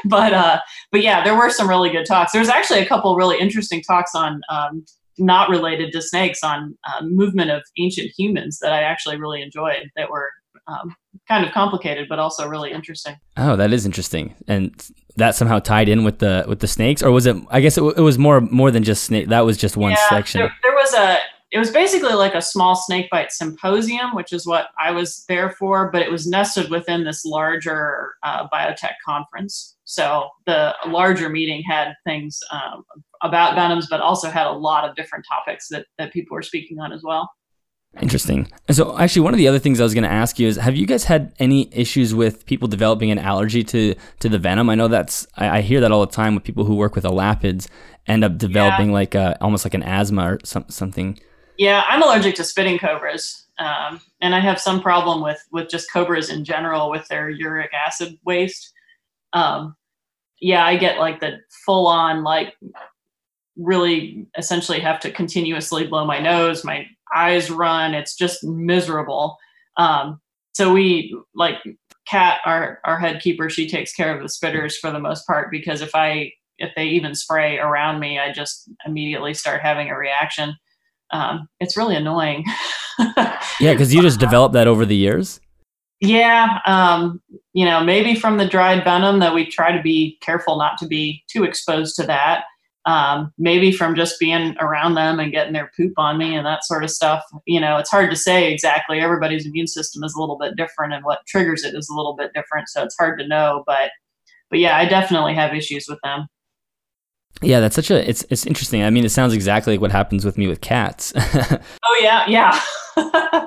but 0.07 0.33
uh, 0.33 0.61
but 0.91 1.03
yeah, 1.03 1.23
there 1.23 1.37
were 1.37 1.51
some 1.51 1.69
really 1.69 1.91
good 1.91 2.07
talks. 2.07 2.33
There 2.33 2.41
was 2.41 2.49
actually 2.49 2.81
a 2.81 2.87
couple 2.87 3.15
really 3.17 3.39
interesting 3.39 3.83
talks 3.83 4.15
on 4.15 4.41
um, 4.49 4.83
not 5.19 5.51
related 5.51 5.93
to 5.93 6.01
snakes 6.01 6.43
on 6.43 6.79
uh, 6.89 7.05
movement 7.05 7.51
of 7.51 7.63
ancient 7.79 8.11
humans 8.17 8.61
that 8.63 8.73
I 8.73 8.81
actually 8.81 9.19
really 9.19 9.43
enjoyed. 9.43 9.91
That 9.95 10.09
were 10.09 10.31
um, 10.67 10.95
kind 11.29 11.45
of 11.45 11.53
complicated, 11.53 12.07
but 12.09 12.19
also 12.19 12.49
really 12.49 12.73
interesting. 12.73 13.17
Oh, 13.37 13.57
that 13.57 13.73
is 13.73 13.87
interesting, 13.87 14.35
and 14.49 14.75
that 15.17 15.35
somehow 15.35 15.59
tied 15.59 15.89
in 15.89 16.05
with 16.05 16.19
the 16.19 16.45
with 16.49 16.61
the 16.61 16.69
snakes, 16.69 17.03
or 17.03 17.11
was 17.11 17.27
it? 17.27 17.37
I 17.51 17.61
guess 17.61 17.79
it, 17.79 17.83
it 17.83 18.01
was 18.01 18.19
more 18.19 18.41
more 18.41 18.71
than 18.71 18.83
just 18.83 19.05
snake. 19.05 19.29
That 19.29 19.45
was 19.45 19.57
just 19.57 19.77
one 19.77 19.93
yeah, 19.93 20.09
section. 20.09 20.41
There, 20.41 20.53
there 20.63 20.75
was 20.75 20.95
a 20.95 21.19
it 21.53 21.59
was 21.59 21.71
basically 21.71 22.15
like 22.15 22.35
a 22.35 22.43
small 22.43 22.77
snakebite 22.77 23.33
symposium, 23.33 24.15
which 24.15 24.33
is 24.33 24.47
what 24.47 24.69
I 24.79 24.93
was 24.93 25.25
there 25.29 25.51
for, 25.51 25.91
but 25.91 26.03
it 26.03 26.11
was 26.11 26.27
nested 26.27 26.71
within 26.71 27.03
this 27.03 27.25
larger 27.25 28.15
uh, 28.23 28.47
biotech 28.49 28.93
conference. 29.05 29.77
So 29.85 30.29
the 30.47 30.77
larger 30.87 31.29
meeting 31.29 31.65
had 31.69 31.95
things 32.07 32.39
um, 32.53 32.85
about 33.23 33.57
venoms, 33.57 33.89
but 33.91 34.01
also 34.01 34.31
had 34.31 34.47
a 34.47 34.53
lot 34.53 34.89
of 34.89 34.95
different 34.95 35.25
topics 35.29 35.67
that, 35.69 35.87
that 35.99 36.13
people 36.13 36.37
were 36.37 36.43
speaking 36.43 36.79
on 36.79 36.93
as 36.93 37.03
well. 37.03 37.29
Interesting. 38.01 38.51
And 38.69 38.77
so, 38.77 38.97
actually, 38.99 39.23
one 39.23 39.35
of 39.35 39.39
the 39.39 39.49
other 39.49 39.59
things 39.59 39.81
I 39.81 39.83
was 39.83 39.95
going 39.95 40.05
to 40.05 40.11
ask 40.11 40.39
you 40.39 40.47
is: 40.47 40.57
Have 40.57 40.77
you 40.77 40.87
guys 40.87 41.05
had 41.05 41.35
any 41.41 41.69
issues 41.75 42.15
with 42.15 42.47
people 42.47 42.69
developing 42.69 43.11
an 43.11 43.19
allergy 43.19 43.65
to 43.65 43.95
to 44.21 44.29
the 44.29 44.39
venom? 44.39 44.71
I 44.71 44.77
know 44.77 44.87
that's 44.87 45.27
I, 45.37 45.59
I 45.59 45.61
hear 45.61 45.81
that 45.81 45.91
all 45.91 46.07
the 46.07 46.13
time 46.13 46.37
with 46.37 46.45
people 46.45 46.65
who 46.65 46.77
work 46.77 46.95
with 46.95 47.05
elapids 47.05 47.67
end 48.07 48.23
up 48.25 48.39
developing 48.39 48.89
yeah. 48.89 48.95
like 48.95 49.15
a, 49.15 49.37
almost 49.43 49.65
like 49.65 49.75
an 49.75 49.83
asthma 49.83 50.33
or 50.33 50.39
some, 50.45 50.65
something. 50.69 51.19
Yeah, 51.59 51.83
I'm 51.89 52.03
allergic 52.03 52.37
to 52.37 52.45
spitting 52.45 52.79
cobras, 52.79 53.47
um, 53.59 54.01
and 54.21 54.35
I 54.35 54.41
have 54.41 54.61
some 54.61 54.81
problem 54.81 55.21
with 55.21 55.45
with 55.51 55.69
just 55.69 55.93
cobras 55.93 56.31
in 56.31 56.45
general 56.45 56.91
with 56.91 57.07
their 57.09 57.29
uric 57.29 57.73
acid 57.75 58.19
waste. 58.25 58.73
Um, 59.33 59.75
yeah, 60.41 60.65
I 60.65 60.77
get 60.77 60.99
like 60.99 61.19
the 61.19 61.39
full 61.67 61.89
on 61.89 62.23
like 62.23 62.55
really 63.61 64.27
essentially 64.39 64.81
have 64.81 65.01
to 65.01 65.11
continuously 65.11 65.87
blow 65.87 66.05
my 66.05 66.19
nose. 66.19 66.65
My 66.65 66.87
eyes 67.15 67.51
run. 67.51 67.95
It's 67.95 68.17
just 68.17 68.45
miserable. 68.45 69.37
Um, 69.77 70.21
so 70.53 70.73
we 70.73 71.17
like 71.35 71.57
Cat, 72.07 72.41
our 72.45 72.81
our 72.85 72.99
head 72.99 73.21
keeper. 73.21 73.49
She 73.49 73.69
takes 73.69 73.93
care 73.93 74.15
of 74.15 74.21
the 74.21 74.29
spitters 74.29 74.75
for 74.75 74.91
the 74.91 74.99
most 74.99 75.27
part 75.27 75.51
because 75.51 75.81
if 75.81 75.95
I 75.95 76.33
if 76.59 76.73
they 76.75 76.87
even 76.87 77.15
spray 77.15 77.59
around 77.59 78.01
me, 78.01 78.19
I 78.19 78.33
just 78.33 78.69
immediately 78.85 79.33
start 79.33 79.61
having 79.61 79.91
a 79.91 79.97
reaction 79.97 80.57
um, 81.13 81.49
it's 81.59 81.77
really 81.77 81.97
annoying. 81.97 82.45
yeah, 82.99 83.73
because 83.73 83.93
you 83.93 84.03
just 84.03 84.21
developed 84.21 84.55
that 84.55 84.67
over 84.67 84.87
the 84.87 84.97
years. 84.97 85.41
Yeah, 86.01 86.59
um, 86.67 87.21
you 87.53 87.65
know, 87.65 87.83
maybe 87.83 88.15
from 88.15 88.39
the 88.39 88.47
dried 88.47 88.85
venom 88.85 89.19
that 89.21 89.35
we 89.35 89.47
try 89.47 89.77
to 89.77 89.83
be 89.83 90.19
careful 90.23 90.57
not 90.57 90.79
to 90.79 90.87
be 90.87 91.23
too 91.31 91.45
exposed 91.45 91.97
to 91.97 92.05
that. 92.05 92.45
Um, 92.87 93.33
maybe 93.37 93.73
from 93.73 93.95
just 93.95 94.19
being 94.19 94.57
around 94.59 94.95
them 94.95 95.21
and 95.21 95.33
getting 95.33 95.53
their 95.53 95.71
poop 95.77 95.93
on 95.99 96.17
me 96.17 96.35
and 96.35 96.47
that 96.47 96.65
sort 96.65 96.83
of 96.83 96.91
stuff. 96.91 97.23
You 97.47 97.61
know, 97.61 97.77
it's 97.77 97.91
hard 97.91 98.11
to 98.11 98.17
say 98.17 98.51
exactly. 98.51 99.01
Everybody's 99.01 99.47
immune 99.47 99.67
system 99.67 100.03
is 100.03 100.15
a 100.15 100.21
little 100.21 100.39
bit 100.39 100.57
different, 100.57 100.95
and 100.95 101.05
what 101.05 101.21
triggers 101.29 101.63
it 101.63 101.75
is 101.75 101.89
a 101.91 101.95
little 101.95 102.17
bit 102.17 102.33
different. 102.35 102.69
So 102.69 102.83
it's 102.83 102.97
hard 102.99 103.19
to 103.19 103.29
know. 103.29 103.65
But, 103.67 103.91
but 104.49 104.61
yeah, 104.61 104.79
I 104.79 104.87
definitely 104.87 105.35
have 105.35 105.55
issues 105.55 105.87
with 105.89 105.99
them. 106.03 106.27
Yeah, 107.43 107.61
that's 107.61 107.75
such 107.75 107.91
a 107.91 108.09
it's 108.09 108.25
it's 108.29 108.45
interesting. 108.45 108.83
I 108.83 108.91
mean, 108.91 109.05
it 109.05 109.11
sounds 109.11 109.33
exactly 109.33 109.75
like 109.75 109.81
what 109.81 109.93
happens 109.93 110.25
with 110.25 110.37
me 110.37 110.47
with 110.47 110.61
cats. 110.61 111.13
oh 111.17 112.01
yeah, 112.03 112.25
yeah. 112.29 112.61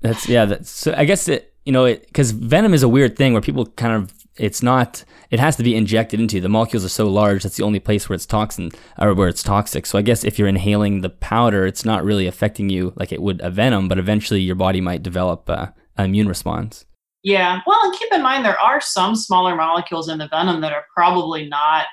that's 0.00 0.28
yeah. 0.28 0.46
That's 0.46 0.70
so. 0.70 0.94
I 0.96 1.04
guess 1.04 1.28
it 1.28 1.54
you 1.66 1.72
know 1.72 1.84
it 1.84 2.06
because 2.06 2.30
venom 2.30 2.72
is 2.72 2.82
a 2.82 2.88
weird 2.88 3.16
thing 3.16 3.32
where 3.34 3.42
people 3.42 3.66
kind 3.66 3.94
of 3.94 4.12
it's 4.38 4.62
not 4.62 5.04
it 5.30 5.40
has 5.40 5.56
to 5.56 5.62
be 5.62 5.74
injected 5.74 6.20
into 6.20 6.40
the 6.40 6.48
molecules 6.48 6.84
are 6.84 6.88
so 6.88 7.06
large 7.06 7.42
that's 7.42 7.56
the 7.56 7.64
only 7.64 7.80
place 7.80 8.08
where 8.08 8.14
it's 8.14 8.26
toxin 8.26 8.70
or 8.98 9.14
where 9.14 9.28
it's 9.28 9.42
toxic. 9.42 9.86
So 9.86 9.98
i 9.98 10.02
guess 10.02 10.24
if 10.24 10.38
you're 10.38 10.48
inhaling 10.48 11.00
the 11.00 11.10
powder 11.10 11.66
it's 11.66 11.84
not 11.84 12.04
really 12.04 12.26
affecting 12.26 12.68
you 12.68 12.92
like 12.96 13.12
it 13.12 13.22
would 13.22 13.40
a 13.40 13.50
venom 13.50 13.88
but 13.88 13.98
eventually 13.98 14.40
your 14.40 14.56
body 14.56 14.80
might 14.80 15.02
develop 15.02 15.48
a, 15.48 15.74
an 15.96 16.06
immune 16.06 16.28
response. 16.28 16.84
Yeah. 17.22 17.60
Well 17.66 17.80
and 17.82 17.98
keep 17.98 18.12
in 18.12 18.22
mind 18.22 18.44
there 18.44 18.60
are 18.60 18.80
some 18.80 19.16
smaller 19.16 19.54
molecules 19.54 20.08
in 20.08 20.18
the 20.18 20.28
venom 20.28 20.60
that 20.60 20.72
are 20.72 20.84
probably 20.94 21.48
not 21.48 21.86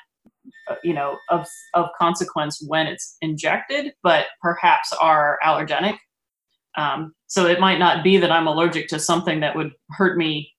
you 0.83 0.93
know 0.93 1.17
of 1.29 1.47
of 1.73 1.87
consequence 1.99 2.63
when 2.67 2.87
it's 2.87 3.17
injected, 3.21 3.93
but 4.03 4.27
perhaps 4.41 4.91
are 4.93 5.37
allergenic. 5.43 5.97
Um, 6.77 7.13
so 7.27 7.45
it 7.45 7.59
might 7.59 7.79
not 7.79 8.03
be 8.03 8.17
that 8.17 8.31
I'm 8.31 8.47
allergic 8.47 8.87
to 8.89 8.99
something 8.99 9.39
that 9.39 9.55
would 9.55 9.71
hurt 9.91 10.17
me 10.17 10.51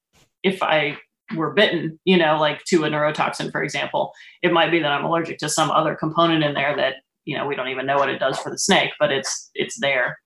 if 0.43 0.63
I 0.63 0.97
were 1.35 1.53
bitten, 1.53 1.99
you 2.05 2.17
know, 2.17 2.39
like 2.39 2.63
to 2.65 2.85
a 2.85 2.89
neurotoxin, 2.89 3.51
for 3.51 3.63
example. 3.63 4.13
It 4.43 4.53
might 4.53 4.71
be 4.71 4.81
that 4.81 4.93
I'm 4.93 5.05
allergic 5.05 5.39
to 5.39 5.49
some 5.49 5.71
other 5.71 5.95
component 5.95 6.45
in 6.45 6.55
there 6.55 6.77
that 6.77 6.97
you 7.25 7.37
know 7.37 7.47
we 7.47 7.57
don't 7.57 7.69
even 7.69 7.87
know 7.87 7.97
what 7.97 8.09
it 8.09 8.19
does 8.19 8.39
for 8.39 8.51
the 8.51 8.59
snake, 8.59 8.91
but 9.01 9.11
it's 9.11 9.51
it's 9.55 9.79
there. 9.81 10.19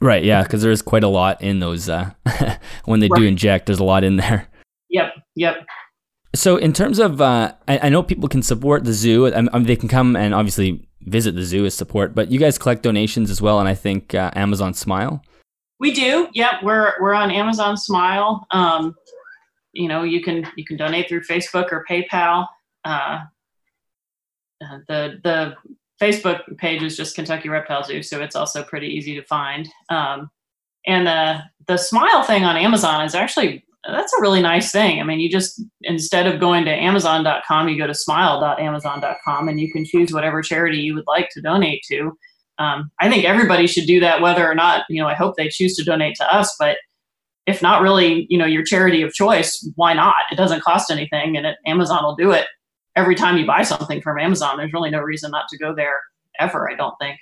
Right. 0.00 0.24
Yeah, 0.24 0.42
because 0.42 0.62
there's 0.62 0.82
quite 0.82 1.04
a 1.04 1.08
lot 1.08 1.42
in 1.42 1.60
those. 1.60 1.88
Uh, 1.88 2.10
when 2.86 3.00
they 3.00 3.08
right. 3.08 3.20
do 3.20 3.26
inject, 3.26 3.66
there's 3.66 3.78
a 3.78 3.84
lot 3.84 4.02
in 4.02 4.16
there. 4.16 4.48
Yep. 4.88 5.14
Yep. 5.36 5.66
So, 6.34 6.56
in 6.56 6.72
terms 6.72 6.98
of, 6.98 7.20
uh, 7.20 7.52
I, 7.66 7.78
I, 7.78 7.88
know 7.88 8.02
people 8.02 8.28
can 8.28 8.42
support 8.42 8.84
the 8.84 8.92
zoo. 8.92 9.26
I 9.26 9.40
mean, 9.40 9.64
they 9.64 9.74
can 9.74 9.88
come 9.88 10.14
and 10.14 10.32
obviously 10.32 10.88
visit 11.02 11.34
the 11.34 11.42
zoo 11.42 11.66
as 11.66 11.74
support, 11.74 12.14
but 12.14 12.30
you 12.30 12.38
guys 12.38 12.56
collect 12.56 12.82
donations 12.82 13.30
as 13.30 13.42
well, 13.42 13.58
and 13.58 13.68
I 13.68 13.74
think 13.74 14.14
uh, 14.14 14.30
Amazon 14.34 14.72
Smile. 14.72 15.24
We 15.80 15.92
do. 15.92 16.28
Yep, 16.32 16.62
we're 16.62 16.94
we're 17.00 17.14
on 17.14 17.32
Amazon 17.32 17.76
Smile. 17.76 18.46
Um, 18.52 18.94
you 19.72 19.88
know, 19.88 20.02
you 20.02 20.22
can 20.22 20.50
you 20.56 20.64
can 20.64 20.76
donate 20.76 21.08
through 21.08 21.22
Facebook 21.22 21.72
or 21.72 21.84
PayPal. 21.88 22.46
Uh, 22.84 23.20
uh 24.62 24.78
the 24.88 25.20
the 25.22 25.54
Facebook 26.00 26.56
page 26.56 26.82
is 26.82 26.96
just 26.96 27.14
Kentucky 27.14 27.48
Reptile 27.48 27.84
Zoo, 27.84 28.02
so 28.02 28.20
it's 28.20 28.36
also 28.36 28.62
pretty 28.62 28.88
easy 28.88 29.14
to 29.14 29.24
find. 29.24 29.68
Um, 29.90 30.30
and 30.86 31.06
the 31.06 31.42
the 31.66 31.76
Smile 31.76 32.22
thing 32.22 32.44
on 32.44 32.56
Amazon 32.56 33.04
is 33.04 33.14
actually 33.14 33.64
that's 33.88 34.12
a 34.12 34.20
really 34.20 34.42
nice 34.42 34.72
thing. 34.72 35.00
I 35.00 35.04
mean, 35.04 35.20
you 35.20 35.30
just 35.30 35.62
instead 35.82 36.26
of 36.26 36.40
going 36.40 36.64
to 36.66 36.70
Amazon.com, 36.70 37.68
you 37.68 37.78
go 37.78 37.86
to 37.86 37.94
smile.amazon.com 37.94 39.48
and 39.48 39.60
you 39.60 39.72
can 39.72 39.84
choose 39.84 40.12
whatever 40.12 40.42
charity 40.42 40.78
you 40.78 40.94
would 40.94 41.06
like 41.06 41.30
to 41.30 41.40
donate 41.40 41.82
to. 41.88 42.16
Um, 42.58 42.90
I 43.00 43.08
think 43.08 43.24
everybody 43.24 43.66
should 43.66 43.86
do 43.86 44.00
that, 44.00 44.20
whether 44.20 44.46
or 44.46 44.54
not 44.54 44.84
you 44.90 45.00
know. 45.00 45.08
I 45.08 45.14
hope 45.14 45.36
they 45.36 45.48
choose 45.48 45.76
to 45.76 45.84
donate 45.84 46.14
to 46.16 46.34
us, 46.34 46.54
but 46.58 46.76
if 47.50 47.60
not 47.60 47.82
really, 47.82 48.26
you 48.30 48.38
know, 48.38 48.46
your 48.46 48.64
charity 48.64 49.02
of 49.02 49.12
choice, 49.12 49.68
why 49.76 49.92
not? 49.92 50.14
It 50.30 50.36
doesn't 50.36 50.62
cost 50.62 50.90
anything, 50.90 51.36
and 51.36 51.46
it, 51.46 51.56
Amazon 51.66 52.04
will 52.04 52.16
do 52.16 52.30
it 52.30 52.46
every 52.96 53.14
time 53.14 53.36
you 53.36 53.46
buy 53.46 53.62
something 53.62 54.00
from 54.00 54.18
Amazon. 54.18 54.56
There's 54.56 54.72
really 54.72 54.90
no 54.90 55.00
reason 55.00 55.30
not 55.30 55.48
to 55.48 55.58
go 55.58 55.74
there 55.74 55.94
ever. 56.38 56.70
I 56.70 56.74
don't 56.74 56.94
think. 57.00 57.18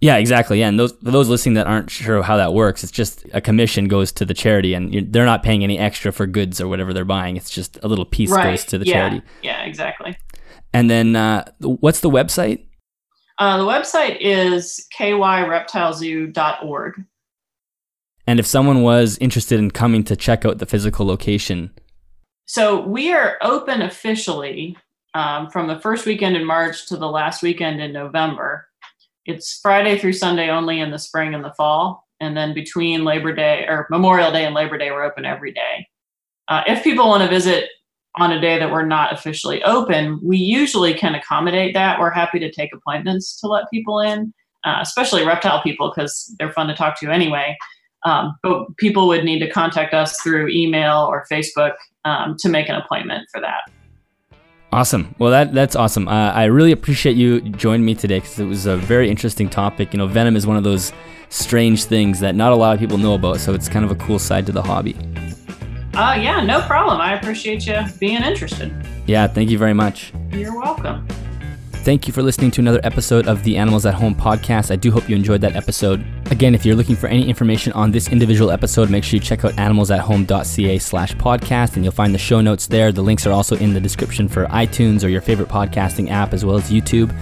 Yeah, 0.00 0.16
exactly. 0.16 0.58
Yeah, 0.58 0.68
and 0.68 0.80
those 0.80 0.92
for 0.92 1.12
those 1.12 1.28
listening 1.28 1.54
that 1.54 1.68
aren't 1.68 1.90
sure 1.90 2.22
how 2.22 2.36
that 2.36 2.54
works, 2.54 2.82
it's 2.82 2.90
just 2.90 3.24
a 3.32 3.40
commission 3.40 3.86
goes 3.86 4.10
to 4.12 4.24
the 4.24 4.34
charity, 4.34 4.74
and 4.74 5.12
they're 5.12 5.26
not 5.26 5.44
paying 5.44 5.62
any 5.62 5.78
extra 5.78 6.12
for 6.12 6.26
goods 6.26 6.60
or 6.60 6.66
whatever 6.66 6.92
they're 6.92 7.04
buying. 7.04 7.36
It's 7.36 7.50
just 7.50 7.78
a 7.82 7.88
little 7.88 8.04
piece 8.04 8.30
right. 8.30 8.50
goes 8.50 8.64
to 8.64 8.78
the 8.78 8.86
yeah. 8.86 8.94
charity. 8.94 9.22
Yeah, 9.42 9.62
exactly. 9.62 10.16
And 10.72 10.90
then, 10.90 11.14
uh, 11.14 11.44
what's 11.60 12.00
the 12.00 12.10
website? 12.10 12.66
Uh, 13.38 13.58
the 13.58 13.64
website 13.64 14.18
is 14.20 14.84
kyreptilezoo.org. 14.98 17.04
And 18.26 18.38
if 18.38 18.46
someone 18.46 18.82
was 18.82 19.18
interested 19.18 19.58
in 19.58 19.70
coming 19.70 20.04
to 20.04 20.16
check 20.16 20.44
out 20.44 20.58
the 20.58 20.66
physical 20.66 21.06
location, 21.06 21.70
so 22.46 22.80
we 22.86 23.12
are 23.12 23.38
open 23.42 23.82
officially 23.82 24.76
um, 25.14 25.48
from 25.50 25.68
the 25.68 25.80
first 25.80 26.06
weekend 26.06 26.36
in 26.36 26.44
March 26.44 26.86
to 26.88 26.96
the 26.96 27.08
last 27.08 27.42
weekend 27.42 27.80
in 27.80 27.92
November 27.92 28.66
it's 29.24 29.60
Friday 29.60 29.98
through 29.98 30.14
Sunday 30.14 30.50
only 30.50 30.80
in 30.80 30.90
the 30.90 30.98
spring 30.98 31.34
and 31.34 31.44
the 31.44 31.52
fall. 31.54 32.06
And 32.20 32.36
then 32.36 32.54
between 32.54 33.04
Labor 33.04 33.34
Day 33.34 33.64
or 33.68 33.86
Memorial 33.90 34.32
Day 34.32 34.44
and 34.44 34.54
Labor 34.54 34.78
Day, 34.78 34.90
we're 34.90 35.04
open 35.04 35.24
every 35.24 35.52
day. 35.52 35.86
Uh, 36.48 36.62
if 36.66 36.84
people 36.84 37.08
want 37.08 37.22
to 37.22 37.28
visit 37.28 37.68
on 38.16 38.32
a 38.32 38.40
day 38.40 38.58
that 38.58 38.70
we're 38.70 38.84
not 38.84 39.12
officially 39.12 39.62
open, 39.64 40.20
we 40.22 40.36
usually 40.36 40.92
can 40.92 41.14
accommodate 41.14 41.74
that. 41.74 41.98
We're 41.98 42.10
happy 42.10 42.38
to 42.40 42.50
take 42.50 42.70
appointments 42.74 43.40
to 43.40 43.46
let 43.46 43.70
people 43.72 44.00
in, 44.00 44.34
uh, 44.64 44.78
especially 44.80 45.24
reptile 45.24 45.62
people 45.62 45.90
because 45.90 46.34
they're 46.38 46.52
fun 46.52 46.66
to 46.68 46.74
talk 46.74 46.98
to 47.00 47.10
anyway. 47.10 47.56
Um, 48.04 48.36
but 48.42 48.76
people 48.78 49.06
would 49.08 49.24
need 49.24 49.38
to 49.40 49.50
contact 49.50 49.94
us 49.94 50.20
through 50.20 50.48
email 50.48 51.06
or 51.08 51.24
Facebook 51.30 51.74
um, 52.04 52.36
to 52.40 52.48
make 52.48 52.68
an 52.68 52.74
appointment 52.74 53.28
for 53.32 53.40
that. 53.40 53.60
Awesome. 54.72 55.14
Well, 55.18 55.30
that 55.30 55.52
that's 55.52 55.76
awesome. 55.76 56.08
Uh, 56.08 56.32
I 56.32 56.44
really 56.44 56.72
appreciate 56.72 57.14
you 57.14 57.40
joining 57.42 57.84
me 57.84 57.94
today 57.94 58.20
because 58.20 58.38
it 58.38 58.46
was 58.46 58.64
a 58.64 58.78
very 58.78 59.10
interesting 59.10 59.50
topic. 59.50 59.92
You 59.92 59.98
know, 59.98 60.06
venom 60.06 60.34
is 60.34 60.46
one 60.46 60.56
of 60.56 60.64
those 60.64 60.92
strange 61.28 61.84
things 61.84 62.20
that 62.20 62.34
not 62.34 62.52
a 62.52 62.56
lot 62.56 62.72
of 62.72 62.80
people 62.80 62.96
know 62.96 63.14
about, 63.14 63.38
so 63.38 63.52
it's 63.52 63.68
kind 63.68 63.84
of 63.84 63.90
a 63.90 63.96
cool 63.96 64.18
side 64.18 64.46
to 64.46 64.52
the 64.52 64.62
hobby. 64.62 64.96
Uh, 65.94 66.16
yeah, 66.18 66.42
no 66.42 66.62
problem. 66.62 67.02
I 67.02 67.18
appreciate 67.18 67.66
you 67.66 67.78
being 68.00 68.22
interested. 68.22 68.72
Yeah, 69.06 69.26
thank 69.26 69.50
you 69.50 69.58
very 69.58 69.74
much. 69.74 70.14
You're 70.30 70.58
welcome. 70.58 71.06
Thank 71.82 72.06
you 72.06 72.12
for 72.12 72.22
listening 72.22 72.52
to 72.52 72.60
another 72.60 72.78
episode 72.84 73.26
of 73.26 73.42
the 73.42 73.56
Animals 73.56 73.84
at 73.86 73.94
Home 73.94 74.14
podcast. 74.14 74.70
I 74.70 74.76
do 74.76 74.92
hope 74.92 75.08
you 75.08 75.16
enjoyed 75.16 75.40
that 75.40 75.56
episode. 75.56 76.06
Again, 76.30 76.54
if 76.54 76.64
you're 76.64 76.76
looking 76.76 76.94
for 76.94 77.08
any 77.08 77.28
information 77.28 77.72
on 77.72 77.90
this 77.90 78.06
individual 78.06 78.52
episode, 78.52 78.88
make 78.88 79.02
sure 79.02 79.16
you 79.16 79.20
check 79.20 79.44
out 79.44 79.50
animalsathome.ca 79.54 80.78
slash 80.78 81.12
podcast 81.16 81.74
and 81.74 81.84
you'll 81.84 81.92
find 81.92 82.14
the 82.14 82.18
show 82.18 82.40
notes 82.40 82.68
there. 82.68 82.92
The 82.92 83.02
links 83.02 83.26
are 83.26 83.32
also 83.32 83.56
in 83.56 83.74
the 83.74 83.80
description 83.80 84.28
for 84.28 84.46
iTunes 84.46 85.02
or 85.02 85.08
your 85.08 85.20
favorite 85.20 85.48
podcasting 85.48 86.08
app 86.08 86.32
as 86.32 86.44
well 86.44 86.54
as 86.54 86.70
YouTube. 86.70 87.12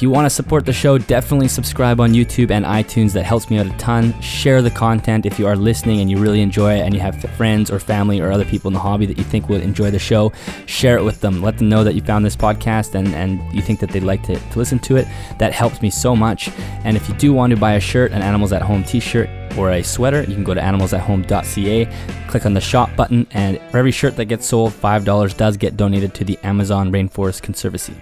If 0.00 0.04
you 0.04 0.08
want 0.08 0.24
to 0.24 0.30
support 0.30 0.64
the 0.64 0.72
show, 0.72 0.96
definitely 0.96 1.48
subscribe 1.48 2.00
on 2.00 2.12
YouTube 2.14 2.50
and 2.50 2.64
iTunes. 2.64 3.12
That 3.12 3.24
helps 3.24 3.50
me 3.50 3.58
out 3.58 3.66
a 3.66 3.76
ton. 3.76 4.18
Share 4.22 4.62
the 4.62 4.70
content 4.70 5.26
if 5.26 5.38
you 5.38 5.46
are 5.46 5.56
listening 5.56 6.00
and 6.00 6.10
you 6.10 6.16
really 6.16 6.40
enjoy 6.40 6.78
it 6.78 6.86
and 6.86 6.94
you 6.94 7.00
have 7.00 7.20
friends 7.36 7.70
or 7.70 7.78
family 7.78 8.18
or 8.18 8.32
other 8.32 8.46
people 8.46 8.70
in 8.70 8.72
the 8.72 8.80
hobby 8.80 9.04
that 9.04 9.18
you 9.18 9.24
think 9.24 9.50
would 9.50 9.60
enjoy 9.60 9.90
the 9.90 9.98
show. 9.98 10.32
Share 10.64 10.96
it 10.96 11.04
with 11.04 11.20
them. 11.20 11.42
Let 11.42 11.58
them 11.58 11.68
know 11.68 11.84
that 11.84 11.94
you 11.94 12.00
found 12.00 12.24
this 12.24 12.34
podcast 12.34 12.94
and, 12.94 13.08
and 13.08 13.42
you 13.54 13.60
think 13.60 13.78
that 13.80 13.90
they'd 13.90 14.02
like 14.02 14.22
to, 14.22 14.36
to 14.36 14.58
listen 14.58 14.78
to 14.78 14.96
it. 14.96 15.06
That 15.36 15.52
helps 15.52 15.82
me 15.82 15.90
so 15.90 16.16
much. 16.16 16.48
And 16.82 16.96
if 16.96 17.06
you 17.06 17.14
do 17.16 17.34
want 17.34 17.50
to 17.50 17.58
buy 17.58 17.74
a 17.74 17.80
shirt, 17.80 18.12
an 18.12 18.22
Animals 18.22 18.54
at 18.54 18.62
Home 18.62 18.82
t 18.82 19.00
shirt, 19.00 19.28
or 19.58 19.70
a 19.70 19.82
sweater, 19.82 20.22
you 20.22 20.34
can 20.34 20.44
go 20.44 20.54
to 20.54 20.62
animalsathome.ca, 20.62 22.26
click 22.26 22.46
on 22.46 22.54
the 22.54 22.60
shop 22.62 22.88
button, 22.96 23.26
and 23.32 23.60
for 23.70 23.76
every 23.76 23.92
shirt 23.92 24.16
that 24.16 24.24
gets 24.26 24.48
sold, 24.48 24.72
$5 24.72 25.36
does 25.36 25.58
get 25.58 25.76
donated 25.76 26.14
to 26.14 26.24
the 26.24 26.38
Amazon 26.42 26.90
Rainforest 26.90 27.42
Conservancy. 27.42 27.94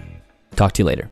Talk 0.55 0.71
to 0.71 0.83
you 0.83 0.85
later. 0.85 1.11